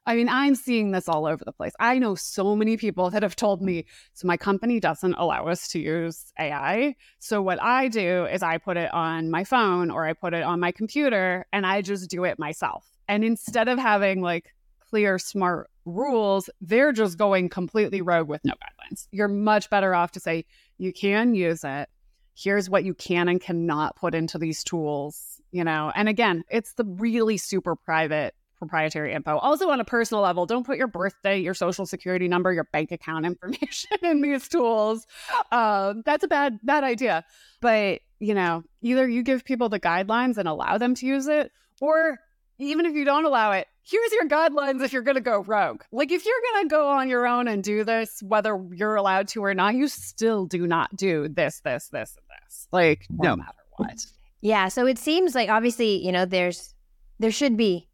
I 0.05 0.15
mean, 0.15 0.27
I'm 0.27 0.55
seeing 0.55 0.91
this 0.91 1.07
all 1.07 1.25
over 1.25 1.45
the 1.45 1.53
place. 1.53 1.71
I 1.79 1.97
know 1.97 2.15
so 2.15 2.57
many 2.57 2.75
people 2.75 3.09
that 3.11 3.23
have 3.23 3.37
told 3.37 3.61
me, 3.61 3.85
so 4.13 4.27
my 4.27 4.35
company 4.35 4.81
doesn't 4.81 5.13
allow 5.13 5.47
us 5.47 5.69
to 5.69 5.79
use 5.79 6.33
AI. 6.37 6.95
So 7.19 7.41
what 7.41 7.61
I 7.61 7.87
do 7.87 8.25
is 8.25 8.43
I 8.43 8.57
put 8.57 8.75
it 8.75 8.93
on 8.93 9.31
my 9.31 9.45
phone 9.45 9.89
or 9.89 10.05
I 10.05 10.11
put 10.11 10.33
it 10.33 10.43
on 10.43 10.59
my 10.59 10.73
computer 10.73 11.45
and 11.53 11.65
I 11.65 11.81
just 11.81 12.09
do 12.09 12.25
it 12.25 12.37
myself. 12.37 12.85
And 13.07 13.23
instead 13.23 13.67
of 13.67 13.77
having 13.77 14.21
like 14.21 14.53
clear, 14.89 15.17
smart 15.17 15.69
rules, 15.85 16.49
they're 16.61 16.91
just 16.91 17.17
going 17.17 17.49
completely 17.49 18.01
rogue 18.01 18.27
with 18.27 18.41
no 18.45 18.53
guidelines. 18.53 19.07
You're 19.11 19.27
much 19.27 19.69
better 19.69 19.95
off 19.95 20.11
to 20.11 20.19
say, 20.19 20.45
you 20.77 20.93
can 20.93 21.35
use 21.35 21.63
it. 21.63 21.89
Here's 22.35 22.69
what 22.69 22.83
you 22.83 22.93
can 22.93 23.27
and 23.27 23.39
cannot 23.39 23.95
put 23.95 24.15
into 24.15 24.37
these 24.37 24.63
tools, 24.63 25.41
you 25.51 25.63
know. 25.63 25.91
And 25.95 26.09
again, 26.09 26.43
it's 26.49 26.73
the 26.73 26.83
really 26.83 27.37
super 27.37 27.75
private 27.75 28.33
proprietary 28.63 29.13
info. 29.13 29.37
Also, 29.37 29.69
on 29.69 29.79
a 29.79 29.85
personal 29.85 30.23
level, 30.23 30.45
don't 30.45 30.65
put 30.65 30.77
your 30.77 30.87
birthday, 30.87 31.39
your 31.39 31.53
social 31.53 31.85
security 31.85 32.27
number, 32.27 32.53
your 32.53 32.67
bank 32.71 32.91
account 32.91 33.25
information 33.25 33.97
in 34.01 34.21
these 34.21 34.47
tools. 34.47 35.05
Um, 35.51 36.01
that's 36.05 36.23
a 36.23 36.27
bad 36.27 36.59
bad 36.63 36.83
idea. 36.83 37.25
But 37.61 38.01
you 38.19 38.33
know, 38.33 38.63
either 38.81 39.07
you 39.07 39.21
give 39.21 39.43
people 39.43 39.69
the 39.69 39.79
guidelines 39.79 40.37
and 40.37 40.47
allow 40.47 40.77
them 40.77 40.95
to 40.95 41.05
use 41.05 41.27
it, 41.27 41.51
or 41.81 42.17
even 42.59 42.85
if 42.85 42.93
you 42.93 43.05
don't 43.05 43.25
allow 43.25 43.51
it, 43.51 43.67
here's 43.83 44.11
your 44.11 44.27
guidelines 44.27 44.83
if 44.83 44.93
you're 44.93 45.01
going 45.01 45.15
to 45.15 45.21
go 45.21 45.43
rogue. 45.43 45.81
Like 45.91 46.11
if 46.11 46.25
you're 46.25 46.41
going 46.53 46.65
to 46.65 46.69
go 46.69 46.89
on 46.89 47.09
your 47.09 47.27
own 47.27 47.47
and 47.47 47.63
do 47.63 47.83
this, 47.83 48.21
whether 48.23 48.59
you're 48.71 48.95
allowed 48.95 49.27
to 49.29 49.43
or 49.43 49.53
not, 49.53 49.75
you 49.75 49.87
still 49.87 50.45
do 50.45 50.67
not 50.67 50.95
do 50.95 51.27
this, 51.27 51.61
this, 51.61 51.89
this, 51.89 52.17
and 52.17 52.27
this. 52.45 52.67
Like 52.71 53.05
no 53.09 53.35
matter 53.35 53.51
what. 53.77 54.05
Yeah. 54.41 54.67
So 54.67 54.85
it 54.85 54.97
seems 54.97 55.35
like 55.35 55.49
obviously, 55.49 56.03
you 56.05 56.11
know, 56.11 56.25
there's 56.25 56.73
there 57.19 57.31
should 57.31 57.57
be 57.57 57.87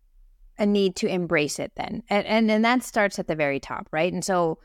a 0.57 0.65
need 0.65 0.95
to 0.97 1.07
embrace 1.07 1.59
it 1.59 1.71
then. 1.75 2.03
And, 2.09 2.25
and 2.25 2.51
and 2.51 2.65
that 2.65 2.83
starts 2.83 3.19
at 3.19 3.27
the 3.27 3.35
very 3.35 3.59
top, 3.59 3.87
right? 3.91 4.11
And 4.11 4.23
so 4.23 4.59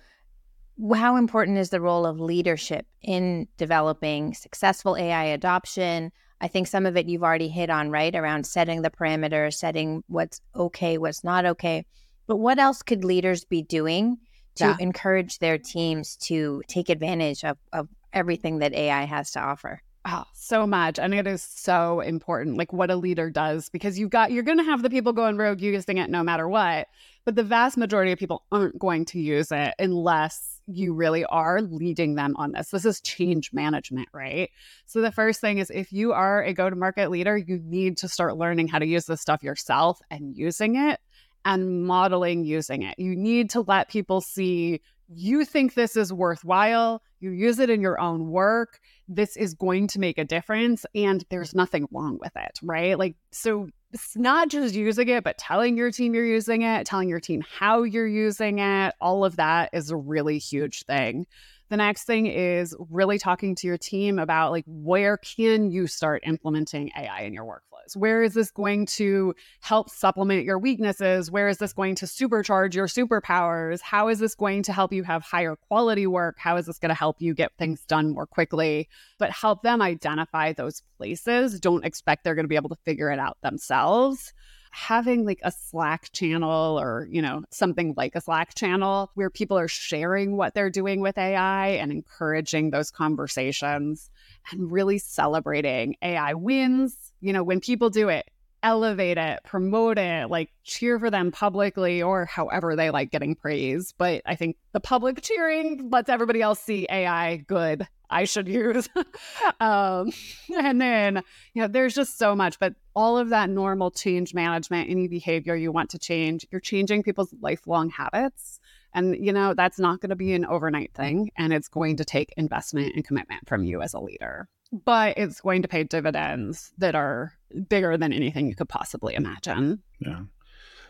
how 0.95 1.17
important 1.17 1.59
is 1.59 1.71
the 1.71 1.81
role 1.81 2.05
of 2.05 2.21
leadership 2.21 2.87
in 3.03 3.47
developing 3.57 4.35
successful 4.35 4.97
AI 4.97 5.25
adoption? 5.25 6.11
I 6.41 6.49
think 6.49 6.67
some 6.67 6.87
of 6.87 6.97
it 6.97 7.07
you've 7.07 7.23
already 7.23 7.49
hit 7.49 7.71
on, 7.71 7.91
right? 7.91 8.15
Around 8.15 8.47
setting 8.47 8.83
the 8.83 8.91
parameters, 8.91 9.55
setting 9.55 10.03
what's 10.09 10.41
okay, 10.55 10.99
what's 10.99 11.25
not 11.25 11.47
okay. 11.47 11.87
But 12.27 12.37
what 12.37 12.59
else 12.59 12.83
could 12.83 13.05
leaders 13.05 13.45
be 13.45 13.63
doing 13.63 14.19
to 14.57 14.65
yeah. 14.65 14.77
encourage 14.81 15.39
their 15.39 15.59
teams 15.59 16.17
to 16.17 16.63
take 16.69 16.89
advantage 16.89 17.45
of, 17.45 17.59
of 17.73 17.89
everything 18.13 18.59
that 18.59 18.73
AI 18.73 19.05
has 19.05 19.31
to 19.33 19.41
offer? 19.41 19.81
Oh, 20.07 20.25
so 20.35 20.67
much. 20.67 20.99
And 20.99 21.15
it 21.15 21.27
is 21.27 21.43
so 21.43 22.01
important, 22.01 22.59
like 22.59 22.73
what 22.73 22.91
a 22.91 22.97
leader 22.97 23.31
does, 23.31 23.71
because 23.71 23.99
you've 23.99 24.11
got, 24.11 24.33
you're 24.33 24.43
going 24.43 24.59
to 24.59 24.65
have 24.65 24.83
the 24.83 24.91
people 24.91 25.15
going 25.15 25.39
rogue 25.39 25.63
using 25.63 25.97
it 25.97 26.11
no 26.11 26.23
matter 26.23 26.47
what. 26.47 26.89
But 27.25 27.37
the 27.37 27.43
vast 27.43 27.79
majority 27.79 28.13
of 28.13 28.19
people 28.19 28.45
aren't 28.53 28.79
going 28.79 29.07
to 29.07 29.19
use 29.19 29.51
it 29.51 29.75
unless 29.79 30.54
you 30.67 30.95
really 30.95 31.25
are 31.27 31.61
leading 31.61 32.15
them 32.15 32.35
on 32.37 32.53
this. 32.53 32.71
This 32.71 32.85
is 32.85 33.01
change 33.01 33.53
management, 33.53 34.09
right? 34.13 34.51
So 34.87 35.01
the 35.01 35.13
first 35.13 35.41
thing 35.41 35.59
is 35.59 35.71
if 35.71 35.93
you 35.93 36.13
are 36.13 36.43
a 36.43 36.53
go 36.53 36.71
to 36.71 36.77
market 36.77 37.11
leader, 37.11 37.37
you 37.37 37.61
need 37.63 37.99
to 37.99 38.09
start 38.09 38.37
learning 38.37 38.69
how 38.69 38.79
to 38.79 38.87
use 38.87 39.07
this 39.07 39.21
stuff 39.21 39.43
yourself 39.43 40.01
and 40.11 40.37
using 40.37 40.77
it 40.77 41.01
and 41.45 41.85
modeling 41.85 42.45
using 42.45 42.83
it. 42.83 42.99
You 42.99 43.15
need 43.15 43.51
to 43.51 43.61
let 43.61 43.89
people 43.89 44.21
see 44.21 44.81
you 45.09 45.45
think 45.45 45.75
this 45.75 45.97
is 45.97 46.13
worthwhile, 46.13 47.03
you 47.21 47.31
use 47.31 47.59
it 47.59 47.71
in 47.71 47.81
your 47.81 48.01
own 48.01 48.31
work, 48.31 48.81
this 49.09 49.37
is 49.37 49.55
going 49.55 49.89
to 49.89 50.01
make 50.01 50.19
a 50.19 50.25
difference, 50.25 50.87
and 50.95 51.25
there's 51.29 51.55
nothing 51.55 51.87
wrong 51.93 52.19
with 52.21 52.33
it, 52.37 52.59
right? 52.63 52.99
Like, 52.99 53.17
so 53.31 53.69
it's 53.95 54.17
not 54.17 54.49
just 54.49 54.75
using 54.75 55.09
it, 55.09 55.23
but 55.23 55.39
telling 55.39 55.77
your 55.77 55.93
team 55.93 56.15
you're 56.15 56.25
using 56.27 56.63
it, 56.63 56.85
telling 56.85 57.09
your 57.09 57.21
team 57.21 57.45
how 57.49 57.85
you're 57.85 58.09
using 58.09 58.59
it, 58.59 58.93
all 59.01 59.25
of 59.25 59.37
that 59.37 59.71
is 59.73 59.91
a 59.91 59.97
really 59.97 60.39
huge 60.39 60.85
thing. 60.85 61.27
The 61.71 61.77
next 61.79 62.05
thing 62.05 62.27
is 62.27 62.77
really 62.91 63.19
talking 63.19 63.55
to 63.57 63.67
your 63.67 63.79
team 63.79 64.19
about 64.19 64.53
like 64.53 64.65
where 64.67 65.17
can 65.17 65.71
you 65.71 65.87
start 65.87 66.23
implementing 66.27 66.91
AI 66.97 67.23
in 67.23 67.33
your 67.33 67.45
workflows? 67.45 67.97
Where 67.97 68.23
is 68.23 68.35
this 68.35 68.51
going 68.51 68.87
to 68.87 69.35
help 69.61 69.89
supplement 69.89 70.45
your 70.45 70.59
weaknesses? 70.59 71.31
Where 71.31 71.49
is 71.49 71.59
this 71.59 71.73
going 71.73 71.95
to 71.97 72.07
supercharge 72.07 72.75
your 72.75 72.87
superpowers? 72.87 73.81
How 73.81 74.09
is 74.09 74.19
this 74.19 74.35
going 74.35 74.63
to 74.65 74.73
help 74.73 74.93
you 74.93 75.05
have 75.05 75.23
higher 75.23 75.57
quality 75.57 76.07
work? 76.07 76.37
How 76.39 76.57
is 76.57 76.67
this 76.67 76.79
going 76.79 76.91
to 76.91 76.95
help 76.95 77.21
you 77.21 77.35
get 77.35 77.53
things 77.59 77.85
done 77.87 78.13
more 78.13 78.27
quickly? 78.27 78.89
But 79.19 79.31
help 79.31 79.63
them 79.63 79.81
identify 79.81 80.53
those 80.53 80.83
places. 80.99 81.61
Don't 81.61 81.85
expect 81.85 82.25
they're 82.25 82.35
going 82.35 82.45
to 82.45 82.49
be 82.49 82.57
able 82.57 82.71
to 82.71 82.79
figure 82.85 83.11
it 83.11 83.19
out 83.19 83.39
themselves 83.43 84.33
having 84.75 85.25
like 85.25 85.39
a 85.45 85.53
Slack 85.53 86.11
channel 86.13 86.81
or, 86.81 87.07
you 87.09 87.23
know, 87.23 87.45
something 87.51 87.95
like 87.97 88.17
a 88.17 88.21
Slack 88.21 88.57
channel 88.57 89.09
where 89.15 89.31
people 89.31 89.57
are 89.57 89.69
sharing 89.69 90.37
what 90.37 90.53
they're 90.53 90.69
doing 90.69 91.01
with 91.01 91.17
AI 91.17 91.69
and 91.69 91.93
encouraging 91.93 92.71
those 92.71 92.91
conversations 92.91 94.11
and 94.51 94.73
really 94.73 94.99
celebrating 94.99 95.95
AI 96.03 96.35
wins. 96.35 97.13
You 97.21 97.33
know, 97.33 97.45
when 97.45 97.61
people 97.61 97.89
do 97.89 98.09
it, 98.09 98.29
elevate 98.65 99.19
it, 99.19 99.41
promote 99.45 99.99
it, 99.99 100.31
like 100.31 100.51
cheer 100.65 100.99
for 100.99 101.11
them 101.11 101.31
publicly 101.31 102.03
or 102.03 102.25
however 102.25 102.75
they 102.75 102.91
like 102.91 103.13
getting 103.13 103.37
praise. 103.37 103.93
But 103.97 104.23
I 104.27 104.35
think 104.35 104.57
the 104.73 104.81
public 104.81 105.21
cheering 105.23 105.91
lets 105.91 106.09
everybody 106.09 106.41
else 106.41 106.59
see 106.61 106.87
AI 106.91 107.37
good. 107.37 107.87
I 108.09 108.25
should 108.25 108.49
use. 108.49 108.89
um, 109.61 110.11
and 110.57 110.81
then, 110.81 111.23
you 111.53 111.63
know, 111.63 111.69
there's 111.69 111.95
just 111.95 112.19
so 112.19 112.35
much, 112.35 112.59
but 112.59 112.75
all 112.97 113.19
of 113.19 113.29
that 113.29 113.51
normal 113.51 113.91
change 113.91 114.35
management, 114.35 114.91
any 114.91 115.09
behavior 115.09 115.55
you 115.55 115.71
want 115.71 115.91
to 115.91 115.99
change, 115.99 116.47
you're 116.51 116.61
changing 116.61 117.03
people's 117.03 117.35
lifelong 117.41 117.91
habits. 117.91 118.61
And, 118.95 119.17
you 119.17 119.33
know, 119.33 119.55
that's 119.55 119.79
not 119.79 120.01
going 120.01 120.11
to 120.11 120.17
be 120.17 120.33
an 120.33 120.47
overnight 120.47 120.95
thing. 120.95 121.31
And 121.37 121.53
it's 121.53 121.69
going 121.69 121.97
to 121.97 122.05
take 122.05 122.33
investment 122.37 122.95
and 122.95 123.05
commitment 123.05 123.47
from 123.47 123.65
you 123.65 123.83
as 123.83 123.93
a 123.93 124.01
leader 124.01 124.49
but 124.85 125.17
it's 125.17 125.41
going 125.41 125.63
to 125.63 125.69
pay 125.69 125.85
dividends 125.85 126.73
that 126.79 126.95
are 126.95 127.33
bigger 127.69 127.97
than 127.97 128.13
anything 128.13 128.47
you 128.47 128.55
could 128.55 128.69
possibly 128.69 129.15
imagine. 129.15 129.83
Yeah. 129.99 130.23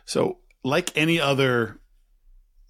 So, 0.04 0.38
like 0.62 0.96
any 0.96 1.20
other 1.20 1.80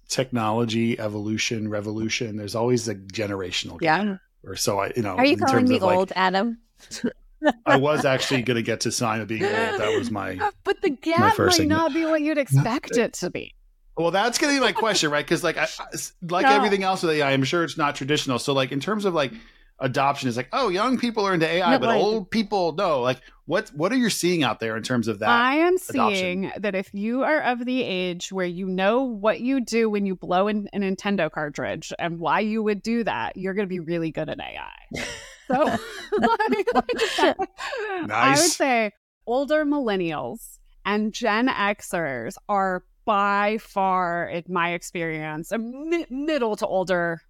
technology 0.07 0.99
evolution, 0.99 1.69
revolution, 1.69 2.37
there's 2.37 2.55
always 2.55 2.87
a 2.87 2.95
generational 2.95 3.79
gap. 3.79 4.05
Yeah. 4.05 4.17
Or 4.43 4.55
so 4.55 4.79
I, 4.79 4.91
you 4.95 5.01
know. 5.01 5.15
Are 5.15 5.25
you 5.25 5.37
calling 5.37 5.67
me 5.67 5.79
old, 5.79 6.11
like, 6.11 6.17
Adam? 6.17 6.59
I 7.65 7.77
was 7.77 8.05
actually 8.05 8.41
going 8.41 8.55
to 8.55 8.63
get 8.63 8.81
to 8.81 8.91
sign 8.91 9.21
of 9.21 9.27
being 9.27 9.43
old. 9.43 9.53
That 9.53 9.97
was 9.97 10.11
my. 10.11 10.51
But 10.63 10.81
the 10.81 10.89
gap 10.89 11.37
might 11.37 11.53
thing. 11.53 11.67
not 11.67 11.93
be 11.93 12.05
what 12.05 12.21
you'd 12.21 12.37
expect 12.37 12.97
it 12.97 13.13
to 13.13 13.29
be. 13.29 13.55
Well, 13.97 14.11
that's 14.11 14.37
going 14.37 14.53
to 14.53 14.59
be 14.59 14.65
my 14.65 14.73
question, 14.73 15.09
right? 15.09 15.25
Because 15.25 15.43
like, 15.43 15.57
I, 15.57 15.67
like 16.21 16.45
no. 16.45 16.51
everything 16.51 16.83
else 16.83 17.01
with 17.01 17.11
AI, 17.11 17.31
I'm 17.31 17.43
sure 17.43 17.63
it's 17.63 17.77
not 17.77 17.95
traditional. 17.95 18.39
So, 18.39 18.53
like, 18.53 18.71
in 18.71 18.79
terms 18.79 19.05
of 19.05 19.13
like 19.13 19.31
adoption 19.79 20.29
is 20.29 20.37
like, 20.37 20.49
oh, 20.53 20.69
young 20.69 20.97
people 20.97 21.25
are 21.25 21.33
into 21.33 21.47
AI, 21.47 21.71
no, 21.71 21.79
but 21.79 21.87
like, 21.87 22.01
old 22.01 22.31
people 22.31 22.73
no. 22.73 23.01
Like, 23.01 23.21
what 23.45 23.69
what 23.69 23.91
are 23.91 23.97
you 23.97 24.09
seeing 24.09 24.43
out 24.43 24.59
there 24.59 24.77
in 24.77 24.83
terms 24.83 25.07
of 25.07 25.19
that? 25.19 25.29
I 25.29 25.55
am 25.55 25.75
adoption? 25.89 26.15
seeing 26.15 26.51
that 26.57 26.75
if 26.75 26.93
you 26.93 27.23
are 27.23 27.41
of 27.41 27.65
the 27.65 27.83
age 27.83 28.31
where 28.31 28.45
you 28.45 28.67
know 28.67 29.03
what 29.03 29.41
you 29.41 29.61
do 29.61 29.89
when 29.89 30.05
you 30.05 30.15
blow 30.15 30.47
in 30.47 30.69
a 30.73 30.79
Nintendo 30.79 31.31
cartridge 31.31 31.93
and 31.99 32.19
why 32.19 32.39
you 32.39 32.63
would 32.63 32.81
do 32.81 33.03
that, 33.03 33.37
you're 33.37 33.53
going 33.53 33.67
to 33.67 33.73
be 33.73 33.79
really 33.79 34.11
good 34.11 34.29
at 34.29 34.39
AI. 34.39 35.03
So, 35.47 35.63
nice. 36.17 38.09
I 38.09 38.29
would 38.31 38.51
say 38.51 38.91
older 39.27 39.63
millennials 39.63 40.57
and 40.85 41.13
Gen 41.13 41.47
Xers 41.47 42.35
are 42.49 42.83
by 43.05 43.59
far, 43.59 44.27
in 44.27 44.43
my 44.47 44.73
experience, 44.73 45.51
a 45.51 45.59
mi- 45.59 46.07
middle 46.09 46.55
to 46.55 46.65
older 46.65 47.21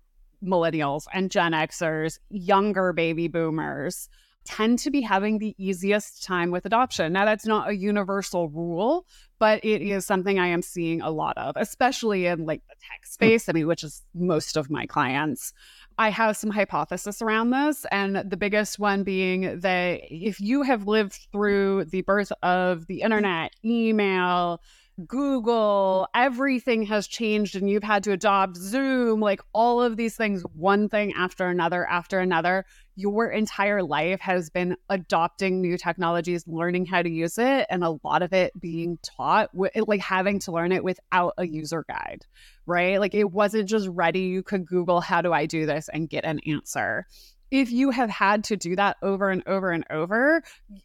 millennials 0.45 1.05
and 1.13 1.31
Gen 1.31 1.53
Xers, 1.53 2.19
younger 2.29 2.93
baby 2.93 3.27
boomers 3.27 4.09
tend 4.45 4.77
to 4.79 4.91
be 4.91 5.01
having 5.01 5.39
the 5.39 5.55
easiest 5.57 6.23
time 6.23 6.51
with 6.51 6.65
adoption. 6.65 7.11
Now, 7.11 7.25
that's 7.25 7.45
not 7.45 7.69
a 7.69 7.75
universal 7.75 8.47
rule, 8.49 9.05
but 9.39 9.63
it 9.65 9.81
is 9.81 10.05
something 10.05 10.39
I 10.39 10.47
am 10.47 10.61
seeing 10.61 11.01
a 11.01 11.09
lot 11.09 11.37
of, 11.37 11.55
especially 11.57 12.27
in 12.27 12.45
like 12.45 12.61
the 12.69 12.75
tech 12.75 13.01
hmm. 13.03 13.09
space, 13.09 13.49
I 13.49 13.53
mean, 13.53 13.67
which 13.67 13.83
is 13.83 14.03
most 14.13 14.55
of 14.55 14.69
my 14.69 14.85
clients. 14.85 15.51
I 15.97 16.09
have 16.09 16.37
some 16.37 16.51
hypothesis 16.51 17.21
around 17.21 17.49
this, 17.51 17.85
and 17.91 18.17
the 18.17 18.37
biggest 18.37 18.79
one 18.79 19.03
being 19.03 19.59
that 19.61 20.01
if 20.09 20.39
you 20.39 20.61
have 20.61 20.87
lived 20.87 21.27
through 21.31 21.85
the 21.85 22.01
birth 22.01 22.31
of 22.43 22.85
the 22.87 22.99
hmm. 22.99 23.05
internet, 23.05 23.51
email, 23.65 24.61
Google, 25.07 26.07
everything 26.15 26.83
has 26.83 27.05
changed 27.05 27.55
and 27.55 27.69
you've 27.69 27.83
had 27.83 28.03
to 28.05 28.13
adopt 28.13 28.55
Zoom, 28.55 29.19
like 29.19 29.41
all 29.53 29.81
of 29.81 29.97
these 29.97 30.15
things, 30.15 30.43
one 30.53 30.87
thing 30.87 31.13
after 31.13 31.47
another 31.47 31.85
after 31.85 32.19
another. 32.19 32.65
Your 32.95 33.29
entire 33.29 33.83
life 33.83 34.21
has 34.21 34.49
been 34.49 34.77
adopting 34.89 35.61
new 35.61 35.77
technologies, 35.77 36.45
learning 36.47 36.85
how 36.85 37.01
to 37.01 37.09
use 37.09 37.37
it, 37.37 37.67
and 37.69 37.83
a 37.83 37.97
lot 38.05 38.21
of 38.21 38.31
it 38.31 38.57
being 38.57 38.97
taught, 39.03 39.49
like 39.53 39.99
having 39.99 40.39
to 40.39 40.53
learn 40.53 40.71
it 40.71 40.83
without 40.83 41.33
a 41.37 41.45
user 41.45 41.83
guide, 41.89 42.25
right? 42.65 42.97
Like 43.01 43.13
it 43.13 43.29
wasn't 43.29 43.67
just 43.67 43.89
ready. 43.89 44.21
You 44.21 44.43
could 44.43 44.65
Google, 44.65 45.01
how 45.01 45.21
do 45.21 45.33
I 45.33 45.45
do 45.45 45.65
this, 45.65 45.89
and 45.89 46.09
get 46.09 46.23
an 46.23 46.39
answer 46.47 47.05
if 47.51 47.71
you 47.71 47.91
have 47.91 48.09
had 48.09 48.43
to 48.45 48.57
do 48.57 48.75
that 48.75 48.97
over 49.01 49.29
and 49.29 49.43
over 49.47 49.71
and 49.71 49.85
over, 49.89 50.41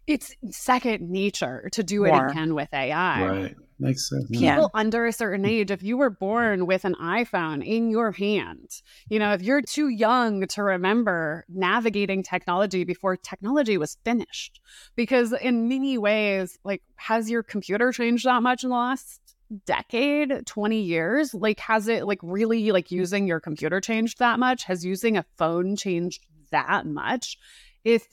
it's 0.07 0.35
second 0.51 1.11
nature 1.11 1.69
to 1.73 1.83
do 1.83 2.05
it 2.05 2.13
again 2.15 2.55
with 2.55 2.69
AI. 2.73 3.27
Right. 3.27 3.57
Makes 3.81 4.11
sense. 4.11 4.29
People 4.31 4.71
under 4.75 5.07
a 5.07 5.13
certain 5.13 5.47
age, 5.47 5.71
if 5.71 5.83
you 5.83 5.97
were 5.97 6.11
born 6.11 6.67
with 6.67 6.85
an 6.85 6.95
iPhone 6.97 7.67
in 7.67 7.91
your 7.91 8.13
hand, 8.13 8.69
you 9.09 9.19
know, 9.19 9.33
if 9.33 9.43
you're 9.43 9.63
too 9.63 9.89
young 9.89 10.47
to 10.49 10.63
remember 10.63 11.47
navigating 11.49 12.23
technology 12.23 12.85
before 12.85 13.17
technology 13.17 13.79
was 13.79 13.97
finished, 14.05 14.61
because 14.97 15.33
in 15.33 15.67
many 15.69 15.97
ways, 15.97 16.59
like, 16.63 16.83
has 16.97 17.31
your 17.31 17.43
computer 17.43 17.91
changed 17.91 18.27
that 18.27 18.43
much 18.43 18.65
in 18.65 18.69
the 18.69 18.77
last 18.77 19.21
decade 19.65 20.47
20 20.47 20.81
years? 20.81 21.33
Like 21.35 21.59
has 21.61 21.89
it 21.89 22.07
like 22.07 22.21
really 22.23 22.71
like 22.73 22.91
using 22.91 23.27
your 23.27 23.41
computer 23.41 23.81
changed 23.81 24.19
that 24.19 24.39
much? 24.39 24.65
Has 24.65 24.85
using 24.85 25.17
a 25.17 25.25
phone 25.39 25.75
changed 25.75 26.25
that 26.51 26.87
much? 26.87 27.39
If 27.83 28.07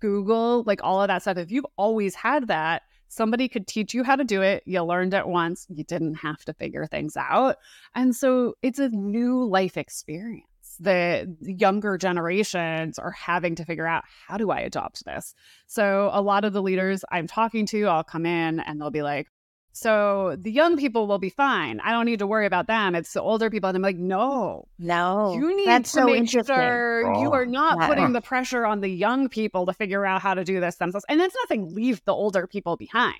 google 0.00 0.64
like 0.66 0.80
all 0.82 1.02
of 1.02 1.08
that 1.08 1.20
stuff 1.20 1.36
if 1.36 1.50
you've 1.50 1.66
always 1.76 2.14
had 2.14 2.48
that 2.48 2.80
somebody 3.10 3.48
could 3.48 3.66
teach 3.66 3.92
you 3.92 4.04
how 4.04 4.16
to 4.16 4.24
do 4.24 4.40
it. 4.40 4.62
You 4.64 4.82
learned 4.82 5.12
it 5.14 5.26
once, 5.26 5.66
you 5.68 5.84
didn't 5.84 6.14
have 6.14 6.44
to 6.44 6.54
figure 6.54 6.86
things 6.86 7.16
out. 7.16 7.56
And 7.94 8.14
so 8.14 8.54
it's 8.62 8.78
a 8.78 8.88
new 8.88 9.44
life 9.44 9.76
experience. 9.76 10.46
The 10.78 11.36
younger 11.40 11.98
generations 11.98 12.98
are 12.98 13.10
having 13.10 13.56
to 13.56 13.64
figure 13.64 13.86
out 13.86 14.04
how 14.26 14.36
do 14.38 14.50
I 14.50 14.60
adopt 14.60 15.04
this? 15.04 15.34
So, 15.66 16.08
a 16.12 16.22
lot 16.22 16.44
of 16.44 16.54
the 16.54 16.62
leaders 16.62 17.04
I'm 17.10 17.26
talking 17.26 17.66
to, 17.66 17.86
I'll 17.86 18.04
come 18.04 18.24
in 18.24 18.60
and 18.60 18.80
they'll 18.80 18.90
be 18.90 19.02
like, 19.02 19.26
So 19.72 20.36
the 20.38 20.50
young 20.50 20.76
people 20.76 21.06
will 21.06 21.18
be 21.18 21.30
fine. 21.30 21.80
I 21.80 21.92
don't 21.92 22.04
need 22.06 22.18
to 22.18 22.26
worry 22.26 22.44
about 22.46 22.66
them. 22.66 22.94
It's 22.94 23.12
the 23.12 23.22
older 23.22 23.50
people. 23.50 23.68
And 23.68 23.76
I'm 23.76 23.82
like, 23.82 23.96
no, 23.96 24.66
no, 24.78 25.34
you 25.34 25.56
need 25.56 25.66
that's 25.68 25.92
to 25.92 26.00
so 26.00 26.06
make 26.06 26.16
interesting. 26.16 26.54
sure 26.56 27.14
you 27.20 27.28
Oh. 27.28 27.32
are 27.34 27.46
not 27.46 27.78
Yeah. 27.80 27.86
putting 27.86 28.12
the 28.12 28.20
pressure 28.20 28.66
on 28.66 28.80
the 28.80 28.88
young 28.88 29.28
people 29.28 29.66
to 29.66 29.72
figure 29.72 30.04
out 30.04 30.22
how 30.22 30.34
to 30.34 30.44
do 30.44 30.60
this 30.60 30.76
themselves. 30.76 31.04
And 31.08 31.20
it's 31.20 31.36
nothing, 31.44 31.72
leave 31.74 32.04
the 32.04 32.12
older 32.12 32.46
people 32.46 32.76
behind. 32.76 33.14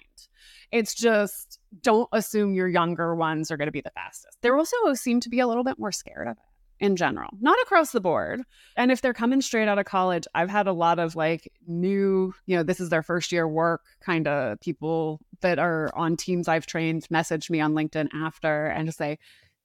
It's 0.72 0.94
just 0.94 1.58
don't 1.82 2.08
assume 2.12 2.54
your 2.54 2.68
younger 2.68 3.14
ones 3.14 3.50
are 3.50 3.56
going 3.56 3.68
to 3.68 3.72
be 3.72 3.80
the 3.80 3.90
fastest. 3.90 4.38
They 4.42 4.50
also 4.50 4.76
seem 4.94 5.20
to 5.20 5.28
be 5.28 5.40
a 5.40 5.46
little 5.46 5.64
bit 5.64 5.78
more 5.78 5.92
scared 5.92 6.28
of 6.28 6.36
it 6.36 6.42
in 6.80 6.96
general, 6.96 7.30
not 7.40 7.58
across 7.62 7.92
the 7.92 8.00
board. 8.00 8.42
And 8.76 8.90
if 8.90 9.02
they're 9.02 9.12
coming 9.12 9.42
straight 9.42 9.68
out 9.68 9.78
of 9.78 9.84
college, 9.84 10.26
I've 10.34 10.48
had 10.48 10.66
a 10.66 10.72
lot 10.72 10.98
of 10.98 11.14
like 11.14 11.52
new, 11.66 12.34
you 12.46 12.56
know, 12.56 12.62
this 12.62 12.80
is 12.80 12.88
their 12.88 13.02
first 13.02 13.30
year 13.32 13.46
work 13.46 13.82
kind 14.00 14.26
of 14.26 14.58
people 14.60 15.20
that 15.42 15.58
are 15.58 15.90
on 15.94 16.16
teams 16.16 16.48
I've 16.48 16.66
trained 16.66 17.06
message 17.10 17.50
me 17.50 17.60
on 17.60 17.74
LinkedIn 17.74 18.08
after 18.14 18.66
and 18.66 18.86
just 18.86 18.98
say, 18.98 19.18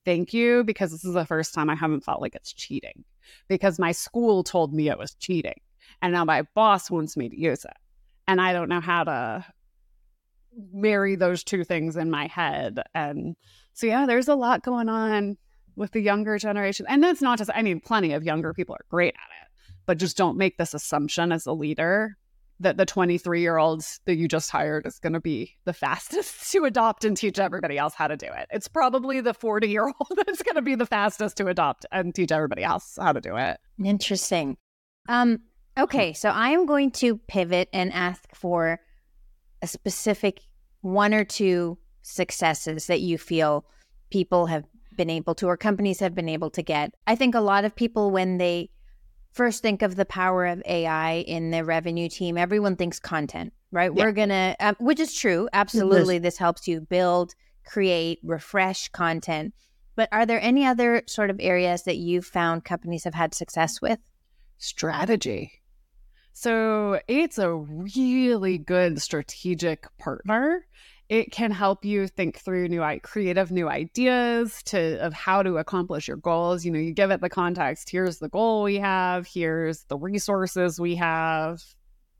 thank 0.03 0.33
you, 0.33 0.63
because 0.63 0.91
this 0.91 1.05
is 1.05 1.13
the 1.13 1.25
first 1.25 1.53
time 1.53 1.69
I 1.69 1.75
haven't 1.75 2.03
felt 2.03 2.21
like 2.21 2.35
it's 2.35 2.53
cheating 2.53 3.05
because 3.47 3.79
my 3.79 3.93
school 3.93 4.43
told 4.43 4.73
me 4.73 4.89
it 4.89 4.99
was 4.99 5.15
cheating. 5.15 5.59
And 6.01 6.11
now 6.11 6.25
my 6.25 6.43
boss 6.53 6.91
wants 6.91 7.15
me 7.15 7.29
to 7.29 7.39
use 7.39 7.63
it. 7.63 7.77
And 8.27 8.41
I 8.41 8.53
don't 8.53 8.69
know 8.69 8.81
how 8.81 9.05
to 9.05 9.45
marry 10.73 11.15
those 11.15 11.43
two 11.43 11.63
things 11.63 11.95
in 11.95 12.11
my 12.11 12.27
head. 12.27 12.81
And 12.93 13.35
so, 13.73 13.87
yeah, 13.87 14.05
there's 14.05 14.27
a 14.27 14.35
lot 14.35 14.63
going 14.63 14.89
on 14.89 15.37
with 15.75 15.91
the 15.91 16.01
younger 16.01 16.37
generation. 16.37 16.85
And 16.87 17.03
that's 17.03 17.21
not 17.21 17.37
just, 17.37 17.51
I 17.53 17.61
mean, 17.61 17.79
plenty 17.79 18.13
of 18.13 18.23
younger 18.23 18.53
people 18.53 18.75
are 18.75 18.85
great 18.89 19.13
at 19.15 19.45
it, 19.45 19.73
but 19.85 19.97
just 19.97 20.17
don't 20.17 20.37
make 20.37 20.57
this 20.57 20.73
assumption 20.73 21.31
as 21.31 21.45
a 21.45 21.53
leader 21.53 22.17
that 22.59 22.77
the 22.77 22.85
23 22.85 23.41
year 23.41 23.57
olds 23.57 23.99
that 24.05 24.15
you 24.15 24.27
just 24.27 24.49
hired 24.49 24.85
is 24.85 24.99
going 24.99 25.13
to 25.13 25.19
be 25.19 25.55
the 25.65 25.73
fastest 25.73 26.51
to 26.51 26.65
adopt 26.65 27.03
and 27.03 27.17
teach 27.17 27.39
everybody 27.39 27.77
else 27.77 27.93
how 27.93 28.07
to 28.07 28.15
do 28.15 28.27
it. 28.27 28.47
It's 28.51 28.67
probably 28.67 29.21
the 29.21 29.33
40 29.33 29.67
year 29.67 29.83
old 29.83 29.95
that's 30.25 30.41
going 30.41 30.55
to 30.55 30.61
be 30.61 30.75
the 30.75 30.85
fastest 30.85 31.37
to 31.37 31.47
adopt 31.47 31.85
and 31.91 32.15
teach 32.15 32.31
everybody 32.31 32.63
else 32.63 32.97
how 32.99 33.11
to 33.11 33.21
do 33.21 33.35
it. 33.35 33.59
Interesting. 33.83 34.57
Um, 35.09 35.39
okay, 35.77 36.13
so 36.13 36.29
I 36.29 36.49
am 36.49 36.65
going 36.65 36.91
to 36.91 37.17
pivot 37.17 37.69
and 37.73 37.91
ask 37.91 38.23
for 38.33 38.79
a 39.61 39.67
specific 39.67 40.41
one 40.81 41.13
or 41.13 41.25
two 41.25 41.77
successes 42.01 42.87
that 42.87 43.01
you 43.01 43.17
feel 43.17 43.65
people 44.11 44.45
have 44.45 44.63
been 44.95 45.09
able 45.09 45.35
to 45.35 45.47
or 45.47 45.57
companies 45.57 45.99
have 45.99 46.15
been 46.15 46.29
able 46.29 46.49
to 46.51 46.61
get. 46.61 46.93
I 47.07 47.15
think 47.15 47.35
a 47.35 47.41
lot 47.41 47.65
of 47.65 47.75
people 47.75 48.11
when 48.11 48.37
they 48.37 48.69
first 49.31 49.61
think 49.61 49.81
of 49.81 49.95
the 49.95 50.05
power 50.05 50.45
of 50.45 50.61
AI 50.65 51.15
in 51.27 51.51
their 51.51 51.65
revenue 51.65 52.09
team, 52.09 52.37
everyone 52.37 52.75
thinks 52.75 52.99
content, 52.99 53.53
right? 53.71 53.91
Yeah. 53.93 54.05
We're 54.05 54.11
going 54.11 54.29
to 54.29 54.55
um, 54.59 54.75
which 54.79 54.99
is 54.99 55.13
true. 55.13 55.49
Absolutely. 55.53 56.19
This 56.19 56.37
helps 56.37 56.67
you 56.67 56.81
build, 56.81 57.35
create, 57.65 58.19
refresh 58.23 58.89
content. 58.89 59.53
But 59.95 60.09
are 60.11 60.25
there 60.25 60.41
any 60.41 60.65
other 60.65 61.03
sort 61.07 61.29
of 61.29 61.37
areas 61.39 61.83
that 61.83 61.97
you've 61.97 62.25
found 62.25 62.65
companies 62.65 63.05
have 63.05 63.13
had 63.13 63.33
success 63.33 63.81
with? 63.81 63.99
strategy. 64.57 65.61
So 66.33 66.99
it's 67.07 67.37
a 67.37 67.53
really 67.53 68.57
good 68.57 69.01
strategic 69.01 69.87
partner. 69.97 70.65
It 71.07 71.31
can 71.31 71.51
help 71.51 71.85
you 71.85 72.07
think 72.07 72.39
through 72.39 72.67
new 72.67 72.83
creative 73.03 73.51
new 73.51 73.69
ideas 73.69 74.63
to 74.63 74.99
of 75.05 75.13
how 75.13 75.43
to 75.43 75.57
accomplish 75.57 76.07
your 76.07 76.17
goals. 76.17 76.65
You 76.65 76.71
know, 76.71 76.79
you 76.79 76.93
give 76.93 77.11
it 77.11 77.21
the 77.21 77.29
context, 77.29 77.89
here's 77.89 78.17
the 78.17 78.29
goal 78.29 78.63
we 78.63 78.77
have, 78.77 79.27
here's 79.27 79.83
the 79.83 79.97
resources 79.97 80.79
we 80.79 80.95
have, 80.95 81.63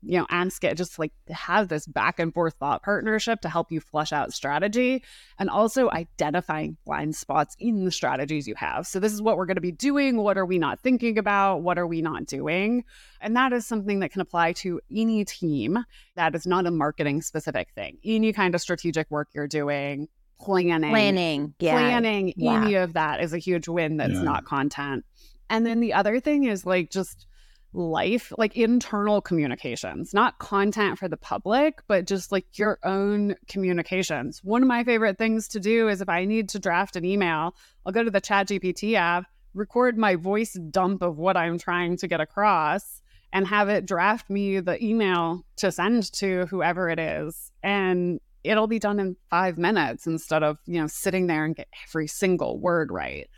you 0.08 0.16
know, 0.18 0.26
ask 0.30 0.62
it 0.62 0.76
just 0.76 0.98
like 1.00 1.12
have 1.28 1.68
this 1.68 1.84
back 1.86 2.20
and 2.20 2.32
forth 2.32 2.54
thought 2.60 2.82
partnership 2.82 3.40
to 3.40 3.48
help 3.48 3.72
you 3.72 3.80
flesh 3.80 4.12
out 4.12 4.32
strategy 4.32 5.02
and 5.38 5.50
also 5.50 5.90
identifying 5.90 6.76
blind 6.86 7.16
spots 7.16 7.56
in 7.58 7.84
the 7.84 7.90
strategies 7.90 8.46
you 8.46 8.54
have. 8.54 8.86
So 8.86 9.00
this 9.00 9.12
is 9.12 9.20
what 9.20 9.36
we're 9.36 9.46
going 9.46 9.56
to 9.56 9.60
be 9.60 9.72
doing. 9.72 10.18
What 10.18 10.38
are 10.38 10.46
we 10.46 10.58
not 10.58 10.78
thinking 10.80 11.18
about? 11.18 11.62
What 11.62 11.76
are 11.76 11.86
we 11.88 12.02
not 12.02 12.26
doing? 12.26 12.84
And 13.20 13.34
that 13.36 13.52
is 13.52 13.66
something 13.66 13.98
that 14.00 14.12
can 14.12 14.20
apply 14.20 14.52
to 14.54 14.80
any 14.94 15.24
team 15.24 15.84
that 16.14 16.34
is 16.36 16.46
not 16.46 16.66
a 16.66 16.70
marketing 16.70 17.20
specific 17.20 17.70
thing. 17.74 17.98
Any 18.04 18.32
kind 18.32 18.54
of 18.54 18.60
strategic 18.60 19.10
work 19.10 19.28
you're 19.34 19.48
doing, 19.48 20.06
planning, 20.38 20.90
Planning. 20.90 21.54
Yeah. 21.58 21.72
planning, 21.72 22.32
Yeah. 22.36 22.62
any 22.62 22.74
of 22.76 22.92
that 22.92 23.20
is 23.20 23.32
a 23.32 23.38
huge 23.38 23.66
win 23.66 23.96
that's 23.96 24.14
Yeah. 24.14 24.22
not 24.22 24.44
content. 24.44 25.04
And 25.50 25.66
then 25.66 25.80
the 25.80 25.94
other 25.94 26.20
thing 26.20 26.44
is 26.44 26.64
like 26.64 26.90
just 26.90 27.26
life, 27.72 28.32
like 28.38 28.56
internal 28.56 29.20
communications, 29.20 30.14
not 30.14 30.38
content 30.38 30.98
for 30.98 31.08
the 31.08 31.16
public, 31.16 31.82
but 31.88 32.06
just 32.06 32.32
like 32.32 32.58
your 32.58 32.78
own 32.84 33.34
communications. 33.48 34.42
One 34.42 34.62
of 34.62 34.68
my 34.68 34.84
favorite 34.84 35.18
things 35.18 35.48
to 35.48 35.60
do 35.60 35.88
is 35.88 36.00
if 36.00 36.08
I 36.08 36.24
need 36.24 36.48
to 36.50 36.58
draft 36.58 36.96
an 36.96 37.04
email, 37.04 37.54
I'll 37.84 37.92
go 37.92 38.02
to 38.02 38.10
the 38.10 38.20
ChatGPT 38.20 38.94
app, 38.94 39.24
record 39.54 39.98
my 39.98 40.16
voice 40.16 40.54
dump 40.70 41.02
of 41.02 41.18
what 41.18 41.36
I'm 41.36 41.58
trying 41.58 41.96
to 41.98 42.08
get 42.08 42.20
across, 42.20 43.02
and 43.32 43.46
have 43.46 43.68
it 43.68 43.86
draft 43.86 44.30
me 44.30 44.60
the 44.60 44.82
email 44.82 45.44
to 45.56 45.70
send 45.70 46.12
to 46.14 46.46
whoever 46.46 46.88
it 46.88 46.98
is. 46.98 47.50
And 47.62 48.20
it'll 48.44 48.68
be 48.68 48.78
done 48.78 49.00
in 49.00 49.16
five 49.28 49.58
minutes 49.58 50.06
instead 50.06 50.42
of, 50.42 50.58
you 50.66 50.80
know, 50.80 50.86
sitting 50.86 51.26
there 51.26 51.44
and 51.44 51.56
get 51.56 51.68
every 51.88 52.06
single 52.06 52.58
word 52.58 52.90
right. 52.90 53.28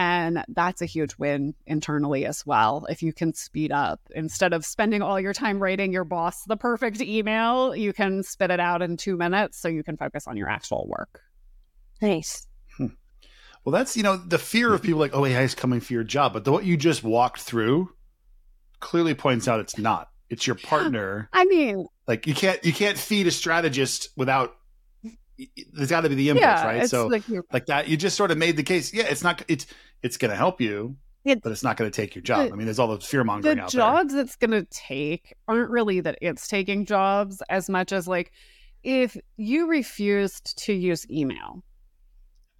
And 0.00 0.42
that's 0.48 0.80
a 0.80 0.86
huge 0.86 1.14
win 1.18 1.52
internally 1.66 2.24
as 2.24 2.46
well. 2.46 2.86
If 2.88 3.02
you 3.02 3.12
can 3.12 3.34
speed 3.34 3.70
up 3.70 4.00
instead 4.14 4.54
of 4.54 4.64
spending 4.64 5.02
all 5.02 5.20
your 5.20 5.34
time 5.34 5.62
writing 5.62 5.92
your 5.92 6.04
boss 6.04 6.42
the 6.44 6.56
perfect 6.56 7.02
email, 7.02 7.76
you 7.76 7.92
can 7.92 8.22
spit 8.22 8.50
it 8.50 8.60
out 8.60 8.80
in 8.80 8.96
two 8.96 9.18
minutes 9.18 9.58
so 9.58 9.68
you 9.68 9.82
can 9.82 9.98
focus 9.98 10.26
on 10.26 10.38
your 10.38 10.48
actual 10.48 10.86
work. 10.88 11.20
Nice. 12.00 12.46
Hmm. 12.78 12.86
Well, 13.62 13.74
that's 13.74 13.94
you 13.94 14.02
know 14.02 14.16
the 14.16 14.38
fear 14.38 14.72
of 14.72 14.80
people 14.80 15.00
like, 15.00 15.14
oh, 15.14 15.26
AI 15.26 15.42
is 15.42 15.54
coming 15.54 15.80
for 15.80 15.92
your 15.92 16.02
job, 16.02 16.32
but 16.32 16.46
the, 16.46 16.52
what 16.52 16.64
you 16.64 16.78
just 16.78 17.04
walked 17.04 17.42
through 17.42 17.92
clearly 18.80 19.12
points 19.12 19.48
out 19.48 19.60
it's 19.60 19.76
not. 19.76 20.08
It's 20.30 20.46
your 20.46 20.56
partner. 20.56 21.28
I 21.34 21.44
mean, 21.44 21.86
Like 22.08 22.26
you 22.26 22.32
can't 22.34 22.64
you 22.64 22.72
can't 22.72 22.96
feed 22.96 23.26
a 23.26 23.30
strategist 23.30 24.08
without. 24.16 24.56
There's 25.72 25.90
got 25.90 26.02
to 26.02 26.08
be 26.08 26.14
the 26.14 26.28
inputs, 26.28 26.40
yeah, 26.40 26.64
right? 26.66 26.88
So 26.90 27.06
like 27.06 27.22
like 27.52 27.66
that, 27.66 27.88
you 27.88 27.96
just 27.96 28.16
sort 28.16 28.30
of 28.30 28.38
made 28.38 28.56
the 28.56 28.62
case. 28.62 28.92
Yeah, 28.94 29.04
it's 29.04 29.22
not. 29.22 29.42
It's 29.48 29.66
it's 30.02 30.16
going 30.16 30.30
to 30.30 30.36
help 30.36 30.60
you, 30.60 30.96
It- 31.24 31.42
but 31.42 31.52
it's 31.52 31.62
not 31.62 31.76
going 31.76 31.90
to 31.90 31.94
take 31.94 32.14
your 32.14 32.22
job. 32.22 32.46
the- 32.48 32.52
I 32.52 32.56
mean, 32.56 32.66
there's 32.66 32.78
all 32.78 32.88
the 32.88 33.00
fear 33.00 33.22
mongering 33.24 33.56
the 33.56 33.62
out 33.64 33.72
there. 33.72 33.80
jobs 33.80 34.14
it's 34.14 34.36
going 34.36 34.50
to 34.52 34.64
take 34.70 35.34
aren't 35.48 35.70
really 35.70 36.00
that 36.00 36.18
it's 36.22 36.48
taking 36.48 36.86
jobs 36.86 37.42
as 37.48 37.68
much 37.68 37.92
as 37.92 38.08
like 38.08 38.32
if 38.82 39.16
you 39.36 39.68
refused 39.68 40.56
to 40.64 40.72
use 40.72 41.08
email 41.10 41.62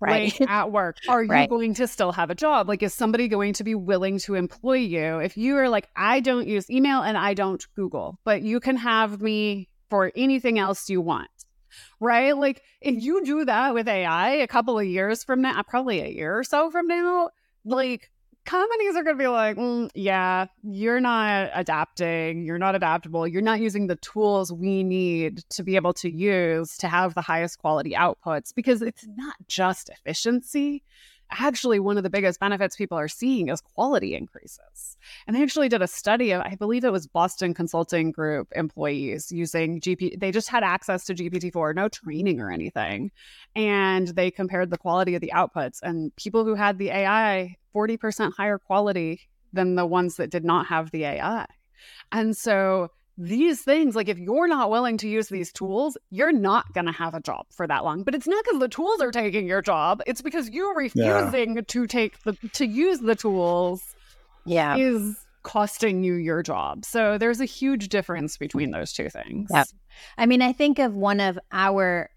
Right. 0.02 0.38
like, 0.40 0.50
at 0.50 0.72
work 0.72 0.96
are 1.10 1.22
you 1.22 1.46
going 1.46 1.74
to 1.74 1.86
still 1.86 2.12
have 2.12 2.30
a 2.30 2.34
job 2.34 2.68
like 2.68 2.82
is 2.82 2.94
somebody 2.94 3.28
going 3.28 3.52
to 3.54 3.64
be 3.64 3.74
willing 3.74 4.18
to 4.20 4.34
employ 4.34 4.76
you 4.76 5.18
if 5.18 5.36
you 5.36 5.56
are 5.58 5.68
like 5.68 5.88
i 5.94 6.20
don't 6.20 6.46
use 6.48 6.70
email 6.70 7.02
and 7.02 7.18
i 7.18 7.34
don't 7.34 7.66
google 7.76 8.18
but 8.24 8.40
you 8.40 8.60
can 8.60 8.76
have 8.76 9.20
me 9.20 9.68
for 9.90 10.10
anything 10.16 10.58
else 10.58 10.88
you 10.88 11.02
want 11.02 11.28
right? 12.00 12.36
Like 12.36 12.62
if 12.80 13.02
you 13.02 13.24
do 13.24 13.44
that 13.44 13.74
with 13.74 13.88
ai 13.88 14.30
a 14.30 14.46
couple 14.46 14.78
of 14.78 14.86
years 14.86 15.24
from 15.24 15.42
now 15.42 15.62
probably 15.62 16.00
a 16.00 16.08
year 16.08 16.38
or 16.38 16.44
so 16.44 16.70
from 16.70 16.86
now 16.86 17.30
like 17.64 18.10
companies 18.46 18.96
are 18.96 19.04
going 19.04 19.16
to 19.16 19.22
be 19.22 19.28
like 19.28 19.56
"Mm, 19.56 19.90
yeah 19.94 20.46
you're 20.62 21.00
not 21.00 21.50
adapting 21.54 22.44
you're 22.44 22.58
not 22.58 22.74
adaptable 22.74 23.26
you're 23.26 23.42
not 23.42 23.60
using 23.60 23.86
the 23.86 23.96
tools 23.96 24.52
we 24.52 24.82
need 24.82 25.44
to 25.50 25.62
be 25.62 25.76
able 25.76 25.92
to 25.92 26.10
use 26.10 26.76
to 26.78 26.88
have 26.88 27.14
the 27.14 27.20
highest 27.20 27.58
quality 27.58 27.92
outputs 27.92 28.54
because 28.54 28.80
it's 28.82 29.06
not 29.16 29.34
just 29.46 29.90
efficiency 29.90 30.82
actually 31.30 31.78
one 31.78 31.96
of 31.96 32.02
the 32.02 32.10
biggest 32.10 32.40
benefits 32.40 32.76
people 32.76 32.98
are 32.98 33.08
seeing 33.08 33.48
is 33.48 33.60
quality 33.60 34.14
increases. 34.14 34.96
And 35.26 35.36
they 35.36 35.42
actually 35.42 35.68
did 35.68 35.82
a 35.82 35.86
study 35.86 36.32
of 36.32 36.42
i 36.42 36.54
believe 36.54 36.84
it 36.84 36.92
was 36.92 37.06
boston 37.06 37.54
consulting 37.54 38.10
group 38.10 38.48
employees 38.54 39.30
using 39.30 39.80
gp 39.80 40.18
they 40.18 40.30
just 40.30 40.48
had 40.48 40.62
access 40.62 41.04
to 41.06 41.14
gpt-4 41.14 41.74
no 41.74 41.88
training 41.88 42.40
or 42.40 42.50
anything. 42.50 43.10
And 43.54 44.08
they 44.08 44.30
compared 44.30 44.70
the 44.70 44.78
quality 44.78 45.14
of 45.14 45.20
the 45.20 45.32
outputs. 45.34 45.80
And 45.82 46.14
people 46.16 46.44
who 46.44 46.54
had 46.54 46.78
the 46.78 46.90
ai 46.90 47.56
40% 47.74 48.32
higher 48.34 48.58
quality 48.58 49.20
than 49.52 49.74
the 49.74 49.86
ones 49.86 50.16
that 50.16 50.30
did 50.30 50.44
not 50.44 50.66
have 50.66 50.90
the 50.90 51.04
ai 51.04 51.46
and 52.12 52.36
so 52.36 52.90
these 53.22 53.60
things, 53.60 53.94
like 53.94 54.08
if 54.08 54.18
you're 54.18 54.48
not 54.48 54.70
willing 54.70 54.96
to 54.96 55.08
use 55.08 55.28
these 55.28 55.52
tools, 55.52 55.98
you're 56.10 56.32
not 56.32 56.72
going 56.72 56.86
to 56.86 56.92
have 56.92 57.14
a 57.14 57.20
job 57.20 57.44
for 57.50 57.66
that 57.66 57.84
long. 57.84 58.02
But 58.02 58.14
it's 58.14 58.26
not 58.26 58.42
because 58.44 58.60
the 58.60 58.68
tools 58.68 59.00
are 59.02 59.10
taking 59.10 59.46
your 59.46 59.60
job; 59.60 60.02
it's 60.06 60.22
because 60.22 60.48
you're 60.48 60.74
refusing 60.74 61.62
to 61.62 61.86
take 61.86 62.22
the 62.22 62.32
to 62.54 62.66
use 62.66 63.00
the 63.00 63.14
tools 63.14 63.82
Yeah. 64.46 64.76
is 64.76 65.16
costing 65.42 66.02
you 66.02 66.14
your 66.14 66.42
job. 66.42 66.84
So 66.86 67.18
there's 67.18 67.40
a 67.40 67.44
huge 67.46 67.88
difference 67.90 68.38
between 68.38 68.70
those 68.70 68.92
two 68.92 69.10
things. 69.10 69.50
Yep. 69.52 69.66
I 70.16 70.26
mean, 70.26 70.40
I 70.40 70.52
think 70.52 70.78
of 70.78 70.94
one 70.94 71.20
of 71.20 71.38
our 71.52 72.10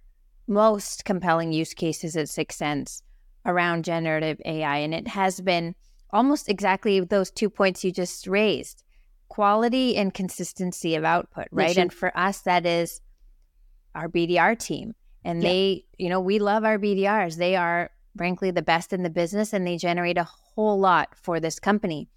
most 0.48 1.06
compelling 1.06 1.52
use 1.52 1.74
cases 1.74 2.16
at 2.16 2.28
6sense 2.28 3.02
around 3.46 3.84
generative 3.84 4.40
AI, 4.46 4.78
and 4.78 4.94
it 4.94 5.08
has 5.10 5.42
been 5.42 5.76
almost 6.12 6.48
exactly 6.48 7.00
those 7.02 7.30
two 7.32 7.50
points 7.50 7.84
you 7.84 7.92
just 7.92 8.28
raised 8.28 8.83
quality 9.34 9.98
and 9.98 10.14
consistency 10.14 10.94
of 10.94 11.04
output, 11.04 11.48
right? 11.52 11.76
And 11.76 11.92
for 11.92 12.16
us, 12.16 12.42
that 12.42 12.68
is 12.68 13.02
our 13.96 14.08
BDR 14.08 14.56
team. 14.56 14.94
And 15.26 15.42
Yeah. 15.42 15.50
they, 15.50 15.86
you 15.98 16.08
know, 16.08 16.20
we 16.20 16.38
love 16.38 16.64
our 16.64 16.78
BDRs. 16.78 17.38
They 17.38 17.56
are 17.56 17.90
frankly 18.16 18.52
the 18.52 18.62
best 18.62 18.94
in 18.94 19.02
the 19.02 19.10
business 19.10 19.52
and 19.52 19.66
they 19.66 19.76
generate 19.76 20.20
a 20.20 20.24
whole 20.24 20.80
lot 20.80 21.16
for 21.16 21.40
this 21.40 21.60
company. 21.60 22.10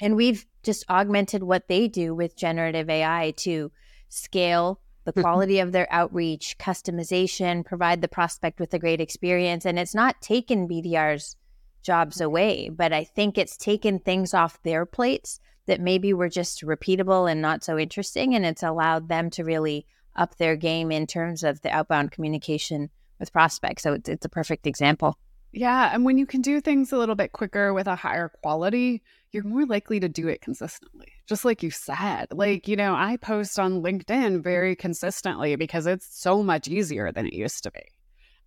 And 0.00 0.14
we've 0.14 0.46
just 0.62 0.88
augmented 0.88 1.42
what 1.42 1.66
they 1.66 1.88
do 1.88 2.14
with 2.14 2.36
generative 2.36 2.88
AI 2.88 3.32
to 3.38 3.72
scale 4.08 4.80
the 5.02 5.12
quality 5.24 5.58
of 5.58 5.72
their 5.72 5.88
outreach, 5.92 6.56
customization, 6.58 7.64
provide 7.64 8.00
the 8.00 8.06
prospect 8.06 8.60
with 8.60 8.72
a 8.72 8.78
great 8.78 9.00
experience. 9.00 9.66
And 9.66 9.76
it's 9.76 9.94
not 9.94 10.22
taken 10.22 10.68
BDR's 10.68 11.34
jobs 11.82 12.20
away, 12.20 12.68
but 12.68 12.92
I 12.92 13.02
think 13.02 13.38
it's 13.38 13.56
taken 13.56 13.98
things 13.98 14.34
off 14.34 14.62
their 14.62 14.86
plates 14.86 15.40
that 15.66 15.80
maybe 15.80 16.12
were 16.12 16.28
just 16.28 16.62
repeatable 16.62 17.30
and 17.30 17.40
not 17.40 17.64
so 17.64 17.78
interesting. 17.78 18.34
And 18.34 18.44
it's 18.44 18.62
allowed 18.62 19.08
them 19.08 19.30
to 19.30 19.44
really 19.44 19.86
up 20.16 20.36
their 20.36 20.56
game 20.56 20.92
in 20.92 21.06
terms 21.06 21.42
of 21.42 21.60
the 21.62 21.70
outbound 21.70 22.12
communication 22.12 22.90
with 23.18 23.32
prospects. 23.32 23.82
So 23.82 23.94
it's, 23.94 24.08
it's 24.08 24.24
a 24.24 24.28
perfect 24.28 24.66
example. 24.66 25.18
Yeah. 25.52 25.90
And 25.92 26.04
when 26.04 26.18
you 26.18 26.26
can 26.26 26.40
do 26.40 26.60
things 26.60 26.92
a 26.92 26.98
little 26.98 27.14
bit 27.14 27.32
quicker 27.32 27.72
with 27.72 27.86
a 27.86 27.94
higher 27.94 28.30
quality, 28.42 29.02
you're 29.30 29.44
more 29.44 29.66
likely 29.66 30.00
to 30.00 30.08
do 30.08 30.26
it 30.26 30.40
consistently. 30.40 31.12
Just 31.28 31.44
like 31.44 31.62
you 31.62 31.70
said, 31.70 32.26
like, 32.32 32.66
you 32.66 32.76
know, 32.76 32.94
I 32.94 33.16
post 33.16 33.58
on 33.58 33.82
LinkedIn 33.82 34.42
very 34.42 34.74
consistently 34.74 35.54
because 35.56 35.86
it's 35.86 36.06
so 36.20 36.42
much 36.42 36.66
easier 36.66 37.12
than 37.12 37.26
it 37.26 37.34
used 37.34 37.62
to 37.64 37.70
be. 37.70 37.82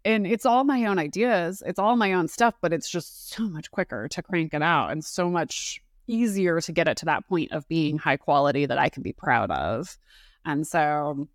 And 0.03 0.27
it's 0.27 0.45
all 0.45 0.63
my 0.63 0.85
own 0.85 0.99
ideas, 0.99 1.63
it's 1.65 1.79
all 1.79 1.95
my 1.95 2.13
own 2.13 2.27
stuff, 2.27 2.55
but 2.61 2.71
it's 2.71 2.89
just 2.89 3.29
so 3.29 3.43
much 3.43 3.71
quicker 3.71 4.07
to 4.09 4.21
crank 4.21 4.53
it 4.53 4.61
out 4.61 4.91
and 4.91 5.03
so 5.03 5.29
much 5.29 5.81
easier 6.07 6.59
to 6.61 6.71
get 6.71 6.87
it 6.87 6.97
to 6.97 7.05
that 7.05 7.27
point 7.27 7.51
of 7.51 7.67
being 7.67 7.97
high 7.97 8.17
quality 8.17 8.65
that 8.65 8.77
I 8.77 8.89
can 8.89 9.03
be 9.03 9.13
proud 9.13 9.51
of. 9.51 9.97
And 10.45 10.65
so 10.65 11.27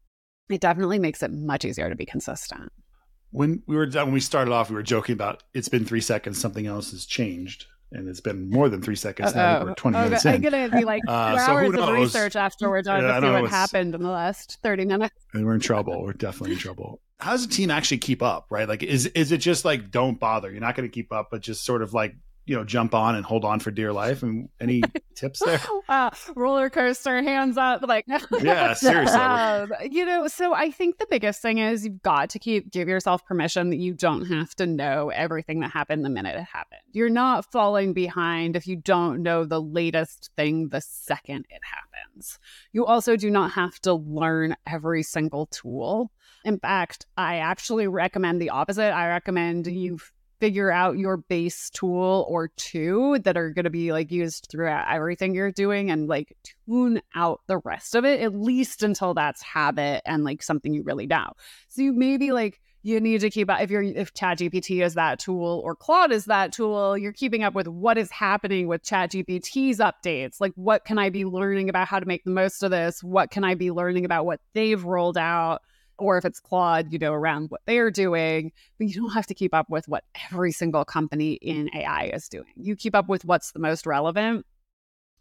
it 0.48 0.60
definitely 0.60 0.98
makes 0.98 1.22
it 1.22 1.30
much 1.32 1.64
easier 1.64 1.88
to 1.88 1.94
be 1.96 2.06
consistent. 2.06 2.72
when 3.30 3.62
we 3.66 3.76
were 3.76 3.86
when 3.86 4.12
we 4.12 4.20
started 4.20 4.52
off, 4.52 4.68
we 4.70 4.76
were 4.76 4.82
joking 4.82 5.12
about 5.14 5.42
it's 5.54 5.68
been 5.68 5.84
three 5.84 6.00
seconds, 6.00 6.38
something 6.40 6.66
else 6.66 6.90
has 6.90 7.06
changed, 7.06 7.66
and 7.90 8.08
it's 8.08 8.20
been 8.20 8.50
more 8.50 8.68
than 8.68 8.82
three 8.82 8.96
seconds. 8.96 9.34
Now 9.34 9.58
that 9.60 9.66
we're 9.66 9.74
twenty 9.74 9.96
Oh, 9.98 10.04
minutes 10.04 10.26
I'm 10.26 10.34
in, 10.36 10.42
gonna 10.42 10.68
be 10.70 10.84
like 10.84 11.02
Uh, 11.08 11.36
so 11.38 11.52
hours 11.52 11.74
of 11.74 11.88
research 11.94 12.36
after 12.36 12.68
we're 12.68 12.82
done 12.82 13.02
Yeah, 13.02 13.20
to 13.20 13.26
see 13.26 13.30
what 13.32 13.44
it's- 13.44 13.50
happened 13.50 13.94
in 13.94 14.02
the 14.02 14.10
last 14.10 14.58
30 14.62 14.84
minutes. 14.86 15.14
and 15.34 15.44
we're 15.46 15.54
in 15.54 15.60
trouble. 15.60 16.02
We're 16.02 16.12
definitely 16.12 16.52
in 16.52 16.58
trouble. 16.58 17.00
How 17.20 17.30
does 17.32 17.44
a 17.44 17.48
team 17.48 17.70
actually 17.70 17.98
keep 17.98 18.22
up? 18.22 18.46
Right? 18.50 18.68
Like, 18.68 18.82
is 18.82 19.06
is 19.06 19.30
it 19.32 19.38
just 19.38 19.64
like 19.64 19.90
don't 19.90 20.18
bother? 20.18 20.50
You're 20.50 20.60
not 20.60 20.74
going 20.74 20.88
to 20.88 20.92
keep 20.92 21.12
up, 21.12 21.28
but 21.30 21.40
just 21.40 21.64
sort 21.64 21.82
of 21.82 21.94
like 21.94 22.14
you 22.44 22.56
know 22.56 22.64
jump 22.64 22.94
on 22.94 23.14
and 23.14 23.24
hold 23.24 23.44
on 23.44 23.60
for 23.60 23.70
dear 23.70 23.92
life. 23.92 24.22
And 24.22 24.48
any 24.60 24.82
tips 25.14 25.40
there? 25.44 25.60
Uh, 25.88 26.10
roller 26.34 26.70
coaster, 26.70 27.22
hands 27.22 27.56
up, 27.56 27.82
like 27.86 28.06
Yeah, 28.40 28.74
seriously. 28.74 29.18
Um, 29.18 29.72
you 29.90 30.04
know, 30.04 30.26
so 30.28 30.54
I 30.54 30.70
think 30.70 30.98
the 30.98 31.06
biggest 31.08 31.40
thing 31.42 31.58
is 31.58 31.84
you've 31.84 32.02
got 32.02 32.30
to 32.30 32.38
keep 32.38 32.70
give 32.70 32.88
yourself 32.88 33.24
permission 33.24 33.70
that 33.70 33.76
you 33.76 33.94
don't 33.94 34.26
have 34.26 34.54
to 34.56 34.66
know 34.66 35.10
everything 35.10 35.60
that 35.60 35.70
happened 35.70 36.04
the 36.04 36.10
minute 36.10 36.36
it 36.36 36.46
happened. 36.52 36.80
You're 36.92 37.10
not 37.10 37.50
falling 37.50 37.92
behind 37.92 38.56
if 38.56 38.66
you 38.66 38.76
don't 38.76 39.22
know 39.22 39.44
the 39.44 39.60
latest 39.60 40.30
thing 40.36 40.68
the 40.68 40.80
second 40.80 41.46
it 41.48 41.60
happens. 41.62 42.38
You 42.72 42.86
also 42.86 43.16
do 43.16 43.30
not 43.30 43.52
have 43.52 43.78
to 43.80 43.94
learn 43.94 44.56
every 44.66 45.02
single 45.02 45.46
tool. 45.46 46.10
In 46.44 46.58
fact, 46.58 47.06
I 47.16 47.36
actually 47.36 47.86
recommend 47.86 48.40
the 48.40 48.50
opposite. 48.50 48.92
I 48.92 49.08
recommend 49.08 49.66
you 49.66 49.98
figure 50.42 50.72
out 50.72 50.98
your 50.98 51.18
base 51.18 51.70
tool 51.70 52.26
or 52.28 52.48
two 52.56 53.16
that 53.20 53.36
are 53.36 53.50
going 53.50 53.62
to 53.62 53.70
be 53.70 53.92
like 53.92 54.10
used 54.10 54.48
throughout 54.50 54.92
everything 54.92 55.36
you're 55.36 55.52
doing 55.52 55.88
and 55.88 56.08
like 56.08 56.36
tune 56.66 57.00
out 57.14 57.40
the 57.46 57.58
rest 57.58 57.94
of 57.94 58.04
it 58.04 58.20
at 58.20 58.34
least 58.34 58.82
until 58.82 59.14
that's 59.14 59.40
habit 59.40 60.02
and 60.04 60.24
like 60.24 60.42
something 60.42 60.74
you 60.74 60.82
really 60.82 61.06
know. 61.06 61.30
So 61.68 61.82
you 61.82 61.92
maybe 61.92 62.32
like 62.32 62.60
you 62.82 62.98
need 62.98 63.20
to 63.20 63.30
keep 63.30 63.48
up 63.48 63.60
if 63.60 63.70
you're 63.70 63.84
if 63.84 64.12
ChatGPT 64.14 64.84
is 64.84 64.94
that 64.94 65.20
tool 65.20 65.62
or 65.64 65.76
Claude 65.76 66.10
is 66.10 66.24
that 66.24 66.52
tool, 66.52 66.98
you're 66.98 67.12
keeping 67.12 67.44
up 67.44 67.54
with 67.54 67.68
what 67.68 67.96
is 67.96 68.10
happening 68.10 68.66
with 68.66 68.82
ChatGPT's 68.82 69.78
updates. 69.78 70.40
Like 70.40 70.54
what 70.56 70.84
can 70.84 70.98
I 70.98 71.10
be 71.10 71.24
learning 71.24 71.68
about 71.68 71.86
how 71.86 72.00
to 72.00 72.06
make 72.06 72.24
the 72.24 72.32
most 72.32 72.64
of 72.64 72.72
this? 72.72 73.00
What 73.00 73.30
can 73.30 73.44
I 73.44 73.54
be 73.54 73.70
learning 73.70 74.04
about 74.04 74.26
what 74.26 74.40
they've 74.54 74.82
rolled 74.82 75.16
out? 75.16 75.62
Or 76.02 76.18
if 76.18 76.24
it's 76.24 76.40
Claude, 76.40 76.92
you 76.92 76.98
know, 76.98 77.12
around 77.12 77.50
what 77.50 77.60
they're 77.64 77.90
doing, 77.90 78.50
but 78.78 78.88
you 78.88 78.94
don't 79.00 79.12
have 79.12 79.26
to 79.28 79.34
keep 79.34 79.54
up 79.54 79.70
with 79.70 79.86
what 79.86 80.04
every 80.30 80.50
single 80.50 80.84
company 80.84 81.34
in 81.34 81.70
AI 81.74 82.10
is 82.12 82.28
doing. 82.28 82.52
You 82.56 82.74
keep 82.74 82.94
up 82.94 83.08
with 83.08 83.24
what's 83.24 83.52
the 83.52 83.60
most 83.60 83.86
relevant 83.86 84.44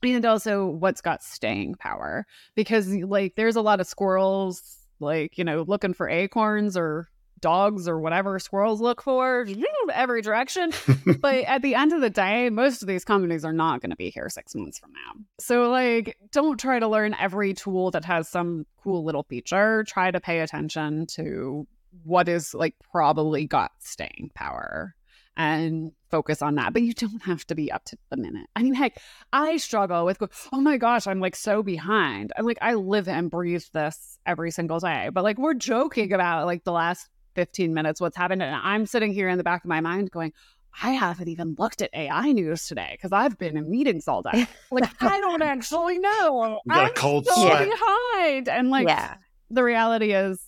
and 0.04 0.26
also 0.26 0.65
what's 0.65 1.02
got 1.02 1.22
staying 1.24 1.76
power 1.76 2.26
because 2.56 2.88
like 2.89 3.36
there's 3.36 3.56
a 3.56 3.62
lot 3.62 3.80
of 3.80 3.86
squirrels 3.86 4.80
like 5.00 5.38
you 5.38 5.44
know 5.44 5.63
looking 5.67 5.94
for 5.94 6.10
acorns 6.10 6.76
or 6.76 7.08
dogs 7.41 7.88
or 7.88 7.99
whatever 7.99 8.39
squirrels 8.39 8.82
look 8.82 9.01
for 9.01 9.45
every 9.93 10.21
direction 10.21 10.71
but 11.19 11.36
at 11.45 11.62
the 11.62 11.75
end 11.75 11.93
of 11.93 12.01
the 12.01 12.10
day 12.10 12.49
most 12.49 12.82
of 12.82 12.88
these 12.88 13.04
companies 13.04 13.43
are 13.43 13.54
not 13.54 13.82
going 13.82 13.89
to 13.89 13.95
be 13.95 14.10
here 14.10 14.30
six 14.30 14.56
months 14.56 14.80
from 14.80 14.91
now 14.91 15.21
so 15.39 15.69
like 15.69 16.17
don't 16.32 16.60
try 16.60 16.80
to 16.80 16.88
learn 16.88 17.15
every 17.19 17.54
tool 17.54 17.91
that 17.91 18.06
has 18.06 18.27
some 18.27 18.65
cool 18.84 19.04
little 19.04 19.23
feature 19.23 19.84
try 19.88 20.12
to 20.12 20.19
pay 20.19 20.39
attention 20.39 21.06
to 21.08 21.67
what 22.04 22.30
is 22.30 22.54
like 22.54 22.75
probably 22.91 23.45
got 23.45 23.71
staying 23.80 24.32
power 24.34 24.95
and 25.38 25.91
focus 26.10 26.41
on 26.41 26.56
that. 26.56 26.73
But 26.73 26.82
you 26.82 26.93
don't 26.93 27.23
have 27.23 27.45
to 27.47 27.56
be 27.56 27.71
up 27.71 27.86
to 27.86 27.97
the 28.10 28.17
minute. 28.17 28.47
I 28.56 28.63
mean, 28.63 28.73
heck, 28.73 28.97
I 29.32 29.58
struggle 29.58 30.06
with, 30.06 30.21
oh 30.51 30.62
my 30.62 30.77
gosh, 30.77 31.08
I'm 31.08 31.19
like 31.19 31.36
so 31.36 31.63
behind. 31.63 32.34
I'm 32.38 32.45
like, 32.45 32.58
I 32.62 32.73
live 32.75 33.08
and 33.08 33.32
breathe 33.32 33.63
this 33.73 34.17
every 34.25 34.51
single 34.51 34.80
day. 34.80 35.10
But 35.12 35.23
like, 35.23 35.38
we're 35.38 35.54
joking 35.54 36.13
about 36.13 36.45
like 36.45 36.63
the 36.63 36.71
last 36.71 37.10
15 37.36 37.74
minutes, 37.74 38.02
what's 38.02 38.17
happened. 38.17 38.41
And 38.44 38.56
I'm 38.56 38.86
sitting 38.86 39.13
here 39.13 39.30
in 39.30 39.38
the 39.38 39.44
back 39.44 39.63
of 39.63 39.70
my 39.70 39.82
mind 39.82 40.12
going, 40.12 40.34
I 40.82 40.91
haven't 40.91 41.28
even 41.28 41.56
looked 41.58 41.82
at 41.82 41.89
AI 41.94 42.32
news 42.32 42.65
today 42.67 42.89
because 42.94 43.12
I've 43.12 43.38
been 43.38 43.58
in 43.58 43.70
meetings 43.70 44.08
all 44.08 44.22
day. 44.22 44.48
Like, 44.72 44.89
I 45.02 45.20
don't 45.20 45.41
actually 45.41 46.00
know. 46.00 46.60
You 46.65 46.74
got 46.74 46.86
a 46.86 46.88
I'm 46.89 46.94
cold 46.94 47.26
so 47.26 47.36
sweat. 47.36 47.70
behind. 47.70 48.48
And 48.48 48.70
like, 48.70 48.88
yeah. 48.88 49.15
the 49.50 49.63
reality 49.63 50.13
is, 50.13 50.41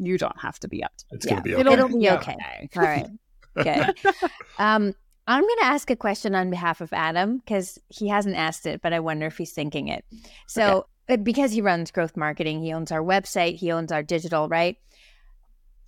you 0.00 0.16
don't 0.16 0.38
have 0.40 0.60
to 0.60 0.68
be 0.68 0.84
up 0.84 0.92
to 0.96 1.04
It's 1.10 1.26
Yeah, 1.26 1.32
going 1.32 1.42
to 1.42 1.42
be 1.42 1.54
okay. 1.54 1.60
It'll, 1.60 1.72
It'll 1.72 1.88
be 1.88 1.98
be 2.04 2.10
okay. 2.10 2.36
okay. 2.64 2.68
All 2.76 2.82
right. 2.82 3.08
Good. 3.56 4.14
Um, 4.60 4.92
I'm 5.28 5.42
going 5.42 5.56
to 5.60 5.66
ask 5.66 5.88
a 5.90 5.94
question 5.96 6.34
on 6.34 6.50
behalf 6.50 6.80
of 6.80 6.92
Adam 6.92 7.38
because 7.38 7.78
he 7.88 8.08
hasn't 8.08 8.34
asked 8.34 8.66
it, 8.66 8.80
but 8.82 8.92
I 8.92 8.98
wonder 9.00 9.26
if 9.26 9.36
he's 9.38 9.52
thinking 9.52 9.86
it. 9.88 10.04
So, 10.48 10.86
uh, 11.08 11.16
because 11.16 11.52
he 11.52 11.60
runs 11.60 11.90
growth 11.90 12.16
marketing, 12.16 12.60
he 12.62 12.72
owns 12.72 12.90
our 12.90 13.02
website, 13.02 13.56
he 13.56 13.70
owns 13.70 13.92
our 13.92 14.02
digital, 14.02 14.48
right? 14.48 14.76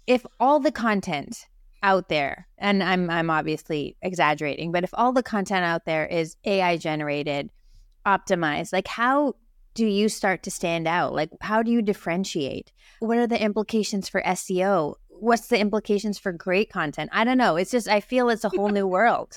If 0.06 0.24
all 0.38 0.60
the 0.60 0.72
content 0.72 1.46
out 1.82 2.08
there, 2.08 2.46
and 2.58 2.82
I'm 2.82 3.08
I'm 3.10 3.30
obviously 3.30 3.96
exaggerating, 4.02 4.72
but 4.72 4.84
if 4.84 4.90
all 4.94 5.12
the 5.12 5.22
content 5.22 5.64
out 5.64 5.84
there 5.84 6.06
is 6.06 6.36
AI 6.44 6.76
generated, 6.76 7.50
optimized, 8.06 8.72
like 8.72 8.88
how 8.88 9.34
do 9.74 9.86
you 9.86 10.08
start 10.08 10.42
to 10.42 10.50
stand 10.50 10.86
out? 10.86 11.14
Like 11.14 11.30
how 11.40 11.62
do 11.62 11.70
you 11.70 11.82
differentiate? 11.82 12.72
What 13.00 13.18
are 13.18 13.26
the 13.26 13.42
implications 13.42 14.08
for 14.08 14.22
SEO? 14.22 14.94
What's 15.08 15.48
the 15.48 15.58
implications 15.58 16.18
for 16.18 16.32
great 16.32 16.70
content? 16.70 17.10
I 17.12 17.24
don't 17.24 17.38
know. 17.38 17.56
It's 17.56 17.70
just 17.70 17.88
I 17.88 18.00
feel 18.00 18.30
it's 18.30 18.44
a 18.44 18.48
whole 18.48 18.70
new 18.70 18.86
world. 18.96 19.36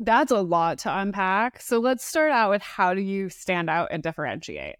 That's 0.00 0.30
a 0.30 0.40
lot 0.40 0.78
to 0.80 0.98
unpack. 0.98 1.60
So 1.60 1.78
let's 1.78 2.04
start 2.04 2.30
out 2.30 2.50
with 2.50 2.62
how 2.62 2.94
do 2.94 3.00
you 3.00 3.28
stand 3.28 3.68
out 3.68 3.88
and 3.90 4.02
differentiate? 4.02 4.76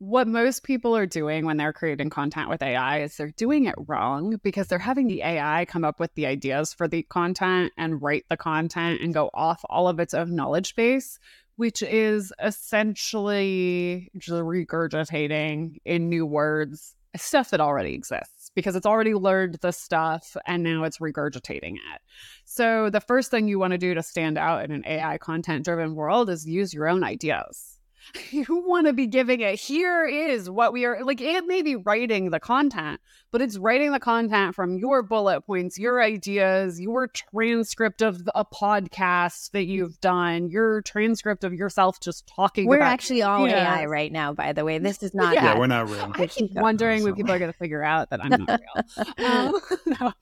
What 0.00 0.28
most 0.28 0.62
people 0.62 0.96
are 0.96 1.06
doing 1.06 1.44
when 1.44 1.56
they're 1.56 1.72
creating 1.72 2.10
content 2.10 2.48
with 2.48 2.62
AI 2.62 3.02
is 3.02 3.16
they're 3.16 3.32
doing 3.32 3.64
it 3.64 3.74
wrong 3.88 4.38
because 4.44 4.68
they're 4.68 4.78
having 4.78 5.08
the 5.08 5.22
AI 5.22 5.64
come 5.64 5.84
up 5.84 5.98
with 5.98 6.14
the 6.14 6.26
ideas 6.26 6.72
for 6.72 6.86
the 6.86 7.02
content 7.02 7.72
and 7.76 8.00
write 8.00 8.24
the 8.28 8.36
content 8.36 9.00
and 9.00 9.12
go 9.12 9.28
off 9.34 9.60
all 9.68 9.88
of 9.88 9.98
its 9.98 10.14
own 10.14 10.36
knowledge 10.36 10.76
base, 10.76 11.18
which 11.56 11.82
is 11.82 12.32
essentially 12.40 14.08
just 14.16 14.40
regurgitating 14.40 15.78
in 15.84 16.08
new 16.08 16.24
words 16.24 16.94
stuff 17.16 17.50
that 17.50 17.60
already 17.60 17.94
exists 17.94 18.50
because 18.54 18.76
it's 18.76 18.86
already 18.86 19.14
learned 19.14 19.58
the 19.62 19.72
stuff 19.72 20.36
and 20.46 20.62
now 20.62 20.84
it's 20.84 20.98
regurgitating 20.98 21.74
it. 21.74 22.00
So, 22.44 22.90
the 22.90 23.00
first 23.00 23.30
thing 23.30 23.48
you 23.48 23.58
want 23.58 23.72
to 23.72 23.78
do 23.78 23.94
to 23.94 24.02
stand 24.02 24.38
out 24.38 24.64
in 24.64 24.70
an 24.70 24.84
AI 24.86 25.18
content 25.18 25.64
driven 25.64 25.94
world 25.96 26.30
is 26.30 26.46
use 26.46 26.72
your 26.72 26.88
own 26.88 27.02
ideas. 27.02 27.77
You 28.30 28.64
want 28.66 28.86
to 28.86 28.92
be 28.92 29.06
giving 29.06 29.40
it, 29.40 29.58
here 29.60 30.06
is 30.06 30.48
what 30.48 30.72
we 30.72 30.84
are 30.84 31.04
like. 31.04 31.20
It 31.20 31.46
may 31.46 31.62
be 31.62 31.76
writing 31.76 32.30
the 32.30 32.40
content, 32.40 33.00
but 33.30 33.42
it's 33.42 33.58
writing 33.58 33.92
the 33.92 34.00
content 34.00 34.54
from 34.54 34.78
your 34.78 35.02
bullet 35.02 35.42
points, 35.42 35.78
your 35.78 36.02
ideas, 36.02 36.80
your 36.80 37.08
transcript 37.08 38.00
of 38.02 38.22
a 38.34 38.44
podcast 38.44 39.50
that 39.50 39.64
you've 39.64 40.00
done, 40.00 40.48
your 40.48 40.80
transcript 40.82 41.44
of 41.44 41.52
yourself 41.52 42.00
just 42.00 42.26
talking 42.26 42.66
We're 42.66 42.76
about. 42.76 42.92
actually 42.92 43.22
all 43.22 43.46
Yeah. 43.48 43.80
AI 43.80 43.84
right 43.86 44.10
now, 44.12 44.32
by 44.32 44.52
the 44.52 44.64
way. 44.64 44.78
This 44.78 45.02
is 45.02 45.12
not 45.14 45.34
Yeah. 45.34 45.44
yeah, 45.52 45.58
we're 45.58 45.66
not 45.66 45.88
real. 45.90 46.10
I 46.14 46.26
keep 46.28 46.52
wondering 46.52 47.02
when 47.02 47.14
people 47.14 47.32
are 47.32 47.38
going 47.38 47.52
to 47.52 47.58
figure 47.58 47.82
out 47.84 48.10
that 48.10 48.24
I'm 48.24 48.30
not 48.46 48.60
real. 48.60 49.04
Um, 49.26 49.60
no. 50.00 50.12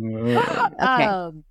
Okay. 0.00 1.04
Um, 1.04 1.44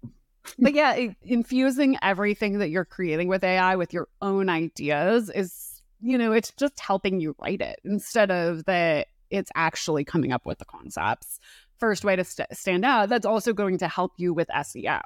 but 0.60 0.74
yeah, 0.74 1.08
infusing 1.24 1.98
everything 2.02 2.60
that 2.60 2.70
you're 2.70 2.84
creating 2.86 3.30
with 3.30 3.44
AI 3.44 3.78
with 3.78 3.94
your 3.94 4.10
own 4.22 4.50
ideas 4.50 5.30
is, 5.34 5.63
you 6.04 6.18
know, 6.18 6.34
it's 6.34 6.52
just 6.52 6.80
helping 6.80 7.20
you 7.20 7.36
write 7.42 7.62
it 7.62 7.80
instead 7.86 8.30
of 8.30 8.66
that 8.66 9.08
it's 9.30 9.52
actually 9.56 10.04
coming 10.04 10.32
up 10.32 10.46
with 10.46 10.60
the 10.60 10.66
concepts. 10.66 11.40
first 11.80 12.06
way 12.06 12.16
to 12.16 12.24
st- 12.24 12.48
stand 12.54 12.86
out, 12.86 13.10
that's 13.10 13.26
also 13.26 13.52
going 13.52 13.78
to 13.78 13.88
help 13.88 14.14
you 14.18 14.34
with 14.34 14.48
SEO, 14.50 15.02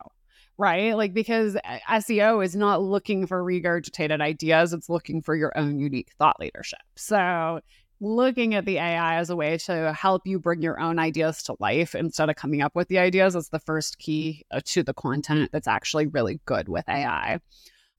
right? 0.57 0.95
Like, 0.95 1.13
because 1.13 1.55
uh, 1.55 1.77
SEO 1.89 2.43
is 2.43 2.55
not 2.55 2.83
looking 2.83 3.25
for 3.25 3.43
regurgitated 3.43 4.21
ideas, 4.21 4.73
it's 4.73 4.89
looking 4.89 5.21
for 5.21 5.35
your 5.35 5.57
own 5.57 5.79
unique 5.79 6.11
thought 6.19 6.39
leadership. 6.39 6.81
So, 6.95 7.61
looking 7.99 8.53
at 8.53 8.65
the 8.65 8.77
AI 8.77 9.15
as 9.15 9.31
a 9.31 9.35
way 9.35 9.57
to 9.57 9.91
help 9.93 10.27
you 10.27 10.39
bring 10.39 10.61
your 10.61 10.79
own 10.79 10.99
ideas 10.99 11.41
to 11.43 11.55
life 11.59 11.95
instead 11.95 12.29
of 12.29 12.35
coming 12.35 12.61
up 12.61 12.75
with 12.75 12.89
the 12.89 12.99
ideas 12.99 13.35
is 13.35 13.49
the 13.49 13.59
first 13.59 13.97
key 13.97 14.45
uh, 14.51 14.59
to 14.65 14.83
the 14.83 14.93
content 14.93 15.51
that's 15.51 15.67
actually 15.67 16.05
really 16.05 16.39
good 16.45 16.69
with 16.69 16.87
AI. 16.87 17.39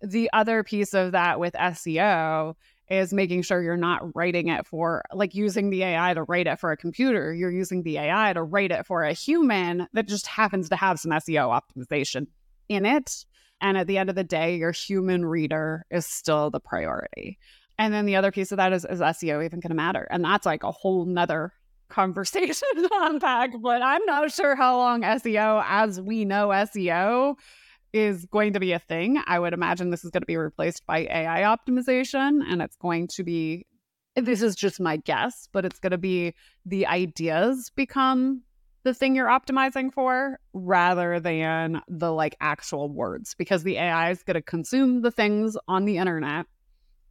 The 0.00 0.30
other 0.32 0.62
piece 0.62 0.94
of 0.94 1.12
that 1.12 1.40
with 1.40 1.54
SEO 1.54 2.54
is 2.90 3.12
making 3.12 3.42
sure 3.42 3.62
you're 3.62 3.76
not 3.76 4.14
writing 4.16 4.48
it 4.48 4.66
for 4.66 5.02
like 5.12 5.34
using 5.34 5.70
the 5.70 5.82
AI 5.82 6.14
to 6.14 6.22
write 6.22 6.46
it 6.46 6.58
for 6.58 6.72
a 6.72 6.76
computer. 6.76 7.34
You're 7.34 7.50
using 7.50 7.82
the 7.82 7.98
AI 7.98 8.32
to 8.32 8.42
write 8.42 8.70
it 8.70 8.86
for 8.86 9.04
a 9.04 9.12
human 9.12 9.86
that 9.92 10.08
just 10.08 10.26
happens 10.26 10.68
to 10.70 10.76
have 10.76 10.98
some 10.98 11.12
SEO 11.12 11.60
optimization 11.60 12.26
in 12.68 12.86
it. 12.86 13.24
And 13.60 13.76
at 13.76 13.86
the 13.86 13.98
end 13.98 14.08
of 14.08 14.16
the 14.16 14.24
day, 14.24 14.56
your 14.56 14.72
human 14.72 15.24
reader 15.24 15.84
is 15.90 16.06
still 16.06 16.50
the 16.50 16.60
priority. 16.60 17.38
And 17.78 17.92
then 17.92 18.06
the 18.06 18.16
other 18.16 18.32
piece 18.32 18.52
of 18.52 18.56
that 18.56 18.72
is, 18.72 18.84
is 18.84 19.00
SEO 19.00 19.44
even 19.44 19.60
going 19.60 19.70
to 19.70 19.76
matter? 19.76 20.06
And 20.10 20.24
that's 20.24 20.46
like 20.46 20.62
a 20.62 20.72
whole 20.72 21.04
nother 21.04 21.52
conversation 21.88 22.68
to 22.74 22.88
unpack. 22.92 23.50
But 23.60 23.82
I'm 23.82 24.04
not 24.04 24.32
sure 24.32 24.56
how 24.56 24.76
long 24.76 25.02
SEO, 25.02 25.62
as 25.66 26.00
we 26.00 26.24
know 26.24 26.48
SEO, 26.48 27.36
is 27.92 28.26
going 28.26 28.52
to 28.52 28.60
be 28.60 28.72
a 28.72 28.78
thing. 28.78 29.20
I 29.26 29.38
would 29.38 29.52
imagine 29.52 29.90
this 29.90 30.04
is 30.04 30.10
going 30.10 30.22
to 30.22 30.26
be 30.26 30.36
replaced 30.36 30.86
by 30.86 31.00
AI 31.00 31.42
optimization, 31.42 32.40
and 32.46 32.60
it's 32.62 32.76
going 32.76 33.08
to 33.08 33.24
be 33.24 33.66
this 34.16 34.42
is 34.42 34.56
just 34.56 34.80
my 34.80 34.96
guess, 34.96 35.48
but 35.52 35.64
it's 35.64 35.78
going 35.78 35.92
to 35.92 35.98
be 35.98 36.34
the 36.66 36.86
ideas 36.86 37.70
become 37.76 38.42
the 38.84 38.94
thing 38.94 39.14
you're 39.14 39.28
optimizing 39.28 39.92
for 39.92 40.38
rather 40.52 41.20
than 41.20 41.80
the 41.88 42.10
like 42.12 42.36
actual 42.40 42.88
words 42.88 43.34
because 43.34 43.62
the 43.62 43.76
AI 43.76 44.10
is 44.10 44.22
going 44.22 44.34
to 44.34 44.42
consume 44.42 45.02
the 45.02 45.10
things 45.10 45.56
on 45.68 45.84
the 45.84 45.98
internet. 45.98 46.46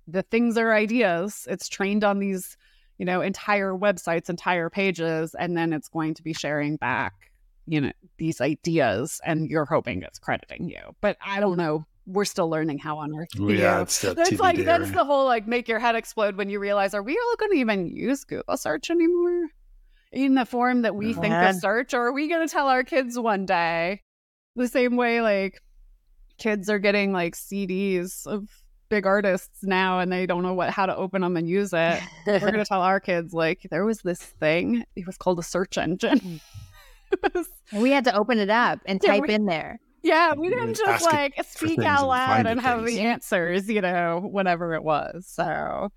The 0.07 0.23
things 0.23 0.57
are 0.57 0.73
ideas. 0.73 1.47
It's 1.49 1.67
trained 1.67 2.03
on 2.03 2.19
these, 2.19 2.57
you 2.97 3.05
know, 3.05 3.21
entire 3.21 3.73
websites, 3.73 4.29
entire 4.29 4.69
pages, 4.69 5.35
and 5.37 5.57
then 5.57 5.73
it's 5.73 5.89
going 5.89 6.13
to 6.15 6.23
be 6.23 6.33
sharing 6.33 6.77
back 6.77 7.13
you 7.67 7.81
know 7.81 7.91
these 8.17 8.41
ideas 8.41 9.21
and 9.23 9.49
you're 9.49 9.65
hoping 9.65 10.01
it's 10.01 10.17
crediting 10.17 10.69
you 10.69 10.95
but 11.01 11.17
i 11.23 11.39
don't 11.39 11.57
know. 11.57 11.85
We're 12.09 12.23
still 12.23 12.49
learning 12.49 12.79
how 12.79 12.99
on 12.99 13.13
earth 13.13 13.27
to 13.35 13.51
yeah 13.51 13.81
it's 13.81 13.99
that's 13.99 14.39
like 14.39 14.63
that's 14.63 14.91
the 14.91 15.03
whole 15.03 15.25
like 15.25 15.45
make 15.45 15.67
your 15.67 15.77
head 15.77 15.95
explode 15.95 16.37
when 16.37 16.49
you 16.49 16.57
realize 16.57 16.93
are 16.93 17.03
we 17.03 17.11
all 17.17 17.35
going 17.35 17.51
to 17.51 17.57
even 17.57 17.87
use 17.87 18.23
google 18.23 18.55
search 18.55 18.89
anymore? 18.89 19.49
In 20.13 20.35
the 20.35 20.45
form 20.45 20.83
that 20.83 20.95
we 20.95 21.13
think 21.13 21.33
of 21.33 21.57
search 21.57 21.93
or 21.93 22.07
are 22.07 22.13
we 22.13 22.29
going 22.29 22.47
to 22.47 22.51
tell 22.51 22.69
our 22.69 22.85
kids 22.85 23.19
one 23.19 23.45
day? 23.45 24.03
The 24.55 24.69
same 24.69 24.95
way 24.95 25.19
like 25.19 25.61
kids 26.37 26.69
are 26.69 26.79
getting 26.79 27.11
like 27.11 27.35
cds 27.35 28.25
of 28.25 28.47
big 28.87 29.05
artists 29.05 29.63
now 29.63 29.99
and 29.99 30.09
they 30.09 30.25
don't 30.25 30.43
know 30.43 30.53
what 30.53 30.69
how 30.69 30.85
to 30.85 30.95
open 30.95 31.23
them 31.23 31.35
and 31.35 31.49
use 31.49 31.73
it. 31.73 32.01
We're 32.25 32.39
going 32.39 32.53
to 32.53 32.63
tell 32.63 32.83
our 32.83 33.01
kids 33.01 33.33
like 33.33 33.67
there 33.69 33.83
was 33.83 33.99
this 33.99 34.21
thing 34.21 34.85
it 34.95 35.05
was 35.05 35.17
called 35.17 35.39
a 35.39 35.43
search 35.43 35.77
engine 35.77 36.19
hmm. 36.19 36.37
we 37.73 37.91
had 37.91 38.03
to 38.05 38.15
open 38.15 38.39
it 38.39 38.49
up 38.49 38.79
and 38.85 38.99
Yeah, 39.03 39.11
type 39.13 39.23
we- 39.27 39.33
in 39.33 39.45
there. 39.45 39.79
Yeah, 40.03 40.33
we 40.35 40.47
didn't 40.49 40.75
just 40.75 40.87
ask 40.87 41.05
like 41.11 41.33
speak 41.45 41.79
out 41.79 42.07
loud 42.07 42.27
find 42.27 42.47
and 42.47 42.61
have 42.61 42.85
things. 42.85 42.91
the 42.91 43.01
answers, 43.01 43.67
you 43.67 43.81
know, 43.81 44.21
whatever 44.23 44.73
it 44.73 44.83
was. 44.83 45.25
So 45.27 45.89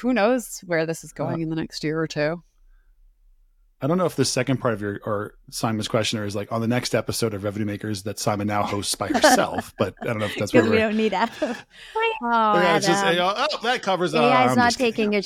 who 0.00 0.12
knows 0.12 0.60
where 0.66 0.86
this 0.86 1.02
is 1.02 1.10
Uh, 1.12 1.18
going 1.24 1.40
in 1.40 1.48
the 1.48 1.56
next 1.56 1.82
year 1.82 1.98
or 2.00 2.06
two. 2.06 2.42
I 3.80 3.86
don't 3.86 3.98
know 3.98 4.06
if 4.06 4.14
the 4.16 4.24
second 4.24 4.58
part 4.58 4.72
of 4.72 4.80
your 4.80 5.00
or 5.04 5.34
Saima's 5.50 5.88
questioner 5.88 6.24
is 6.24 6.34
like 6.36 6.52
on 6.52 6.60
the 6.60 6.68
next 6.68 6.94
episode 6.94 7.34
of 7.34 7.44
Revenue 7.44 7.66
Makers 7.66 8.04
that 8.04 8.18
Simon 8.18 8.46
now 8.46 8.62
hosts 8.62 8.94
by 8.94 9.08
herself, 9.08 9.74
but 9.78 9.94
I 10.02 10.06
don't 10.06 10.20
know 10.20 10.26
if 10.26 10.36
that's 10.36 10.54
where 10.54 10.62
we 10.64 10.70
we're. 10.70 10.78
don't 10.78 10.96
need 10.96 11.12
Adam. 11.12 11.34
oh, 11.42 11.56
Yeah, 12.22 12.76
it's 12.76 12.86
just, 12.86 13.04
you 13.06 13.16
know, 13.16 13.34
oh, 13.36 13.58
that 13.62 13.82
covers. 13.82 14.14
Uh, 14.14 14.22
AI 14.22 14.44
is 14.46 14.50
I'm 14.52 14.56
not 14.58 14.64
just 14.66 14.78
kidding. 14.78 14.92
taking 14.92 15.12
your 15.12 15.22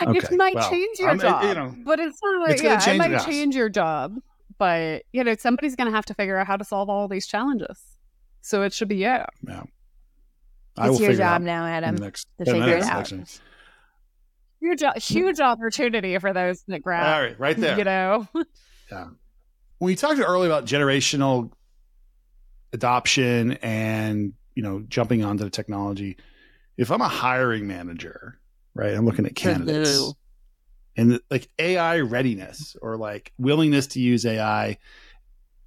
job. 0.00 0.16
it 0.16 0.32
might 0.32 0.54
well, 0.54 0.70
change 0.70 0.98
your 0.98 1.08
I'm- 1.08 1.18
it- 1.18 1.22
job, 1.22 1.42
you 1.44 1.54
know, 1.54 1.74
but 1.84 2.00
it's 2.00 2.18
not 2.22 2.40
like, 2.42 2.50
it's 2.52 2.62
yeah, 2.62 2.78
change- 2.78 2.96
it 2.96 2.98
might 2.98 3.10
yes. 3.12 3.24
change 3.24 3.54
your 3.56 3.68
job. 3.68 4.16
But, 4.58 5.04
you 5.12 5.22
know, 5.22 5.34
somebody's 5.36 5.76
going 5.76 5.88
to 5.88 5.94
have 5.94 6.04
to 6.06 6.14
figure 6.14 6.36
out 6.36 6.46
how 6.48 6.56
to 6.56 6.64
solve 6.64 6.88
all 6.90 7.06
these 7.06 7.26
challenges. 7.28 7.80
So 8.40 8.62
it 8.62 8.72
should 8.72 8.88
be 8.88 8.96
you. 8.96 9.02
Yeah. 9.02 9.62
I 10.76 10.88
It's 10.88 10.98
your 11.00 11.10
figure 11.10 11.10
it 11.12 11.16
job 11.18 11.42
now, 11.42 11.64
Adam. 11.64 11.94
the 11.96 12.02
next, 12.02 12.24
to 12.24 12.50
in 12.50 12.58
the 12.58 12.64
figure 12.64 12.76
it 12.78 12.82
out. 12.82 13.06
section. 13.06 13.24
Huge, 14.60 14.82
huge 15.04 15.38
opportunity 15.40 16.18
for 16.18 16.32
those 16.32 16.64
that 16.66 16.82
grab, 16.82 17.06
All 17.06 17.22
right, 17.22 17.38
right 17.38 17.56
there. 17.56 17.78
you 17.78 17.84
know. 17.84 18.26
Yeah. 18.90 19.08
When 19.78 19.90
you 19.90 19.96
talked 19.96 20.18
earlier 20.18 20.50
about 20.50 20.64
generational 20.64 21.52
adoption 22.72 23.52
and 23.62 24.32
you 24.54 24.62
know 24.62 24.80
jumping 24.88 25.24
onto 25.24 25.44
the 25.44 25.50
technology 25.50 26.16
if 26.76 26.90
i'm 26.90 27.00
a 27.00 27.08
hiring 27.08 27.66
manager 27.66 28.38
right 28.78 28.94
i'm 28.94 29.04
looking 29.04 29.26
at 29.26 29.34
candidates 29.34 29.96
Hello. 29.96 30.12
and 30.96 31.20
like 31.30 31.48
ai 31.58 32.00
readiness 32.00 32.76
or 32.80 32.96
like 32.96 33.32
willingness 33.38 33.88
to 33.88 34.00
use 34.00 34.24
ai 34.24 34.78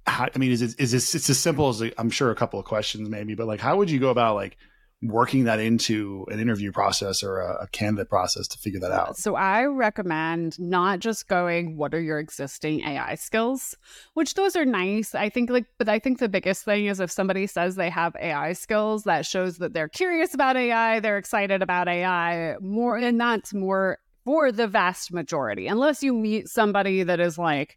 how, 0.06 0.28
i 0.34 0.38
mean 0.38 0.50
is 0.50 0.62
it 0.62 0.74
is 0.78 0.90
this 0.90 1.14
it's 1.14 1.30
as 1.30 1.38
simple 1.38 1.68
as 1.68 1.80
like, 1.80 1.94
i'm 1.98 2.10
sure 2.10 2.30
a 2.30 2.34
couple 2.34 2.58
of 2.58 2.64
questions 2.64 3.08
maybe 3.08 3.34
but 3.34 3.46
like 3.46 3.60
how 3.60 3.76
would 3.76 3.90
you 3.90 4.00
go 4.00 4.08
about 4.08 4.34
like 4.34 4.56
working 5.02 5.44
that 5.44 5.58
into 5.58 6.24
an 6.30 6.38
interview 6.38 6.70
process 6.70 7.22
or 7.24 7.40
a, 7.40 7.64
a 7.64 7.66
candidate 7.68 8.08
process 8.08 8.46
to 8.46 8.58
figure 8.58 8.78
that 8.78 8.92
out 8.92 9.16
So 9.16 9.34
I 9.34 9.64
recommend 9.64 10.58
not 10.60 11.00
just 11.00 11.26
going, 11.26 11.76
what 11.76 11.92
are 11.92 12.00
your 12.00 12.20
existing 12.20 12.82
AI 12.82 13.16
skills? 13.16 13.76
Which 14.14 14.34
those 14.34 14.54
are 14.54 14.64
nice. 14.64 15.14
I 15.14 15.28
think 15.28 15.50
like 15.50 15.66
but 15.78 15.88
I 15.88 15.98
think 15.98 16.18
the 16.18 16.28
biggest 16.28 16.64
thing 16.64 16.86
is 16.86 17.00
if 17.00 17.10
somebody 17.10 17.46
says 17.46 17.74
they 17.74 17.90
have 17.90 18.14
AI 18.20 18.52
skills, 18.52 19.04
that 19.04 19.26
shows 19.26 19.58
that 19.58 19.72
they're 19.72 19.88
curious 19.88 20.34
about 20.34 20.56
AI, 20.56 21.00
they're 21.00 21.18
excited 21.18 21.62
about 21.62 21.88
AI 21.88 22.56
more 22.60 22.96
and 22.96 23.20
that's 23.20 23.52
more 23.52 23.98
for 24.24 24.52
the 24.52 24.68
vast 24.68 25.12
majority. 25.12 25.66
Unless 25.66 26.04
you 26.04 26.14
meet 26.14 26.48
somebody 26.48 27.02
that 27.02 27.18
is 27.18 27.38
like 27.38 27.76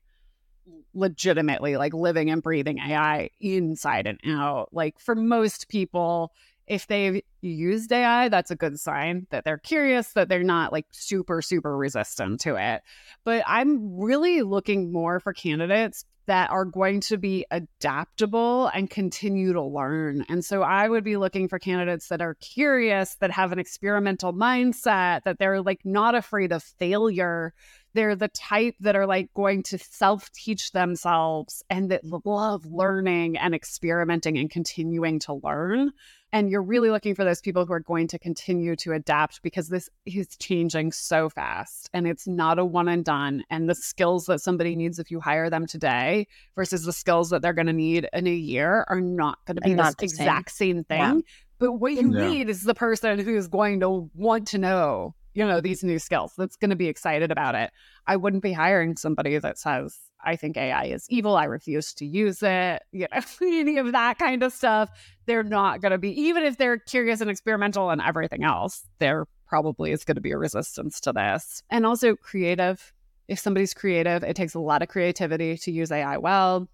legitimately 0.93 1.77
like 1.77 1.93
living 1.93 2.29
and 2.29 2.41
breathing 2.41 2.79
AI 2.79 3.29
inside 3.39 4.07
and 4.07 4.19
out. 4.25 4.69
Like 4.71 4.99
for 4.99 5.15
most 5.15 5.67
people, 5.67 6.31
if 6.67 6.87
they've 6.87 7.21
used 7.41 7.91
AI, 7.91 8.29
that's 8.29 8.51
a 8.51 8.55
good 8.55 8.79
sign 8.79 9.27
that 9.29 9.45
they're 9.45 9.57
curious, 9.57 10.13
that 10.13 10.29
they're 10.29 10.43
not 10.43 10.71
like 10.71 10.87
super, 10.91 11.41
super 11.41 11.77
resistant 11.77 12.41
to 12.41 12.55
it. 12.55 12.81
But 13.23 13.43
I'm 13.45 13.99
really 13.99 14.41
looking 14.41 14.91
more 14.91 15.19
for 15.19 15.33
candidates 15.33 16.05
that 16.27 16.49
are 16.49 16.65
going 16.65 17.01
to 17.01 17.17
be 17.17 17.45
adaptable 17.51 18.67
and 18.67 18.89
continue 18.89 19.53
to 19.53 19.61
learn. 19.61 20.25
And 20.27 20.43
so 20.43 20.63
I 20.63 20.89
would 20.89 21.03
be 21.03 21.17
looking 21.17 21.47
for 21.47 21.59
candidates 21.59 22.07
that 22.07 22.21
are 22.21 22.35
curious, 22.35 23.15
that 23.15 23.31
have 23.31 23.51
an 23.51 23.59
experimental 23.59 24.33
mindset, 24.33 25.23
that 25.23 25.37
they're 25.37 25.61
like 25.61 25.81
not 25.85 26.15
afraid 26.15 26.51
of 26.51 26.63
failure. 26.63 27.53
They're 27.93 28.15
the 28.15 28.27
type 28.29 28.75
that 28.81 28.95
are 28.95 29.05
like 29.05 29.33
going 29.33 29.63
to 29.63 29.77
self 29.77 30.31
teach 30.31 30.71
themselves 30.71 31.63
and 31.69 31.91
that 31.91 32.01
love 32.03 32.65
learning 32.65 33.37
and 33.37 33.53
experimenting 33.53 34.37
and 34.37 34.49
continuing 34.49 35.19
to 35.19 35.35
learn. 35.35 35.91
And 36.35 36.49
you're 36.49 36.61
really 36.61 36.89
looking 36.89 37.15
for 37.15 37.23
those 37.23 37.39
people 37.39 37.65
who 37.65 37.71
are 37.71 37.79
going 37.79 38.09
to 38.09 38.19
continue 38.19 38.75
to 38.75 38.91
adapt 38.91 39.41
because 39.41 39.69
this 39.69 39.89
is 40.05 40.35
changing 40.35 40.91
so 40.91 41.29
fast 41.29 41.89
and 41.93 42.05
it's 42.05 42.27
not 42.27 42.59
a 42.59 42.65
one 42.65 42.89
and 42.89 43.05
done. 43.05 43.45
And 43.49 43.69
the 43.69 43.73
skills 43.73 44.25
that 44.25 44.41
somebody 44.41 44.75
needs 44.75 44.99
if 44.99 45.09
you 45.09 45.21
hire 45.21 45.49
them 45.49 45.65
today 45.65 46.27
versus 46.57 46.83
the 46.83 46.91
skills 46.91 47.29
that 47.29 47.41
they're 47.41 47.53
going 47.53 47.67
to 47.67 47.71
need 47.73 48.09
in 48.11 48.27
a 48.27 48.33
year 48.33 48.83
are 48.89 48.99
not 48.99 49.37
going 49.45 49.55
to 49.55 49.61
be 49.61 49.69
And 49.71 49.79
the 49.79 49.83
not 49.83 49.97
the 49.97 50.09
same. 50.09 50.23
exact 50.25 50.51
same 50.51 50.83
thing. 50.83 50.99
Yeah. 50.99 51.19
But 51.57 51.71
what 51.79 51.93
you 51.93 52.13
Yeah. 52.13 52.27
need 52.27 52.49
is 52.49 52.63
the 52.63 52.75
person 52.75 53.17
who's 53.19 53.47
going 53.47 53.79
to 53.79 54.11
want 54.13 54.49
to 54.49 54.57
know, 54.57 55.15
you 55.35 55.45
know, 55.45 55.59
these 55.59 55.83
new 55.83 55.99
skills, 55.99 56.33
that's 56.37 56.55
going 56.55 56.69
to 56.69 56.75
be 56.77 56.87
excited 56.87 57.29
about 57.29 57.55
it. 57.55 57.71
I 58.07 58.15
wouldn't 58.15 58.41
be 58.41 58.53
hiring 58.53 58.95
somebody 58.95 59.37
that 59.37 59.59
says, 59.59 59.99
I 60.23 60.37
think 60.37 60.55
AI 60.57 60.85
is 60.85 61.05
evil. 61.09 61.35
I 61.35 61.43
refuse 61.43 61.93
to 61.95 62.05
use 62.05 62.41
it. 62.41 62.81
You 62.91 63.07
know, 63.11 63.21
any 63.41 63.77
of 63.77 63.91
that 63.91 64.17
kind 64.17 64.41
of 64.41 64.53
stuff. 64.53 64.89
They're 65.25 65.43
not 65.43 65.81
going 65.81 65.91
to 65.91 65.97
be, 65.97 66.09
even 66.21 66.43
if 66.43 66.57
they're 66.57 66.77
curious 66.77 67.19
and 67.19 67.29
experimental 67.29 67.89
and 67.89 68.01
everything 68.01 68.45
else, 68.45 68.87
there 68.99 69.25
probably 69.45 69.91
is 69.91 70.05
going 70.05 70.15
to 70.15 70.21
be 70.21 70.31
a 70.31 70.37
resistance 70.37 71.01
to 71.01 71.11
this. 71.11 71.61
And 71.69 71.85
also 71.85 72.15
creative. 72.15 72.93
If 73.27 73.39
somebody's 73.39 73.73
creative, 73.73 74.23
it 74.23 74.35
takes 74.35 74.53
a 74.53 74.59
lot 74.59 74.81
of 74.81 74.87
creativity 74.87 75.57
to 75.57 75.71
use 75.71 75.91
AI 75.91 76.17
well. 76.17 76.69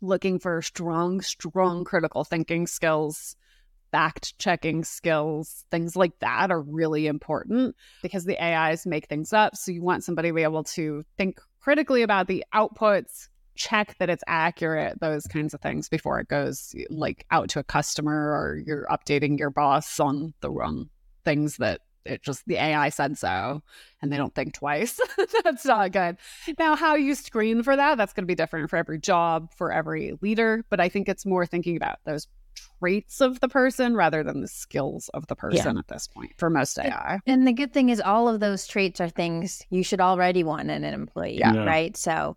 Looking 0.00 0.38
for 0.38 0.62
strong, 0.62 1.20
strong 1.20 1.82
critical 1.82 2.22
thinking 2.22 2.68
skills 2.68 3.34
fact 3.90 4.38
checking 4.38 4.84
skills, 4.84 5.64
things 5.70 5.96
like 5.96 6.18
that 6.20 6.50
are 6.50 6.60
really 6.60 7.06
important 7.06 7.74
because 8.02 8.24
the 8.24 8.42
AIs 8.42 8.86
make 8.86 9.06
things 9.06 9.32
up. 9.32 9.56
So 9.56 9.72
you 9.72 9.82
want 9.82 10.04
somebody 10.04 10.28
to 10.28 10.34
be 10.34 10.42
able 10.42 10.64
to 10.64 11.04
think 11.16 11.40
critically 11.60 12.02
about 12.02 12.28
the 12.28 12.44
outputs, 12.54 13.28
check 13.54 13.96
that 13.98 14.10
it's 14.10 14.24
accurate, 14.26 15.00
those 15.00 15.26
kinds 15.26 15.54
of 15.54 15.60
things 15.60 15.88
before 15.88 16.20
it 16.20 16.28
goes 16.28 16.74
like 16.90 17.26
out 17.30 17.48
to 17.50 17.58
a 17.58 17.64
customer 17.64 18.32
or 18.32 18.62
you're 18.64 18.86
updating 18.90 19.38
your 19.38 19.50
boss 19.50 19.98
on 19.98 20.32
the 20.40 20.50
wrong 20.50 20.88
things 21.24 21.56
that 21.56 21.80
it 22.04 22.22
just 22.22 22.42
the 22.46 22.56
AI 22.56 22.88
said 22.88 23.18
so 23.18 23.62
and 24.00 24.12
they 24.12 24.16
don't 24.16 24.34
think 24.34 24.54
twice. 24.54 24.98
that's 25.44 25.64
not 25.64 25.92
good. 25.92 26.16
Now, 26.58 26.74
how 26.74 26.94
you 26.94 27.14
screen 27.14 27.62
for 27.62 27.76
that, 27.76 27.98
that's 27.98 28.12
going 28.12 28.24
to 28.24 28.28
be 28.28 28.34
different 28.34 28.70
for 28.70 28.76
every 28.76 28.98
job, 28.98 29.52
for 29.54 29.72
every 29.72 30.14
leader. 30.22 30.64
But 30.70 30.80
I 30.80 30.88
think 30.88 31.08
it's 31.08 31.26
more 31.26 31.46
thinking 31.46 31.76
about 31.76 31.98
those 32.04 32.26
traits 32.80 33.20
of 33.20 33.40
the 33.40 33.48
person 33.48 33.94
rather 33.94 34.22
than 34.22 34.40
the 34.40 34.48
skills 34.48 35.08
of 35.14 35.26
the 35.26 35.36
person 35.36 35.74
yeah. 35.74 35.78
at 35.78 35.88
this 35.88 36.06
point 36.06 36.32
for 36.36 36.50
most 36.50 36.78
AI. 36.78 37.20
And 37.26 37.46
the 37.46 37.52
good 37.52 37.72
thing 37.72 37.88
is, 37.88 38.00
all 38.00 38.28
of 38.28 38.40
those 38.40 38.66
traits 38.66 39.00
are 39.00 39.08
things 39.08 39.62
you 39.70 39.82
should 39.82 40.00
already 40.00 40.44
want 40.44 40.70
in 40.70 40.84
an 40.84 40.94
employee, 40.94 41.38
yeah. 41.38 41.64
right? 41.64 41.96
So 41.96 42.36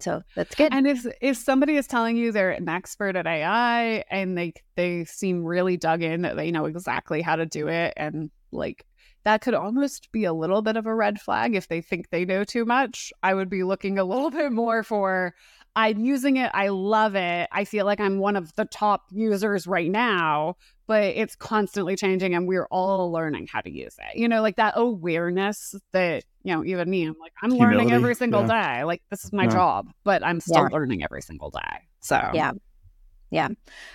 so 0.00 0.22
that's 0.36 0.54
good. 0.54 0.72
And 0.72 0.86
if 0.86 1.06
if 1.20 1.36
somebody 1.36 1.76
is 1.76 1.86
telling 1.86 2.16
you 2.16 2.30
they're 2.30 2.50
an 2.50 2.68
expert 2.68 3.16
at 3.16 3.26
AI 3.26 4.04
and 4.10 4.38
they 4.38 4.52
they 4.76 5.04
seem 5.04 5.44
really 5.44 5.76
dug 5.76 6.02
in 6.02 6.22
that 6.22 6.36
they 6.36 6.50
know 6.50 6.66
exactly 6.66 7.20
how 7.20 7.36
to 7.36 7.46
do 7.46 7.68
it 7.68 7.94
and 7.96 8.30
like 8.52 8.84
that 9.24 9.40
could 9.40 9.54
almost 9.54 10.10
be 10.12 10.24
a 10.24 10.32
little 10.32 10.62
bit 10.62 10.76
of 10.76 10.86
a 10.86 10.94
red 10.94 11.20
flag 11.20 11.54
if 11.54 11.68
they 11.68 11.80
think 11.80 12.08
they 12.10 12.24
know 12.24 12.44
too 12.44 12.64
much. 12.64 13.12
I 13.22 13.34
would 13.34 13.50
be 13.50 13.64
looking 13.64 13.98
a 13.98 14.04
little 14.04 14.30
bit 14.42 14.52
more 14.52 14.82
for 14.82 15.34
I'm 15.76 16.04
using 16.04 16.36
it. 16.38 16.50
I 16.54 16.68
love 16.68 17.14
it. 17.14 17.48
I 17.52 17.64
feel 17.64 17.86
like 17.86 18.00
I'm 18.00 18.18
one 18.18 18.36
of 18.36 18.54
the 18.56 18.64
top 18.64 19.04
users 19.10 19.66
right 19.66 19.90
now, 19.90 20.56
but 20.86 21.04
it's 21.04 21.36
constantly 21.36 21.94
changing 21.94 22.34
and 22.34 22.48
we're 22.48 22.66
all 22.70 23.12
learning 23.12 23.48
how 23.52 23.60
to 23.60 23.70
use 23.70 23.96
it. 23.98 24.18
You 24.18 24.28
know, 24.28 24.42
like 24.42 24.56
that 24.56 24.74
awareness 24.76 25.74
that, 25.92 26.24
you 26.42 26.54
know, 26.54 26.64
even 26.64 26.90
me, 26.90 27.04
I'm 27.04 27.14
like, 27.20 27.32
I'm 27.42 27.50
Humility. 27.50 27.76
learning 27.76 27.92
every 27.92 28.14
single 28.14 28.46
yeah. 28.46 28.78
day. 28.78 28.84
Like, 28.84 29.02
this 29.10 29.24
is 29.24 29.32
my 29.32 29.44
yeah. 29.44 29.50
job, 29.50 29.90
but 30.04 30.24
I'm 30.24 30.40
still 30.40 30.62
yeah. 30.62 30.76
learning 30.76 31.04
every 31.04 31.22
single 31.22 31.50
day. 31.50 31.86
So, 32.00 32.30
yeah. 32.34 32.52
Yeah. 33.30 33.48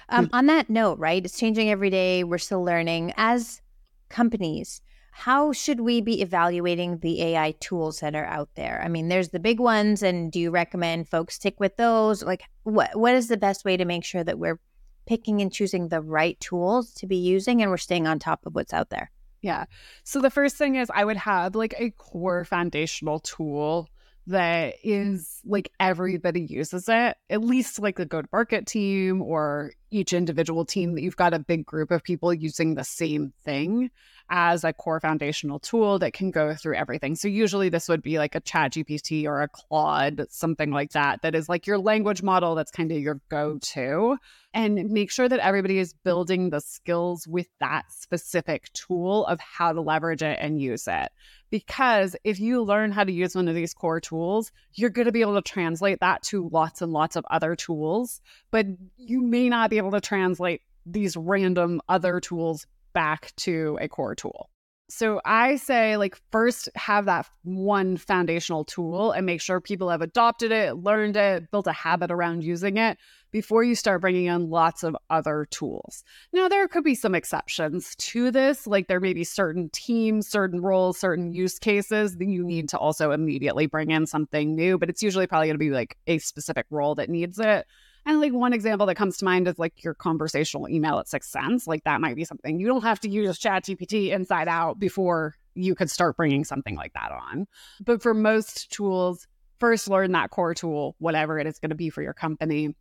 Um, 0.10 0.30
on 0.32 0.46
that 0.46 0.70
note, 0.70 1.00
right? 1.00 1.26
It's 1.26 1.38
changing 1.38 1.70
every 1.70 1.90
day. 1.90 2.24
We're 2.24 2.38
still 2.38 2.64
learning. 2.64 3.14
As 3.18 3.62
companies, 4.10 4.82
how 5.16 5.52
should 5.52 5.80
we 5.80 6.02
be 6.02 6.22
evaluating 6.22 6.98
the 6.98 7.22
AI 7.22 7.54
tools 7.60 8.00
that 8.00 8.16
are 8.16 8.26
out 8.26 8.50
there? 8.56 8.82
I 8.84 8.88
mean, 8.88 9.10
there's 9.10 9.30
the 9.30 9.40
big 9.40 9.60
ones, 9.60 10.02
and 10.02 10.32
do 10.32 10.40
you 10.40 10.50
recommend 10.50 11.08
folks 11.08 11.36
stick 11.36 11.60
with 11.60 11.78
those? 11.78 12.24
Like, 12.24 12.44
what 12.64 12.96
what 12.96 13.14
is 13.14 13.28
the 13.28 13.38
best 13.38 13.64
way 13.64 13.78
to 13.78 13.86
make 13.86 14.04
sure 14.04 14.24
that 14.24 14.40
we're 14.40 14.60
picking 15.06 15.40
and 15.40 15.54
choosing 15.54 15.90
the 15.90 16.02
right 16.02 16.40
tools 16.40 16.94
to 16.96 17.06
be 17.06 17.18
using 17.18 17.62
and 17.62 17.70
we're 17.70 17.78
staying 17.78 18.08
on 18.08 18.18
top 18.18 18.46
of 18.46 18.56
what's 18.56 18.74
out 18.74 18.90
there? 18.90 19.12
Yeah. 19.44 19.66
So 20.04 20.20
the 20.20 20.32
first 20.32 20.56
thing 20.56 20.76
is 20.76 20.90
I 20.94 21.06
would 21.06 21.18
have 21.18 21.54
like 21.54 21.76
a 21.78 21.92
core 21.92 22.44
foundational 22.44 23.20
tool 23.20 23.90
that 24.28 24.76
is 24.84 25.42
like 25.46 25.70
everybody 25.80 26.42
uses 26.42 26.88
it, 26.88 27.18
at 27.30 27.44
least 27.44 27.80
like 27.80 27.98
the 27.98 28.06
go 28.06 28.22
to 28.22 28.28
market 28.32 28.66
team 28.66 29.22
or 29.22 29.74
each 29.94 30.12
individual 30.14 30.66
team 30.66 30.96
that 30.96 31.02
you've 31.02 31.16
got 31.16 31.34
a 31.34 31.40
big 31.40 31.66
group 31.66 31.92
of 31.92 32.04
people 32.04 32.34
using 32.34 32.76
the 32.76 32.84
same 32.84 33.32
thing 33.46 33.92
as 34.30 34.64
a 34.64 34.74
core 34.74 35.00
foundational 35.00 35.60
tool 35.60 36.00
that 36.00 36.14
can 36.14 36.32
go 36.32 36.56
through 36.56 36.76
everything. 36.76 37.16
So 37.16 37.28
usually 37.28 37.70
this 37.70 37.90
would 37.90 38.02
be 38.02 38.18
like 38.18 38.36
a 38.36 38.40
chat 38.40 38.74
GPT 38.74 39.26
or 39.26 39.42
a 39.42 39.48
Claude, 39.48 40.26
something 40.30 40.72
like 40.72 40.92
that, 40.92 41.22
that 41.22 41.36
is 41.36 41.50
like 41.50 41.68
your 41.68 41.78
language 41.78 42.24
model 42.24 42.56
that's 42.56 42.72
kind 42.72 42.92
of 42.92 43.00
your 43.00 43.22
go-to. 43.30 44.18
And 44.56 44.92
make 44.92 45.12
sure 45.12 45.28
that 45.28 45.40
everybody 45.40 45.80
is 45.80 45.94
building 45.94 46.52
the 46.52 46.62
skills 46.62 47.28
with 47.28 47.48
that 47.60 47.92
specific 47.92 48.72
tool 48.74 49.26
of 49.26 49.40
how 49.40 49.74
to 49.74 49.82
leverage 49.82 50.22
it 50.22 50.38
and 50.40 50.62
use 50.62 50.88
it. 50.88 51.12
Because 51.50 52.16
if 52.24 52.40
you 52.40 52.64
learn 52.64 52.92
how 52.92 53.04
to 53.04 53.12
use 53.12 53.36
one 53.36 53.48
of 53.48 53.56
these 53.56 53.74
core 53.74 54.00
tools, 54.00 54.52
you're 54.74 54.90
going 54.90 55.06
to 55.06 55.12
be 55.12 55.22
able 55.22 55.36
to 55.36 55.42
translate 55.42 56.00
that 56.00 56.24
to 56.24 56.50
lots 56.50 56.82
and 56.82 56.92
lots 56.92 57.16
of 57.16 57.26
other 57.30 57.56
tools, 57.56 58.22
but 58.52 58.66
you 58.98 59.22
may 59.22 59.50
not 59.50 59.70
be 59.70 59.78
able 59.84 59.92
to 59.92 60.02
translate 60.02 60.62
these 60.86 61.16
random 61.16 61.82
other 61.88 62.20
tools 62.20 62.66
back 62.94 63.34
to 63.38 63.78
a 63.82 63.88
core 63.88 64.16
tool. 64.16 64.50
So 64.90 65.22
I 65.26 65.56
say, 65.56 65.98
like, 65.98 66.20
first 66.32 66.70
have 66.76 67.06
that 67.06 67.28
one 67.44 67.98
foundational 67.98 68.66
tool 68.66 69.12
and 69.12 69.26
make 69.26 69.42
sure 69.42 69.60
people 69.60 69.90
have 69.90 70.02
adopted 70.02 70.52
it, 70.52 70.76
learned 70.76 71.16
it, 71.16 71.50
built 71.50 71.68
a 71.68 71.74
habit 71.74 72.12
around 72.12 72.44
using 72.44 72.78
it 72.78 72.98
before 73.32 73.64
you 73.64 73.74
start 73.74 74.02
bringing 74.02 74.26
in 74.26 74.50
lots 74.50 74.84
of 74.84 74.96
other 75.10 75.48
tools. 75.50 76.04
Now, 76.32 76.48
there 76.48 76.68
could 76.68 76.84
be 76.84 76.96
some 76.96 77.16
exceptions 77.16 77.96
to 77.96 78.30
this, 78.30 78.68
like, 78.68 78.88
there 78.88 79.00
may 79.00 79.14
be 79.14 79.24
certain 79.24 79.70
teams, 79.70 80.28
certain 80.28 80.62
roles, 80.62 81.00
certain 81.00 81.32
use 81.32 81.58
cases 81.58 82.18
that 82.18 82.28
you 82.28 82.44
need 82.44 82.70
to 82.70 82.78
also 82.78 83.12
immediately 83.12 83.66
bring 83.66 83.90
in 83.90 84.06
something 84.06 84.54
new, 84.54 84.78
but 84.78 84.90
it's 84.90 85.02
usually 85.02 85.26
probably 85.26 85.48
going 85.48 85.56
to 85.56 85.60
be 85.60 85.72
like 85.72 85.98
a 86.06 86.20
specific 86.20 86.68
role 86.70 86.94
that 86.96 87.10
needs 87.10 87.40
it. 87.40 87.66
And 88.06 88.20
like 88.20 88.34
one 88.34 88.54
example 88.54 88.88
that 88.88 88.96
comes 88.96 89.18
to 89.18 89.26
mind 89.26 89.48
is 89.48 89.58
like 89.58 89.84
your 89.84 89.94
conversational 89.94 90.70
email 90.70 91.00
at 91.00 91.08
6sense. 91.08 91.68
Like 91.68 91.84
that 91.86 92.02
might 92.02 92.16
be 92.16 92.26
something 92.26 92.60
you 92.60 92.68
don't 92.68 92.84
have 92.84 93.00
to 93.02 93.10
use 93.10 93.38
Chat 93.38 93.66
GPT 93.66 94.12
inside 94.12 94.48
out 94.48 94.80
before 94.80 95.36
you 95.56 95.76
could 95.76 95.90
start 95.90 96.18
bringing 96.18 96.44
something 96.44 96.76
like 96.76 96.94
that 96.94 97.12
on. 97.12 97.46
But 97.86 98.02
for 98.02 98.14
most 98.14 98.72
tools, 98.72 99.28
first 99.60 99.90
learn 99.90 100.12
that 100.12 100.32
core 100.32 100.54
tool, 100.54 100.96
whatever 101.00 101.40
it 101.40 101.48
is 101.48 101.60
going 101.60 101.70
to 101.70 101.76
be 101.76 101.90
for 101.90 102.02
your 102.02 102.14
company. 102.14 102.76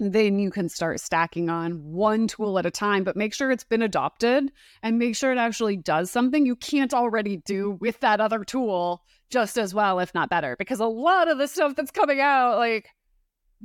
Then 0.00 0.40
you 0.40 0.50
can 0.50 0.68
start 0.68 0.98
stacking 0.98 1.48
on 1.50 1.92
one 1.92 2.26
tool 2.26 2.58
at 2.58 2.66
a 2.66 2.70
time, 2.70 3.04
but 3.04 3.16
make 3.16 3.32
sure 3.32 3.52
it's 3.52 3.62
been 3.62 3.82
adopted 3.82 4.50
and 4.82 4.98
make 4.98 5.14
sure 5.14 5.30
it 5.30 5.38
actually 5.38 5.76
does 5.76 6.10
something 6.10 6.44
you 6.44 6.56
can't 6.56 6.92
already 6.92 7.36
do 7.36 7.78
with 7.80 8.00
that 8.00 8.20
other 8.20 8.42
tool 8.42 9.04
just 9.30 9.56
as 9.56 9.72
well, 9.72 10.00
if 10.00 10.12
not 10.12 10.30
better. 10.30 10.56
Because 10.58 10.80
a 10.80 10.86
lot 10.86 11.30
of 11.30 11.38
the 11.38 11.46
stuff 11.46 11.76
that's 11.76 11.92
coming 11.92 12.20
out, 12.20 12.58
like, 12.58 12.88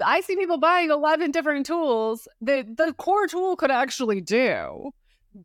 I 0.03 0.21
see 0.21 0.35
people 0.35 0.57
buying 0.57 0.89
11 0.89 1.31
different 1.31 1.65
tools 1.65 2.27
that 2.41 2.77
the 2.77 2.93
core 2.93 3.27
tool 3.27 3.55
could 3.55 3.71
actually 3.71 4.21
do 4.21 4.91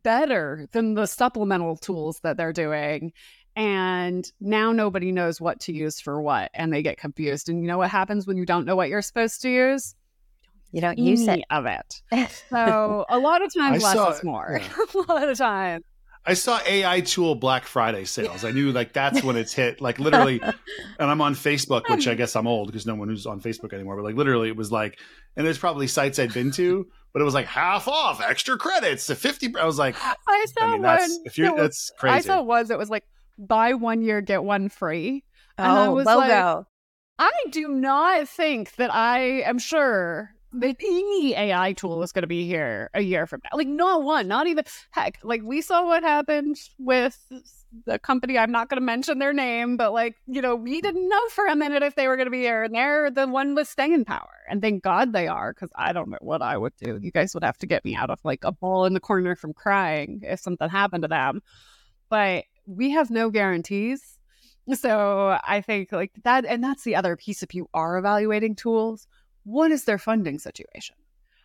better 0.03 0.67
than 0.71 0.93
the 0.93 1.05
supplemental 1.05 1.77
tools 1.77 2.19
that 2.21 2.37
they're 2.37 2.53
doing. 2.53 3.13
And 3.55 4.29
now 4.41 4.71
nobody 4.71 5.11
knows 5.11 5.39
what 5.39 5.61
to 5.61 5.73
use 5.73 6.01
for 6.01 6.21
what, 6.21 6.51
and 6.53 6.73
they 6.73 6.81
get 6.81 6.97
confused. 6.97 7.47
And 7.47 7.61
you 7.61 7.67
know 7.67 7.77
what 7.77 7.89
happens 7.89 8.27
when 8.27 8.37
you 8.37 8.45
don't 8.45 8.65
know 8.65 8.75
what 8.75 8.89
you're 8.89 9.01
supposed 9.01 9.41
to 9.43 9.49
use? 9.49 9.95
You 10.71 10.81
don't 10.81 10.99
use 10.99 11.25
it 11.25 11.45
of 11.49 11.65
it. 11.65 12.01
So 12.49 13.05
a 13.07 13.17
lot 13.17 13.41
of 13.41 13.53
times 13.57 13.81
less 13.81 13.93
saw, 13.93 14.11
is 14.11 14.23
more. 14.25 14.59
Yeah. 14.61 15.01
a 15.07 15.11
lot 15.11 15.29
of 15.29 15.37
times. 15.37 15.85
I 16.27 16.33
saw 16.33 16.59
AI 16.65 17.01
tool 17.01 17.35
Black 17.35 17.65
Friday 17.65 18.05
sales. 18.05 18.43
I 18.43 18.51
knew 18.51 18.71
like 18.71 18.93
that's 18.93 19.23
when 19.23 19.35
it's 19.35 19.53
hit. 19.53 19.79
Like 19.79 19.99
literally, 19.99 20.41
and 20.99 21.09
I'm 21.11 21.21
on 21.21 21.35
Facebook, 21.35 21.87
which 21.89 22.07
I 22.07 22.15
guess 22.15 22.35
I'm 22.35 22.47
old 22.47 22.67
because 22.67 22.85
no 22.85 22.95
one 22.95 23.09
who's 23.09 23.25
on 23.25 23.39
Facebook 23.39 23.73
anymore. 23.73 23.95
But 23.95 24.05
like 24.05 24.15
literally, 24.15 24.49
it 24.49 24.55
was 24.55 24.71
like, 24.71 24.99
and 25.35 25.45
there's 25.45 25.59
probably 25.59 25.87
sites 25.87 26.17
I'd 26.17 26.33
been 26.33 26.51
to, 26.51 26.87
but 27.13 27.21
it 27.21 27.25
was 27.25 27.35
like 27.35 27.45
half 27.45 27.87
off, 27.87 28.21
extra 28.21 28.57
credits 28.57 29.07
to 29.07 29.15
fifty. 29.15 29.53
I 29.55 29.65
was 29.65 29.77
like, 29.77 29.95
I 30.01 30.45
saw 30.57 30.65
I 30.65 30.71
mean, 30.71 30.81
one. 30.81 30.81
That's, 30.81 31.19
if 31.25 31.37
you're, 31.37 31.55
that's 31.55 31.91
crazy. 31.99 32.15
I 32.15 32.21
saw 32.21 32.41
was 32.41 32.71
it 32.71 32.77
was 32.77 32.89
like 32.89 33.03
buy 33.37 33.73
one 33.73 34.01
year 34.01 34.21
get 34.21 34.43
one 34.43 34.69
free. 34.69 35.23
And 35.57 35.71
oh, 35.71 35.81
I 35.81 35.89
was 35.89 36.05
logo. 36.05 36.57
Like, 36.57 36.65
I 37.17 37.31
do 37.51 37.69
not 37.69 38.27
think 38.27 38.75
that 38.75 38.93
I 38.93 39.41
am 39.43 39.57
sure 39.57 40.34
any 40.63 41.35
AI 41.35 41.73
tool 41.73 42.03
is 42.03 42.11
going 42.11 42.23
to 42.23 42.27
be 42.27 42.45
here 42.47 42.89
a 42.93 43.01
year 43.01 43.27
from 43.27 43.41
now. 43.43 43.57
Like, 43.57 43.67
not 43.67 44.03
one, 44.03 44.27
not 44.27 44.47
even 44.47 44.65
heck. 44.91 45.19
Like, 45.23 45.41
we 45.43 45.61
saw 45.61 45.85
what 45.85 46.03
happened 46.03 46.57
with 46.77 47.19
the 47.85 47.99
company. 47.99 48.37
I'm 48.37 48.51
not 48.51 48.69
going 48.69 48.79
to 48.79 48.85
mention 48.85 49.19
their 49.19 49.33
name, 49.33 49.77
but 49.77 49.91
like, 49.91 50.15
you 50.27 50.41
know, 50.41 50.55
we 50.55 50.81
didn't 50.81 51.09
know 51.09 51.27
for 51.31 51.45
a 51.45 51.55
minute 51.55 51.83
if 51.83 51.95
they 51.95 52.07
were 52.07 52.15
going 52.15 52.27
to 52.27 52.31
be 52.31 52.41
here, 52.41 52.63
and 52.63 52.73
they're 52.73 53.11
the 53.11 53.27
one 53.27 53.55
with 53.55 53.67
staying 53.67 54.05
power. 54.05 54.29
And 54.49 54.61
thank 54.61 54.83
God 54.83 55.13
they 55.13 55.27
are, 55.27 55.53
because 55.53 55.71
I 55.75 55.91
don't 55.91 56.09
know 56.09 56.17
what 56.21 56.41
I 56.41 56.57
would 56.57 56.73
do. 56.81 56.99
You 57.01 57.11
guys 57.11 57.33
would 57.33 57.43
have 57.43 57.57
to 57.59 57.67
get 57.67 57.83
me 57.83 57.95
out 57.95 58.09
of 58.09 58.19
like 58.23 58.43
a 58.43 58.51
ball 58.51 58.85
in 58.85 58.93
the 58.93 58.99
corner 58.99 59.35
from 59.35 59.53
crying 59.53 60.21
if 60.23 60.39
something 60.39 60.69
happened 60.69 61.03
to 61.03 61.07
them. 61.07 61.41
But 62.09 62.45
we 62.65 62.91
have 62.91 63.09
no 63.09 63.29
guarantees. 63.29 64.17
So 64.73 65.37
I 65.43 65.61
think 65.61 65.91
like 65.91 66.11
that, 66.23 66.45
and 66.45 66.63
that's 66.63 66.83
the 66.83 66.95
other 66.95 67.15
piece. 67.15 67.43
If 67.43 67.53
you 67.53 67.69
are 67.73 67.97
evaluating 67.97 68.55
tools, 68.55 69.07
what 69.45 69.71
is 69.71 69.85
their 69.85 69.97
funding 69.97 70.39
situation? 70.39 70.95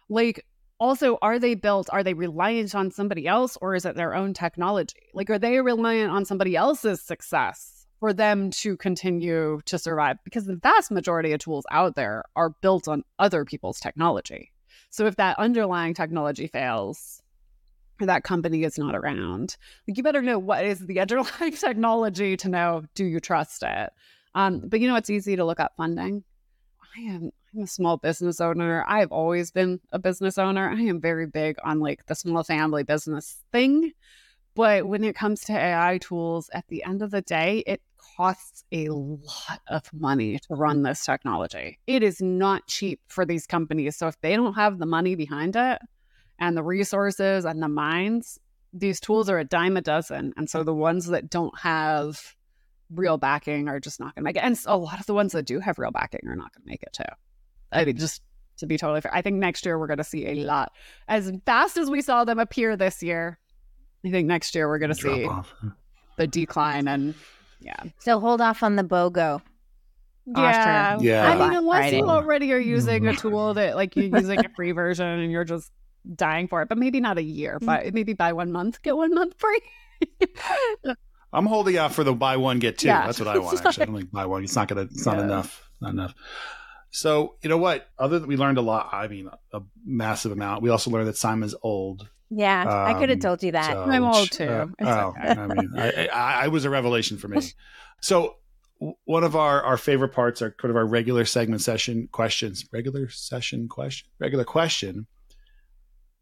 Like, 0.08 0.44
also, 0.80 1.18
are 1.20 1.38
they 1.38 1.54
built? 1.54 1.88
Are 1.92 2.02
they 2.02 2.14
reliant 2.14 2.74
on 2.74 2.90
somebody 2.90 3.28
else 3.28 3.56
or 3.60 3.74
is 3.74 3.84
it 3.84 3.94
their 3.94 4.14
own 4.14 4.32
technology? 4.32 5.10
Like, 5.12 5.28
are 5.30 5.38
they 5.38 5.60
reliant 5.60 6.10
on 6.10 6.24
somebody 6.24 6.56
else's 6.56 7.02
success 7.02 7.86
for 8.00 8.14
them 8.14 8.50
to 8.52 8.78
continue 8.78 9.60
to 9.66 9.78
survive? 9.78 10.16
Because 10.24 10.46
the 10.46 10.56
vast 10.56 10.90
majority 10.90 11.32
of 11.32 11.40
tools 11.40 11.66
out 11.70 11.96
there 11.96 12.24
are 12.34 12.50
built 12.62 12.88
on 12.88 13.04
other 13.18 13.44
people's 13.44 13.78
technology. 13.78 14.50
So 14.88 15.06
if 15.06 15.16
that 15.16 15.38
underlying 15.38 15.92
technology 15.92 16.46
fails, 16.46 17.22
that 18.00 18.24
company 18.24 18.64
is 18.64 18.78
not 18.78 18.94
around. 18.94 19.58
Like 19.86 19.98
you 19.98 20.02
better 20.02 20.22
know 20.22 20.38
what 20.38 20.64
is 20.64 20.80
the 20.80 21.00
underlying 21.00 21.52
technology 21.52 22.38
to 22.38 22.48
know 22.48 22.84
do 22.94 23.04
you 23.04 23.20
trust 23.20 23.62
it. 23.62 23.90
Um, 24.34 24.62
but 24.66 24.80
you 24.80 24.88
know 24.88 24.96
it's 24.96 25.10
easy 25.10 25.36
to 25.36 25.44
look 25.44 25.60
up 25.60 25.72
funding. 25.76 26.24
I 26.96 27.00
am 27.02 27.32
I'm 27.54 27.64
a 27.64 27.66
small 27.66 27.96
business 27.96 28.40
owner. 28.40 28.84
I've 28.86 29.10
always 29.10 29.50
been 29.50 29.80
a 29.90 29.98
business 29.98 30.38
owner. 30.38 30.70
I 30.70 30.80
am 30.82 31.00
very 31.00 31.26
big 31.26 31.56
on 31.64 31.80
like 31.80 32.06
the 32.06 32.14
small 32.14 32.44
family 32.44 32.84
business 32.84 33.42
thing. 33.50 33.92
But 34.54 34.86
when 34.86 35.04
it 35.04 35.16
comes 35.16 35.42
to 35.44 35.52
AI 35.52 35.98
tools, 35.98 36.50
at 36.52 36.66
the 36.68 36.84
end 36.84 37.02
of 37.02 37.10
the 37.10 37.22
day, 37.22 37.64
it 37.66 37.82
costs 38.16 38.64
a 38.72 38.88
lot 38.88 39.60
of 39.68 39.92
money 39.92 40.38
to 40.38 40.48
mm. 40.50 40.58
run 40.58 40.82
this 40.82 41.04
technology. 41.04 41.78
It 41.86 42.02
is 42.02 42.20
not 42.20 42.66
cheap 42.66 43.00
for 43.08 43.24
these 43.24 43.46
companies. 43.46 43.96
So 43.96 44.06
if 44.06 44.20
they 44.20 44.36
don't 44.36 44.54
have 44.54 44.78
the 44.78 44.86
money 44.86 45.14
behind 45.14 45.56
it 45.56 45.80
and 46.38 46.56
the 46.56 46.62
resources 46.62 47.44
and 47.44 47.62
the 47.62 47.68
minds, 47.68 48.38
these 48.72 49.00
tools 49.00 49.28
are 49.28 49.38
a 49.38 49.44
dime 49.44 49.76
a 49.76 49.80
dozen. 49.80 50.34
And 50.36 50.48
so 50.48 50.62
the 50.62 50.74
ones 50.74 51.06
that 51.06 51.30
don't 51.30 51.58
have 51.58 52.36
real 52.92 53.18
backing 53.18 53.68
are 53.68 53.80
just 53.80 53.98
not 53.98 54.14
going 54.14 54.22
to 54.22 54.28
make 54.28 54.36
it. 54.36 54.44
And 54.44 54.58
a 54.66 54.76
lot 54.76 55.00
of 55.00 55.06
the 55.06 55.14
ones 55.14 55.32
that 55.32 55.46
do 55.46 55.58
have 55.60 55.78
real 55.78 55.90
backing 55.90 56.20
are 56.26 56.36
not 56.36 56.52
going 56.54 56.62
to 56.62 56.68
make 56.68 56.82
it 56.82 56.92
too. 56.92 57.12
I 57.72 57.84
mean, 57.84 57.96
just 57.96 58.22
to 58.58 58.66
be 58.66 58.76
totally 58.76 59.00
fair, 59.00 59.14
I 59.14 59.22
think 59.22 59.36
next 59.36 59.64
year 59.64 59.78
we're 59.78 59.86
going 59.86 59.98
to 59.98 60.04
see 60.04 60.26
a 60.26 60.34
lot. 60.44 60.72
As 61.08 61.32
fast 61.46 61.76
as 61.76 61.90
we 61.90 62.02
saw 62.02 62.24
them 62.24 62.38
appear 62.38 62.76
this 62.76 63.02
year, 63.02 63.38
I 64.04 64.10
think 64.10 64.26
next 64.26 64.54
year 64.54 64.68
we're 64.68 64.78
going 64.78 64.94
to 64.94 65.00
see 65.00 65.26
off. 65.26 65.52
the 66.16 66.26
decline 66.26 66.88
and 66.88 67.14
yeah. 67.60 67.82
So 67.98 68.18
hold 68.20 68.40
off 68.40 68.62
on 68.62 68.76
the 68.76 68.84
BOGO. 68.84 69.42
Yeah. 70.26 70.94
Offer. 70.96 71.04
Yeah. 71.04 71.30
I 71.30 71.38
mean, 71.38 71.56
unless 71.56 71.80
Friday. 71.80 71.98
you 71.98 72.08
already 72.08 72.52
are 72.52 72.58
using 72.58 73.06
a 73.06 73.14
tool 73.16 73.54
that 73.54 73.76
like 73.76 73.96
you're 73.96 74.06
using 74.06 74.38
a 74.44 74.48
free 74.50 74.72
version 74.72 75.06
and 75.06 75.30
you're 75.30 75.44
just 75.44 75.70
dying 76.14 76.48
for 76.48 76.62
it, 76.62 76.68
but 76.68 76.78
maybe 76.78 77.00
not 77.00 77.18
a 77.18 77.22
year, 77.22 77.58
mm. 77.60 77.66
but 77.66 77.92
maybe 77.92 78.12
buy 78.12 78.32
one 78.32 78.52
month, 78.52 78.80
get 78.82 78.96
one 78.96 79.14
month 79.14 79.34
free. 79.38 79.60
I'm 81.32 81.46
holding 81.46 81.76
out 81.78 81.92
for 81.92 82.04
the 82.04 82.12
buy 82.12 82.36
one 82.36 82.58
get 82.58 82.78
two. 82.78 82.88
Yeah. 82.88 83.06
That's 83.06 83.18
what 83.18 83.28
I 83.28 83.38
want. 83.38 83.64
Actually, 83.64 83.82
I 83.82 83.86
don't 83.86 83.96
think 83.96 84.10
buy 84.12 84.26
one. 84.26 84.42
It's 84.42 84.56
not 84.56 84.68
gonna. 84.68 84.82
It's 84.82 85.06
not 85.06 85.18
Yeah. 85.18 85.24
enough. 85.24 85.70
Not 85.80 85.92
enough. 85.92 86.14
So 86.90 87.36
you 87.42 87.48
know 87.48 87.58
what? 87.58 87.88
Other 87.98 88.18
than 88.18 88.28
we 88.28 88.36
learned 88.36 88.58
a 88.58 88.62
lot. 88.62 88.88
I 88.92 89.08
mean, 89.08 89.28
a 89.52 89.60
massive 89.84 90.32
amount. 90.32 90.62
We 90.62 90.70
also 90.70 90.90
learned 90.90 91.08
that 91.08 91.16
Saima's 91.16 91.54
old. 91.62 92.08
Yeah, 92.30 92.64
I 92.86 92.94
could 92.94 93.08
have 93.08 93.16
Um, 93.16 93.20
told 93.20 93.42
you 93.42 93.52
that. 93.52 93.72
So, 93.72 93.82
I'm 93.82 94.04
old 94.04 94.30
too. 94.30 94.44
uh, 94.44 94.66
oh, 94.82 95.14
okay. 95.18 95.28
I 95.28 95.46
mean, 95.48 95.70
I, 95.76 96.06
I, 96.12 96.44
I 96.44 96.48
was 96.48 96.64
a 96.64 96.70
revelation 96.70 97.16
for 97.18 97.28
me. 97.28 97.40
So 98.02 98.36
one 99.04 99.24
of 99.24 99.36
our, 99.36 99.62
our 99.62 99.76
favorite 99.76 100.14
parts 100.14 100.40
are 100.40 100.52
kind 100.52 100.70
of 100.70 100.76
our 100.76 100.86
regular 100.86 101.26
segment 101.26 101.60
session 101.60 102.08
questions. 102.12 102.64
Regular 102.72 103.10
session 103.10 103.68
question. 103.68 104.08
Regular 104.18 104.44
question. 104.44 105.06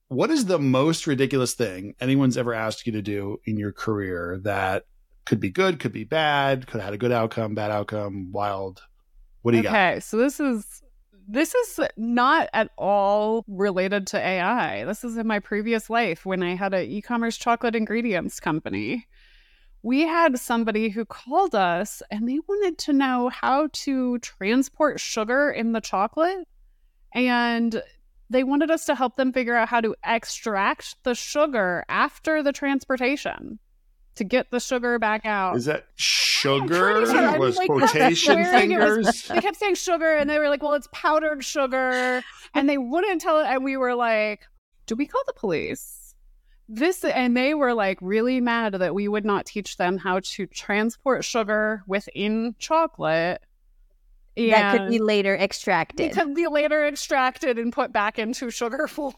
What 0.08 0.30
is 0.30 0.46
the 0.46 0.58
most 0.58 1.06
ridiculous 1.06 1.54
thing 1.54 1.94
anyone's 2.00 2.36
ever 2.36 2.52
asked 2.54 2.84
you 2.84 2.92
to 2.94 3.02
do 3.02 3.38
in 3.44 3.58
your 3.58 3.70
career 3.70 4.40
that 4.42 4.86
could 5.24 5.38
be 5.38 5.50
good, 5.50 5.78
could 5.78 5.92
be 5.92 6.02
bad, 6.02 6.66
could 6.66 6.80
have 6.80 6.86
had 6.86 6.94
a 6.94 6.98
good 6.98 7.12
outcome, 7.12 7.54
bad 7.54 7.70
outcome, 7.70 8.32
wild? 8.32 8.82
What 9.48 9.52
do 9.52 9.58
you 9.58 9.62
got? 9.62 9.70
okay, 9.70 10.00
so 10.00 10.18
this 10.18 10.40
is 10.40 10.82
this 11.26 11.54
is 11.54 11.80
not 11.96 12.50
at 12.52 12.70
all 12.76 13.46
related 13.48 14.06
to 14.08 14.18
AI. 14.18 14.84
This 14.84 15.04
is 15.04 15.16
in 15.16 15.26
my 15.26 15.38
previous 15.40 15.88
life 15.88 16.26
when 16.26 16.42
I 16.42 16.54
had 16.54 16.74
an 16.74 16.84
e-commerce 16.84 17.38
chocolate 17.38 17.74
ingredients 17.74 18.40
company. 18.40 19.06
We 19.82 20.02
had 20.02 20.38
somebody 20.38 20.90
who 20.90 21.06
called 21.06 21.54
us 21.54 22.02
and 22.10 22.28
they 22.28 22.40
wanted 22.46 22.76
to 22.78 22.92
know 22.92 23.30
how 23.30 23.68
to 23.72 24.18
transport 24.18 25.00
sugar 25.00 25.50
in 25.50 25.72
the 25.72 25.80
chocolate 25.80 26.46
and 27.14 27.82
they 28.28 28.44
wanted 28.44 28.70
us 28.70 28.84
to 28.84 28.94
help 28.94 29.16
them 29.16 29.32
figure 29.32 29.56
out 29.56 29.68
how 29.68 29.80
to 29.80 29.94
extract 30.04 30.96
the 31.04 31.14
sugar 31.14 31.86
after 31.88 32.42
the 32.42 32.52
transportation 32.52 33.58
to 34.18 34.24
get 34.24 34.50
the 34.50 34.60
sugar 34.60 34.98
back 34.98 35.24
out. 35.24 35.56
Is 35.56 35.64
that 35.64 35.86
sugar? 35.96 37.06
sure. 37.06 37.38
Was 37.38 37.56
like, 37.56 37.68
quotation 37.68 38.38
it 38.38 38.40
was- 38.40 38.48
fingers? 38.50 39.28
they 39.28 39.40
kept 39.40 39.56
saying 39.56 39.74
sugar 39.74 40.16
and 40.16 40.28
they 40.28 40.38
were 40.38 40.48
like, 40.48 40.62
well, 40.62 40.74
it's 40.74 40.88
powdered 40.92 41.44
sugar. 41.44 42.22
And 42.54 42.68
they 42.68 42.78
wouldn't 42.78 43.20
tell 43.20 43.40
it. 43.40 43.46
And 43.46 43.64
we 43.64 43.76
were 43.76 43.94
like, 43.94 44.42
do 44.86 44.94
we 44.94 45.06
call 45.06 45.22
the 45.26 45.32
police? 45.32 46.14
This 46.68 47.02
and 47.02 47.34
they 47.36 47.54
were 47.54 47.72
like 47.72 47.98
really 48.02 48.40
mad 48.42 48.74
that 48.74 48.94
we 48.94 49.08
would 49.08 49.24
not 49.24 49.46
teach 49.46 49.78
them 49.78 49.96
how 49.96 50.20
to 50.22 50.46
transport 50.46 51.24
sugar 51.24 51.82
within 51.86 52.54
chocolate. 52.58 53.40
That 54.46 54.76
could 54.76 54.88
be 54.88 54.98
later 54.98 55.34
extracted. 55.34 56.06
it 56.06 56.12
could 56.12 56.34
be 56.34 56.46
later 56.46 56.86
extracted 56.86 57.58
and 57.58 57.72
put 57.72 57.92
back 57.92 58.18
into 58.18 58.50
sugar 58.50 58.86
form. 58.88 59.14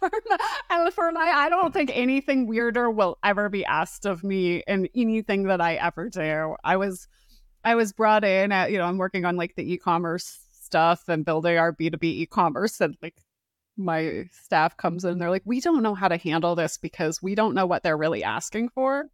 and 0.70 0.92
for 0.92 1.12
my, 1.12 1.20
I 1.20 1.48
don't 1.48 1.72
think 1.72 1.90
anything 1.94 2.46
weirder 2.46 2.90
will 2.90 3.18
ever 3.22 3.48
be 3.48 3.64
asked 3.64 4.06
of 4.06 4.24
me 4.24 4.62
in 4.66 4.88
anything 4.94 5.44
that 5.44 5.60
I 5.60 5.74
ever 5.74 6.08
do. 6.08 6.56
I 6.64 6.76
was, 6.76 7.08
I 7.64 7.74
was 7.74 7.92
brought 7.92 8.24
in 8.24 8.52
at, 8.52 8.70
you 8.70 8.78
know, 8.78 8.84
I'm 8.84 8.98
working 8.98 9.24
on 9.24 9.36
like 9.36 9.54
the 9.54 9.72
e-commerce 9.72 10.40
stuff 10.52 11.08
and 11.08 11.24
building 11.24 11.58
our 11.58 11.72
B2B 11.72 12.04
e-commerce 12.04 12.80
and 12.80 12.96
like 13.02 13.16
my 13.76 14.28
staff 14.30 14.76
comes 14.76 15.04
in 15.04 15.18
they're 15.18 15.30
like, 15.30 15.42
we 15.44 15.60
don't 15.60 15.82
know 15.82 15.94
how 15.94 16.08
to 16.08 16.16
handle 16.16 16.54
this 16.54 16.76
because 16.76 17.22
we 17.22 17.34
don't 17.34 17.54
know 17.54 17.66
what 17.66 17.82
they're 17.82 17.96
really 17.96 18.22
asking 18.22 18.68
for. 18.70 19.10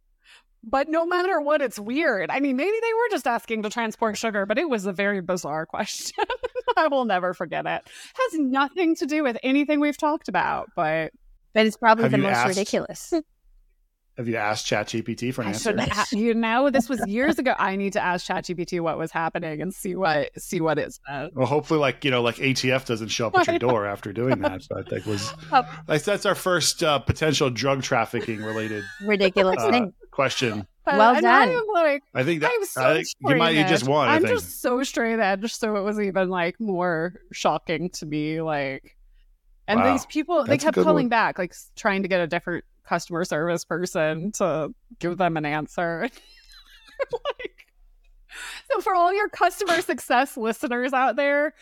But 0.69 0.89
no 0.89 1.05
matter 1.05 1.39
what, 1.39 1.61
it's 1.61 1.79
weird. 1.79 2.29
I 2.29 2.41
mean, 2.41 2.57
maybe 2.57 2.77
they 2.81 2.93
were 2.93 3.09
just 3.09 3.25
asking 3.25 3.63
to 3.63 3.69
transport 3.69 4.17
sugar, 4.17 4.45
but 4.45 4.57
it 4.57 4.69
was 4.69 4.85
a 4.85 4.91
very 4.91 5.21
bizarre 5.21 5.65
question. 5.75 6.25
I 6.75 6.87
will 6.89 7.05
never 7.05 7.33
forget 7.33 7.65
it. 7.65 7.81
Has 8.31 8.39
nothing 8.39 8.95
to 8.97 9.05
do 9.05 9.23
with 9.23 9.37
anything 9.43 9.79
we've 9.79 9.97
talked 9.97 10.27
about, 10.27 10.69
but 10.75 11.11
but 11.53 11.65
it's 11.65 11.77
probably 11.77 12.03
Have 12.03 12.11
the 12.11 12.17
most 12.17 12.35
asked- 12.35 12.49
ridiculous. 12.49 13.13
Have 14.17 14.27
you 14.27 14.35
asked 14.37 14.65
ChatGPT 14.65 15.31
for 15.31 15.41
an 15.43 15.49
I 15.49 15.51
answer? 15.51 15.79
ha- 15.79 16.05
you 16.11 16.33
know 16.33 16.71
this 16.71 16.89
was 16.89 16.99
years 17.05 17.37
ago. 17.37 17.53
I 17.59 17.75
need 17.75 17.93
to 17.93 18.03
ask 18.03 18.25
ChatGPT 18.25 18.79
what 18.81 18.97
was 18.97 19.11
happening 19.11 19.61
and 19.61 19.71
see 19.71 19.95
what 19.95 20.31
see 20.41 20.59
what 20.59 20.79
it 20.79 20.97
says. 21.07 21.29
Well, 21.35 21.45
hopefully, 21.45 21.79
like 21.79 22.03
you 22.03 22.09
know, 22.09 22.23
like 22.23 22.37
ATF 22.37 22.85
doesn't 22.85 23.09
show 23.09 23.27
up 23.27 23.37
at 23.37 23.45
your 23.45 23.59
door 23.59 23.85
after 23.85 24.11
doing 24.11 24.39
that. 24.39 24.63
So 24.63 24.75
I 24.79 24.81
think 24.89 25.05
was 25.05 25.31
Oh. 25.51 25.61
like, 25.87 26.03
that's 26.03 26.25
our 26.25 26.33
first 26.33 26.81
uh, 26.81 26.97
potential 26.97 27.51
drug 27.51 27.83
trafficking 27.83 28.41
related 28.41 28.83
ridiculous 29.05 29.57
uh, 29.59 29.69
thing. 29.69 29.93
Question. 30.17 30.67
But- 30.83 30.97
Well 30.97 31.21
done. 31.21 31.49
I'm 31.49 31.63
like, 31.73 32.03
I 32.13 32.23
think 32.23 32.41
that 32.41 32.51
I'm 32.53 32.65
so 32.65 32.81
I 32.81 32.93
think 32.95 33.07
you 33.21 33.35
might 33.37 33.55
you 33.55 33.63
just 33.63 33.83
edge. 33.83 33.89
won. 33.89 34.07
I 34.09 34.15
I'm 34.15 34.21
think. 34.23 34.33
just 34.39 34.61
so 34.61 34.83
straight 34.83 35.19
edge, 35.19 35.53
so 35.53 35.75
it 35.77 35.81
was 35.83 35.99
even 35.99 36.29
like 36.29 36.59
more 36.59 37.13
shocking 37.31 37.89
to 37.91 38.05
me. 38.05 38.41
Like, 38.41 38.97
and 39.67 39.79
Wow. 39.79 39.91
these 39.93 40.05
people, 40.07 40.43
they 40.43 40.51
That's 40.57 40.63
a 40.63 40.67
kept 40.67 40.75
calling 40.83 41.05
one. 41.05 41.09
back, 41.09 41.37
like 41.37 41.53
trying 41.75 42.01
to 42.03 42.07
get 42.09 42.19
a 42.21 42.27
different 42.27 42.65
customer 42.85 43.23
service 43.25 43.63
person 43.65 44.31
to 44.33 44.73
give 44.99 45.17
them 45.17 45.37
an 45.37 45.45
answer. 45.45 46.09
like, 47.11 47.67
so 48.71 48.81
for 48.81 48.95
all 48.95 49.13
your 49.13 49.29
customer 49.29 49.81
success 49.81 50.37
listeners 50.37 50.93
out 50.93 51.15
there, 51.15 51.53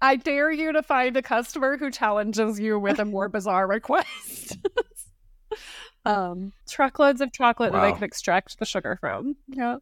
I 0.00 0.14
dare 0.16 0.50
you 0.52 0.72
to 0.72 0.82
find 0.84 1.16
a 1.16 1.22
customer 1.22 1.76
who 1.76 1.90
challenges 1.90 2.60
you 2.60 2.78
with 2.78 2.98
a 3.00 3.04
more 3.04 3.28
bizarre 3.28 3.66
request. 3.66 4.56
um, 6.04 6.52
truckloads 6.68 7.20
of 7.20 7.32
chocolate 7.32 7.72
that 7.72 7.78
Wow. 7.78 7.86
they 7.86 7.92
can 7.94 8.04
extract 8.04 8.58
the 8.58 8.64
sugar 8.64 8.96
from. 9.00 9.36
Yeah. 9.48 9.76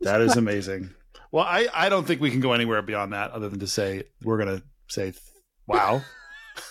that 0.00 0.20
is 0.20 0.36
amazing. 0.36 0.90
Well, 1.32 1.44
I 1.44 1.66
I 1.74 1.88
don't 1.88 2.06
think 2.06 2.20
we 2.20 2.30
can 2.30 2.40
go 2.40 2.52
anywhere 2.52 2.80
beyond 2.82 3.12
that, 3.12 3.32
other 3.32 3.48
than 3.48 3.60
to 3.60 3.66
say 3.66 4.04
we're 4.22 4.38
gonna 4.38 4.62
say 4.88 5.12
wow. 5.66 6.02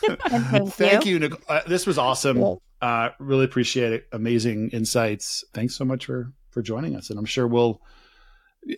And 0.32 0.72
thank 0.74 1.06
you. 1.06 1.20
Nic- 1.20 1.34
Uh, 1.50 1.62
this 1.68 1.86
was 1.86 1.98
awesome. 1.98 2.58
Uh, 2.82 3.10
really 3.20 3.44
appreciate 3.46 3.92
it. 3.94 4.08
Amazing 4.14 4.70
insights. 4.70 5.44
Thanks 5.54 5.76
so 5.76 5.84
much 5.86 6.06
for 6.06 6.32
for 6.52 6.62
joining 6.62 6.96
us. 6.96 7.10
And 7.10 7.20
I'm 7.20 7.26
sure 7.26 7.48
we'll. 7.48 7.82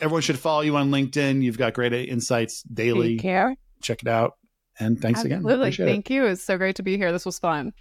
Everyone 0.02 0.22
should 0.24 0.40
follow 0.40 0.62
you 0.62 0.76
on 0.78 0.90
LinkedIn. 0.90 1.44
You've 1.44 1.60
got 1.60 1.74
great 1.74 1.94
insights 1.94 2.64
daily. 2.64 3.10
Take 3.18 3.22
care. 3.22 3.56
Check 3.84 4.02
it 4.02 4.08
out. 4.08 4.34
And 4.80 5.00
thanks 5.00 5.24
again. 5.24 5.38
Absolutely. 5.40 5.66
Appreciate 5.68 5.86
it. 5.88 5.92
Thank 5.92 6.10
you. 6.10 6.26
It's 6.26 6.44
so 6.44 6.58
great 6.58 6.76
to 6.78 6.84
be 6.84 6.98
here. 6.98 7.12
This 7.12 7.26
was 7.26 7.38
fun. 7.38 7.72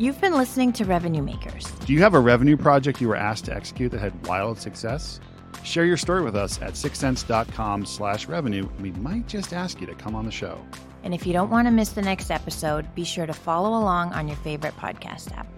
You've 0.00 0.20
been 0.20 0.34
listening 0.34 0.72
to 0.74 0.84
Revenue 0.84 1.22
Makers. 1.22 1.66
Do 1.84 1.92
you 1.92 2.00
have 2.02 2.14
a 2.14 2.20
revenue 2.20 2.56
project 2.56 3.00
you 3.00 3.08
were 3.08 3.16
asked 3.16 3.46
to 3.46 3.54
execute 3.54 3.90
that 3.90 3.98
had 3.98 4.28
wild 4.28 4.60
success? 4.60 5.18
Share 5.64 5.84
your 5.84 5.96
story 5.96 6.22
with 6.22 6.36
us 6.36 6.62
at 6.62 6.74
6sense.com 6.74 7.84
slash 7.84 8.28
revenue. 8.28 8.68
We 8.80 8.92
might 8.92 9.26
just 9.26 9.52
ask 9.52 9.80
you 9.80 9.88
to 9.88 9.96
come 9.96 10.14
on 10.14 10.24
the 10.24 10.30
show. 10.30 10.64
And 11.02 11.12
if 11.12 11.26
you 11.26 11.32
don't 11.32 11.50
want 11.50 11.66
to 11.66 11.72
miss 11.72 11.88
the 11.88 12.02
next 12.02 12.30
episode, 12.30 12.94
be 12.94 13.02
sure 13.02 13.26
to 13.26 13.32
follow 13.32 13.70
along 13.70 14.12
on 14.12 14.28
your 14.28 14.36
favorite 14.36 14.76
podcast 14.76 15.36
app. 15.36 15.48